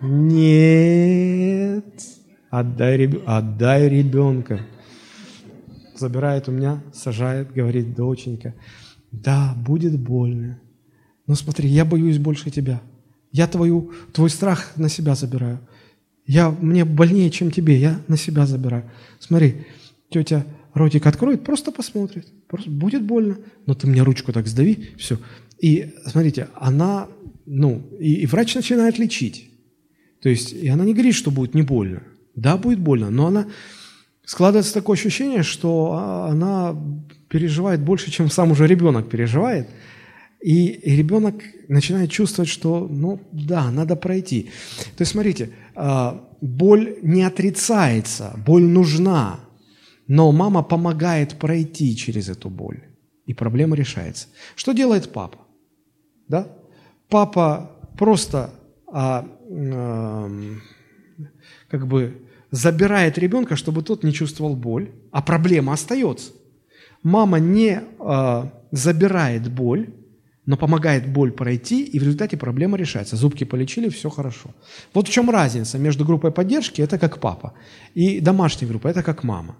нет, 0.00 1.84
отдай, 2.50 3.10
отдай 3.26 3.88
ребенка 3.88 4.60
забирает 5.98 6.48
у 6.48 6.52
меня, 6.52 6.82
сажает, 6.92 7.52
говорит, 7.52 7.94
доченька, 7.94 8.54
да, 9.12 9.54
будет 9.56 9.98
больно. 9.98 10.60
Но 11.26 11.34
смотри, 11.34 11.68
я 11.68 11.84
боюсь 11.84 12.18
больше 12.18 12.50
тебя. 12.50 12.80
Я 13.32 13.46
твою, 13.46 13.92
твой 14.12 14.30
страх 14.30 14.72
на 14.76 14.88
себя 14.88 15.14
забираю. 15.14 15.60
Я, 16.26 16.50
мне 16.50 16.84
больнее, 16.84 17.30
чем 17.30 17.50
тебе, 17.50 17.78
я 17.78 18.00
на 18.08 18.16
себя 18.16 18.46
забираю. 18.46 18.90
Смотри, 19.18 19.66
тетя 20.10 20.44
ротик 20.74 21.06
откроет, 21.06 21.44
просто 21.44 21.72
посмотрит. 21.72 22.26
Просто 22.48 22.70
будет 22.70 23.02
больно, 23.02 23.38
но 23.66 23.74
ты 23.74 23.86
мне 23.86 24.02
ручку 24.02 24.32
так 24.32 24.46
сдави, 24.46 24.90
все. 24.96 25.18
И 25.60 25.94
смотрите, 26.06 26.48
она, 26.54 27.08
ну, 27.46 27.82
и, 27.98 28.14
и 28.22 28.26
врач 28.26 28.54
начинает 28.54 28.98
лечить. 28.98 29.50
То 30.22 30.28
есть, 30.28 30.52
и 30.52 30.68
она 30.68 30.84
не 30.84 30.94
говорит, 30.94 31.14
что 31.14 31.30
будет 31.30 31.54
не 31.54 31.62
больно. 31.62 32.02
Да, 32.34 32.56
будет 32.56 32.78
больно, 32.78 33.10
но 33.10 33.26
она 33.26 33.48
складывается 34.28 34.74
такое 34.74 34.94
ощущение, 34.94 35.42
что 35.42 35.92
а, 35.94 36.28
она 36.28 36.76
переживает 37.30 37.80
больше, 37.80 38.10
чем 38.10 38.30
сам 38.30 38.50
уже 38.50 38.66
ребенок 38.66 39.08
переживает. 39.08 39.68
И, 40.44 40.80
ребенок 40.84 41.42
начинает 41.68 42.10
чувствовать, 42.10 42.50
что, 42.50 42.86
ну 42.90 43.20
да, 43.32 43.70
надо 43.70 43.96
пройти. 43.96 44.50
То 44.96 45.02
есть, 45.02 45.12
смотрите, 45.12 45.52
а, 45.74 46.28
боль 46.42 46.98
не 47.02 47.22
отрицается, 47.22 48.34
боль 48.46 48.64
нужна, 48.64 49.40
но 50.06 50.30
мама 50.30 50.62
помогает 50.62 51.38
пройти 51.38 51.96
через 51.96 52.28
эту 52.28 52.50
боль, 52.50 52.82
и 53.24 53.32
проблема 53.32 53.76
решается. 53.76 54.28
Что 54.56 54.72
делает 54.72 55.10
папа? 55.10 55.38
Да? 56.28 56.48
Папа 57.08 57.70
просто 57.96 58.50
а, 58.92 59.26
а, 59.72 60.30
как 61.70 61.86
бы 61.86 62.27
забирает 62.50 63.18
ребенка, 63.18 63.56
чтобы 63.56 63.82
тот 63.82 64.04
не 64.04 64.12
чувствовал 64.12 64.56
боль, 64.56 64.90
а 65.12 65.22
проблема 65.22 65.72
остается. 65.72 66.32
Мама 67.02 67.38
не 67.38 67.80
э, 67.80 68.42
забирает 68.72 69.48
боль, 69.50 69.86
но 70.46 70.56
помогает 70.56 71.06
боль 71.06 71.30
пройти, 71.30 71.84
и 71.84 71.98
в 71.98 72.02
результате 72.02 72.36
проблема 72.36 72.78
решается. 72.78 73.16
Зубки 73.16 73.44
полечили, 73.44 73.88
все 73.88 74.08
хорошо. 74.08 74.50
Вот 74.94 75.06
в 75.06 75.10
чем 75.10 75.30
разница 75.30 75.78
между 75.78 76.04
группой 76.04 76.30
поддержки, 76.30 76.82
это 76.82 76.98
как 76.98 77.18
папа, 77.20 77.52
и 77.94 78.20
домашней 78.20 78.66
группой, 78.66 78.90
это 78.90 79.02
как 79.02 79.24
мама. 79.24 79.56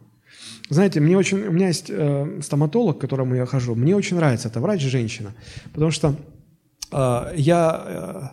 Знаете, 0.70 1.00
мне 1.00 1.16
очень, 1.16 1.46
у 1.46 1.52
меня 1.52 1.68
есть 1.68 1.90
э, 1.90 2.40
стоматолог, 2.42 2.96
к 2.96 3.00
которому 3.00 3.34
я 3.34 3.46
хожу, 3.46 3.74
мне 3.74 3.94
очень 3.96 4.16
нравится, 4.16 4.48
это 4.48 4.60
врач-женщина, 4.60 5.34
потому 5.72 5.90
что 5.90 6.14
э, 6.92 7.34
я... 7.36 7.82
Э, 7.86 8.28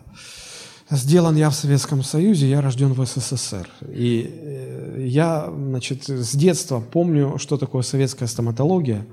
Сделан 0.88 1.34
я 1.36 1.50
в 1.50 1.54
Советском 1.54 2.04
Союзе, 2.04 2.48
я 2.48 2.60
рожден 2.60 2.92
в 2.92 3.04
СССР. 3.04 3.68
И 3.88 4.30
э, 4.30 5.04
я, 5.08 5.50
значит, 5.52 6.08
с 6.08 6.36
детства 6.36 6.80
помню, 6.80 7.38
что 7.38 7.58
такое 7.58 7.82
советская 7.82 8.28
стоматология. 8.28 9.04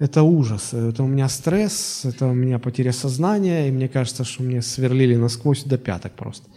Это 0.00 0.24
ужас, 0.24 0.74
это 0.74 1.04
у 1.04 1.06
меня 1.06 1.28
стресс, 1.28 2.00
это 2.04 2.26
у 2.26 2.34
меня 2.34 2.58
потеря 2.58 2.92
сознания, 2.92 3.68
и 3.68 3.70
мне 3.70 3.88
кажется, 3.88 4.24
что 4.24 4.42
мне 4.42 4.60
сверлили 4.60 5.14
насквозь 5.14 5.62
до 5.62 5.78
пяток 5.78 6.12
просто. 6.12 6.48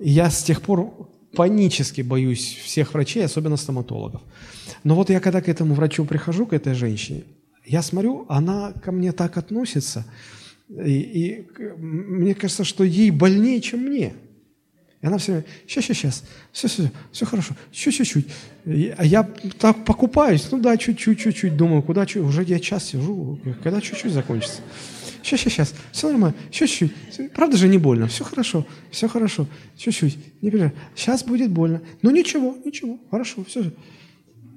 И 0.00 0.10
я 0.10 0.30
с 0.30 0.42
тех 0.42 0.60
пор 0.60 1.08
панически 1.36 2.00
боюсь 2.00 2.58
всех 2.64 2.94
врачей, 2.94 3.24
особенно 3.24 3.56
стоматологов. 3.56 4.20
Но 4.82 4.96
вот 4.96 5.10
я 5.10 5.20
когда 5.20 5.40
к 5.40 5.48
этому 5.48 5.74
врачу 5.74 6.04
прихожу, 6.04 6.46
к 6.46 6.52
этой 6.52 6.74
женщине, 6.74 7.22
я 7.64 7.82
смотрю, 7.82 8.26
она 8.28 8.72
ко 8.72 8.90
мне 8.90 9.12
так 9.12 9.36
относится– 9.36 10.04
и, 10.68 11.00
и 11.00 11.46
мне 11.78 12.34
кажется, 12.34 12.64
что 12.64 12.84
ей 12.84 13.10
больнее, 13.10 13.60
чем 13.60 13.80
мне. 13.80 14.14
И 15.00 15.06
она 15.06 15.18
все 15.18 15.32
время, 15.32 15.46
сейчас, 15.66 15.84
сейчас, 15.84 15.96
сейчас, 15.96 16.24
все, 16.52 16.68
все, 16.68 16.90
все 17.12 17.26
хорошо, 17.26 17.54
еще 17.72 17.92
чуть-чуть. 17.92 18.26
А 18.96 19.04
я 19.04 19.22
так 19.58 19.84
покупаюсь, 19.84 20.48
ну 20.50 20.58
да, 20.58 20.76
чуть-чуть, 20.76 21.20
чуть-чуть, 21.20 21.56
думаю, 21.56 21.82
куда 21.82 22.04
чуть, 22.04 22.22
уже 22.22 22.42
я 22.42 22.58
час 22.58 22.86
сижу, 22.86 23.38
когда 23.62 23.80
чуть-чуть 23.80 24.12
закончится. 24.12 24.60
Сейчас, 25.22 25.40
сейчас, 25.40 25.52
сейчас, 25.52 25.74
все 25.92 26.10
нормально, 26.10 26.36
чуть-чуть. 26.50 26.92
Правда 27.32 27.56
же 27.56 27.68
не 27.68 27.78
больно, 27.78 28.08
все 28.08 28.24
хорошо, 28.24 28.66
все 28.90 29.08
хорошо, 29.08 29.46
чуть-чуть, 29.76 30.18
не 30.42 30.50
переживай. 30.50 30.74
Сейчас 30.96 31.22
будет 31.22 31.52
больно. 31.52 31.80
Ну 32.02 32.10
ничего, 32.10 32.56
ничего, 32.64 32.98
хорошо, 33.10 33.44
все. 33.44 33.70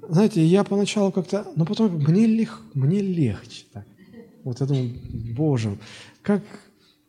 Знаете, 0.08 0.44
я 0.44 0.64
поначалу 0.64 1.12
как-то, 1.12 1.46
но 1.54 1.64
потом 1.64 2.02
мне, 2.02 2.26
лег, 2.26 2.60
мне 2.74 3.00
легче 3.00 3.64
так. 3.72 3.86
Вот 4.44 4.60
я 4.60 4.66
думаю, 4.66 4.90
Боже, 5.36 5.76
как, 6.22 6.42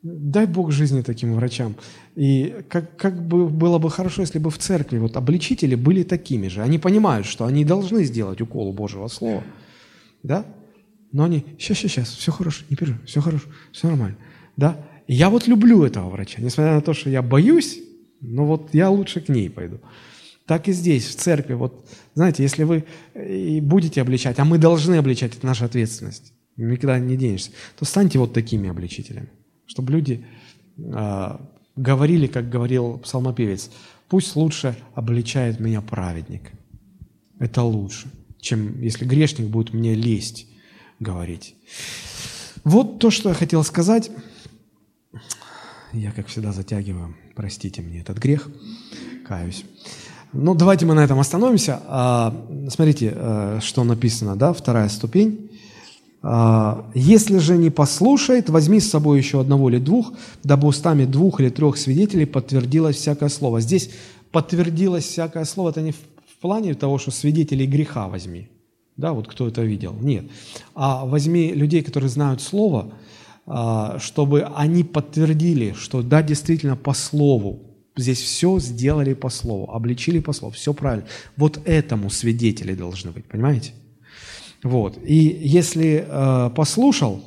дай 0.03 0.45
Бог 0.45 0.71
жизни 0.71 1.01
таким 1.01 1.33
врачам. 1.33 1.75
И 2.15 2.63
как, 2.69 2.95
как 2.97 3.25
бы 3.25 3.47
было 3.47 3.79
бы 3.79 3.89
хорошо, 3.89 4.21
если 4.21 4.39
бы 4.39 4.49
в 4.49 4.57
церкви 4.57 4.97
вот 4.97 5.17
обличители 5.17 5.75
были 5.75 6.03
такими 6.03 6.47
же. 6.47 6.61
Они 6.61 6.77
понимают, 6.77 7.25
что 7.25 7.45
они 7.45 7.65
должны 7.65 8.03
сделать 8.03 8.41
укол 8.41 8.73
Божьего 8.73 9.07
Слова. 9.07 9.43
Да? 10.21 10.45
Но 11.11 11.23
они, 11.23 11.45
сейчас, 11.59 11.77
сейчас, 11.77 11.91
сейчас, 11.91 12.09
все 12.09 12.31
хорошо, 12.31 12.65
не 12.69 12.75
переживай, 12.75 13.05
все 13.05 13.21
хорошо, 13.21 13.45
все 13.71 13.87
нормально. 13.87 14.17
Да? 14.57 14.77
И 15.07 15.13
я 15.13 15.29
вот 15.29 15.47
люблю 15.47 15.83
этого 15.83 16.09
врача, 16.09 16.41
несмотря 16.41 16.75
на 16.75 16.81
то, 16.81 16.93
что 16.93 17.09
я 17.09 17.21
боюсь, 17.21 17.79
но 18.21 18.45
вот 18.45 18.69
я 18.73 18.89
лучше 18.89 19.21
к 19.21 19.29
ней 19.29 19.49
пойду. 19.49 19.79
Так 20.45 20.67
и 20.67 20.73
здесь, 20.73 21.07
в 21.07 21.15
церкви. 21.15 21.53
Вот, 21.53 21.85
знаете, 22.15 22.43
если 22.43 22.63
вы 22.63 22.85
и 23.15 23.61
будете 23.61 24.01
обличать, 24.01 24.39
а 24.39 24.45
мы 24.45 24.57
должны 24.57 24.95
обличать, 24.95 25.35
это 25.35 25.45
наша 25.45 25.65
ответственность, 25.65 26.33
никогда 26.57 26.99
не 26.99 27.17
денешься, 27.17 27.51
то 27.77 27.85
станьте 27.85 28.19
вот 28.19 28.33
такими 28.33 28.69
обличителями, 28.69 29.29
чтобы 29.65 29.91
люди 29.91 30.25
э, 30.77 31.37
говорили, 31.75 32.27
как 32.27 32.49
говорил 32.49 32.99
псалмопевец, 32.99 33.69
пусть 34.09 34.35
лучше 34.35 34.77
обличает 34.93 35.59
меня 35.59 35.81
праведник. 35.81 36.51
Это 37.39 37.63
лучше, 37.63 38.11
чем 38.39 38.79
если 38.81 39.05
грешник 39.05 39.47
будет 39.47 39.73
мне 39.73 39.95
лезть 39.95 40.47
говорить. 40.99 41.55
Вот 42.63 42.99
то, 42.99 43.09
что 43.09 43.29
я 43.29 43.35
хотел 43.35 43.63
сказать. 43.63 44.09
Я, 45.91 46.11
как 46.11 46.27
всегда, 46.27 46.51
затягиваю. 46.53 47.15
Простите 47.35 47.81
мне 47.81 47.99
этот 47.99 48.17
грех. 48.17 48.49
Каюсь. 49.27 49.65
Ну, 50.31 50.55
давайте 50.55 50.85
мы 50.85 50.95
на 50.95 51.03
этом 51.03 51.19
остановимся. 51.19 51.81
А, 51.85 52.35
смотрите, 52.69 53.13
э, 53.15 53.59
что 53.61 53.83
написано, 53.83 54.35
да, 54.35 54.53
вторая 54.53 54.89
ступень. 54.89 55.51
А, 56.25 56.89
«Если 56.95 57.37
же 57.37 57.57
не 57.57 57.69
послушает, 57.69 58.49
возьми 58.49 58.79
с 58.79 58.89
собой 58.89 59.17
еще 59.17 59.41
одного 59.41 59.69
или 59.69 59.77
двух, 59.77 60.13
дабы 60.43 60.67
устами 60.69 61.05
двух 61.05 61.41
или 61.41 61.49
трех 61.49 61.77
свидетелей 61.77 62.25
подтвердилось 62.25 62.95
всякое 62.95 63.29
слово». 63.29 63.61
Здесь 63.61 63.91
подтвердилось 64.31 65.03
всякое 65.03 65.45
слово, 65.45 65.69
это 65.69 65.81
не 65.81 65.91
в 65.91 66.37
плане 66.41 66.73
того, 66.73 66.97
что 66.97 67.11
свидетелей 67.11 67.67
греха 67.67 68.07
возьми. 68.07 68.47
Да, 68.95 69.13
вот 69.13 69.27
кто 69.27 69.47
это 69.47 69.61
видел. 69.63 69.95
Нет. 69.99 70.25
А 70.75 71.05
возьми 71.05 71.51
людей, 71.51 71.81
которые 71.81 72.09
знают 72.09 72.41
Слово, 72.41 72.93
а, 73.45 73.97
чтобы 73.99 74.43
они 74.55 74.83
подтвердили, 74.83 75.73
что 75.73 76.01
да, 76.01 76.21
действительно 76.21 76.75
по 76.75 76.93
Слову 76.93 77.73
Здесь 77.95 78.21
все 78.21 78.59
сделали 78.59 79.13
по 79.13 79.29
слову, 79.29 79.69
обличили 79.71 80.19
по 80.19 80.33
слову, 80.33 80.53
все 80.53 80.73
правильно. 80.73 81.05
Вот 81.37 81.59
этому 81.65 82.09
свидетели 82.09 82.73
должны 82.73 83.11
быть, 83.11 83.25
понимаете? 83.25 83.73
Вот. 84.63 84.97
И 85.03 85.15
если 85.15 86.05
э, 86.07 86.49
послушал, 86.55 87.21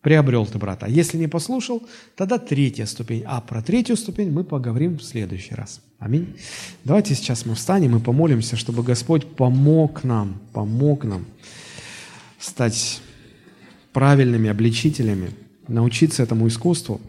приобрел 0.00 0.46
ты 0.46 0.58
брата. 0.58 0.86
Если 0.86 1.18
не 1.18 1.26
послушал, 1.26 1.82
тогда 2.14 2.38
третья 2.38 2.86
ступень. 2.86 3.24
А 3.26 3.40
про 3.40 3.60
третью 3.60 3.96
ступень 3.96 4.30
мы 4.30 4.44
поговорим 4.44 4.98
в 4.98 5.02
следующий 5.02 5.54
раз. 5.54 5.80
Аминь. 5.98 6.36
Давайте 6.84 7.14
сейчас 7.14 7.44
мы 7.44 7.54
встанем 7.54 7.96
и 7.96 8.00
помолимся, 8.00 8.56
чтобы 8.56 8.84
Господь 8.84 9.26
помог 9.26 10.04
нам, 10.04 10.40
помог 10.52 11.04
нам 11.04 11.24
стать 12.38 13.00
правильными 13.92 14.48
обличителями, 14.48 15.30
научиться 15.66 16.22
этому 16.22 16.46
искусству, 16.46 17.00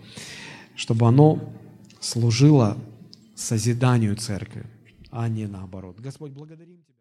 чтобы 0.76 1.08
оно 1.08 1.40
служило 2.00 2.78
созиданию 3.36 4.16
церкви, 4.16 4.64
а 5.12 5.28
не 5.28 5.48
наоборот. 5.48 6.00
Господь, 6.00 6.32
благодарим 6.32 6.78
Тебя. 6.78 6.97